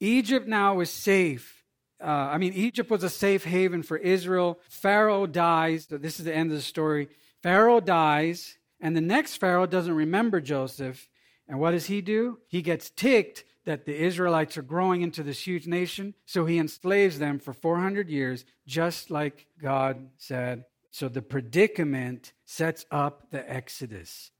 Egypt 0.01 0.47
now 0.47 0.81
is 0.81 0.91
safe. 0.91 1.65
Uh, 2.03 2.07
I 2.07 2.39
mean, 2.39 2.53
Egypt 2.55 2.91
was 2.91 3.05
a 3.05 3.11
safe 3.11 3.45
haven 3.45 3.83
for 3.83 3.97
Israel. 3.97 4.59
Pharaoh 4.69 5.27
dies. 5.27 5.87
So 5.89 5.99
this 5.99 6.19
is 6.19 6.25
the 6.25 6.35
end 6.35 6.51
of 6.51 6.57
the 6.57 6.63
story. 6.63 7.09
Pharaoh 7.43 7.81
dies, 7.81 8.59
and 8.81 8.97
the 8.97 9.01
next 9.01 9.37
Pharaoh 9.37 9.67
doesn't 9.67 9.95
remember 9.95 10.41
Joseph. 10.41 11.09
And 11.49 11.59
what 11.61 11.73
does 11.73 11.87
he 11.87 12.01
do? 12.01 12.39
He 12.49 12.63
gets 12.63 12.91
ticked 12.91 13.45
that 13.65 13.87
the 13.87 13.97
Israelites 13.97 14.57
are 14.57 14.63
growing 14.63 15.03
into 15.03 15.23
this 15.23 15.47
huge 15.47 15.67
nation, 15.67 16.15
so 16.27 16.47
he 16.47 16.59
enslaves 16.59 17.19
them 17.19 17.39
for 17.39 17.53
400 17.53 18.09
years, 18.09 18.45
just 18.67 19.11
like 19.11 19.47
God 19.61 20.09
said. 20.17 20.65
So 20.91 21.09
the 21.09 21.23
predicament 21.23 22.33
sets 22.45 22.85
up 22.91 23.31
the 23.31 23.51
Exodus. 23.51 24.31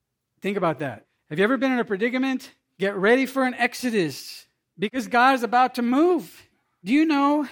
Think 0.41 0.57
about 0.57 0.81
that. 0.81 1.07
Have 1.31 1.39
you 1.39 1.45
ever 1.45 1.57
been 1.57 1.73
in 1.73 1.79
a 1.79 1.85
predicament? 1.85 2.51
Get 2.79 2.97
ready 2.97 3.27
for 3.27 3.45
an 3.45 3.55
Exodus 3.55 4.47
because 4.79 5.07
God 5.07 5.35
is 5.35 5.43
about 5.43 5.77
to 5.77 5.83
move. 5.83 6.49
Do 6.85 6.93
you 6.93 7.05
know 7.05 7.47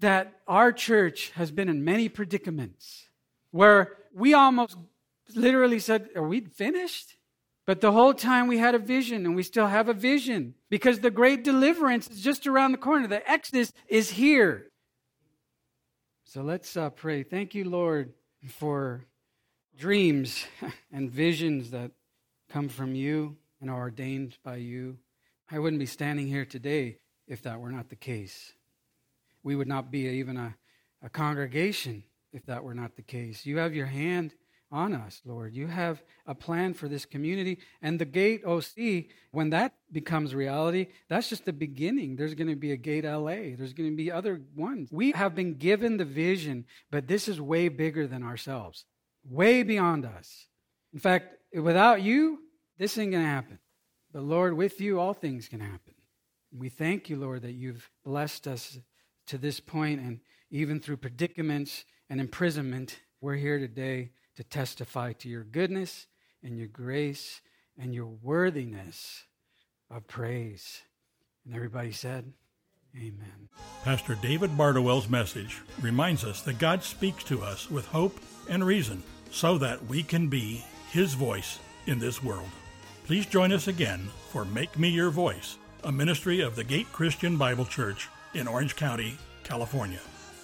that 0.00 0.32
our 0.48 0.72
church 0.72 1.30
has 1.32 1.50
been 1.50 1.68
in 1.68 1.84
many 1.84 2.08
predicaments 2.08 3.06
where 3.50 3.98
we 4.14 4.34
almost 4.34 4.76
literally 5.34 5.78
said, 5.78 6.08
Are 6.16 6.26
we 6.26 6.40
finished? 6.40 7.16
But 7.70 7.80
the 7.80 7.92
whole 7.92 8.14
time 8.14 8.48
we 8.48 8.58
had 8.58 8.74
a 8.74 8.80
vision, 8.80 9.24
and 9.24 9.36
we 9.36 9.44
still 9.44 9.68
have 9.68 9.88
a 9.88 9.94
vision 9.94 10.54
because 10.70 10.98
the 10.98 11.08
great 11.12 11.44
deliverance 11.44 12.10
is 12.10 12.20
just 12.20 12.48
around 12.48 12.72
the 12.72 12.78
corner. 12.78 13.06
The 13.06 13.30
Exodus 13.30 13.72
is 13.86 14.10
here. 14.10 14.66
So 16.24 16.42
let's 16.42 16.76
uh, 16.76 16.90
pray. 16.90 17.22
Thank 17.22 17.54
you, 17.54 17.70
Lord, 17.70 18.12
for 18.44 19.04
dreams 19.78 20.44
and 20.92 21.12
visions 21.12 21.70
that 21.70 21.92
come 22.48 22.68
from 22.68 22.96
you 22.96 23.36
and 23.60 23.70
are 23.70 23.78
ordained 23.78 24.36
by 24.42 24.56
you. 24.56 24.98
I 25.48 25.60
wouldn't 25.60 25.78
be 25.78 25.86
standing 25.86 26.26
here 26.26 26.44
today 26.44 26.96
if 27.28 27.42
that 27.42 27.60
were 27.60 27.70
not 27.70 27.88
the 27.88 27.94
case. 27.94 28.52
We 29.44 29.54
would 29.54 29.68
not 29.68 29.92
be 29.92 30.08
even 30.08 30.36
a, 30.36 30.56
a 31.04 31.08
congregation 31.08 32.02
if 32.32 32.44
that 32.46 32.64
were 32.64 32.74
not 32.74 32.96
the 32.96 33.02
case. 33.02 33.46
You 33.46 33.58
have 33.58 33.76
your 33.76 33.86
hand 33.86 34.34
on 34.72 34.94
us, 34.94 35.20
Lord. 35.24 35.54
You 35.54 35.66
have 35.66 36.02
a 36.26 36.34
plan 36.34 36.74
for 36.74 36.88
this 36.88 37.04
community. 37.04 37.58
And 37.82 37.98
the 37.98 38.04
Gate 38.04 38.44
OC, 38.44 39.06
when 39.32 39.50
that 39.50 39.74
becomes 39.90 40.34
reality, 40.34 40.88
that's 41.08 41.28
just 41.28 41.44
the 41.44 41.52
beginning. 41.52 42.16
There's 42.16 42.34
going 42.34 42.48
to 42.48 42.56
be 42.56 42.72
a 42.72 42.76
Gate 42.76 43.04
LA, 43.04 43.56
there's 43.56 43.72
going 43.72 43.90
to 43.90 43.96
be 43.96 44.10
other 44.10 44.40
ones. 44.54 44.88
We 44.92 45.12
have 45.12 45.34
been 45.34 45.54
given 45.54 45.96
the 45.96 46.04
vision, 46.04 46.66
but 46.90 47.08
this 47.08 47.28
is 47.28 47.40
way 47.40 47.68
bigger 47.68 48.06
than 48.06 48.22
ourselves, 48.22 48.84
way 49.24 49.62
beyond 49.62 50.04
us. 50.04 50.46
In 50.92 51.00
fact, 51.00 51.34
without 51.54 52.02
you, 52.02 52.40
this 52.78 52.96
ain't 52.98 53.12
going 53.12 53.24
to 53.24 53.28
happen. 53.28 53.58
But 54.12 54.22
Lord, 54.22 54.54
with 54.54 54.80
you, 54.80 54.98
all 54.98 55.14
things 55.14 55.48
can 55.48 55.60
happen. 55.60 55.94
We 56.56 56.68
thank 56.68 57.08
you, 57.08 57.16
Lord, 57.16 57.42
that 57.42 57.52
you've 57.52 57.88
blessed 58.04 58.48
us 58.48 58.78
to 59.26 59.38
this 59.38 59.60
point, 59.60 60.00
and 60.00 60.20
even 60.50 60.80
through 60.80 60.96
predicaments 60.96 61.84
and 62.08 62.20
imprisonment, 62.20 62.98
we're 63.20 63.36
here 63.36 63.58
today 63.58 64.10
to 64.36 64.44
testify 64.44 65.12
to 65.14 65.28
your 65.28 65.44
goodness 65.44 66.06
and 66.42 66.56
your 66.56 66.68
grace 66.68 67.40
and 67.78 67.94
your 67.94 68.06
worthiness 68.06 69.24
of 69.90 70.06
praise. 70.06 70.82
And 71.44 71.54
everybody 71.54 71.92
said, 71.92 72.32
Amen. 72.96 73.48
Pastor 73.84 74.16
David 74.16 74.56
Bardowell's 74.56 75.08
message 75.08 75.60
reminds 75.80 76.24
us 76.24 76.42
that 76.42 76.58
God 76.58 76.82
speaks 76.82 77.22
to 77.24 77.42
us 77.42 77.70
with 77.70 77.86
hope 77.86 78.18
and 78.48 78.64
reason 78.64 79.02
so 79.30 79.58
that 79.58 79.84
we 79.86 80.02
can 80.02 80.28
be 80.28 80.64
His 80.90 81.14
voice 81.14 81.60
in 81.86 81.98
this 82.00 82.22
world. 82.22 82.48
Please 83.06 83.26
join 83.26 83.52
us 83.52 83.68
again 83.68 84.08
for 84.30 84.44
Make 84.44 84.78
Me 84.78 84.88
Your 84.88 85.10
Voice, 85.10 85.56
a 85.84 85.92
ministry 85.92 86.40
of 86.40 86.56
the 86.56 86.64
Gate 86.64 86.92
Christian 86.92 87.36
Bible 87.36 87.64
Church 87.64 88.08
in 88.34 88.48
Orange 88.48 88.74
County, 88.74 89.16
California. 89.44 90.00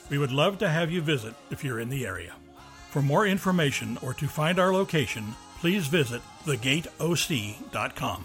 We 0.09 0.19
would 0.19 0.33
love 0.33 0.59
to 0.59 0.69
have 0.69 0.91
you 0.91 1.01
visit 1.01 1.35
if 1.51 1.65
you're 1.65 1.81
in 1.81 1.89
the 1.89 2.07
area. 2.07 2.33
For 2.97 3.03
more 3.03 3.27
information 3.27 3.99
or 4.01 4.15
to 4.15 4.27
find 4.27 4.59
our 4.59 4.73
location, 4.73 5.35
please 5.61 5.87
visit 5.87 6.23
thegateoc.com. 6.47 8.25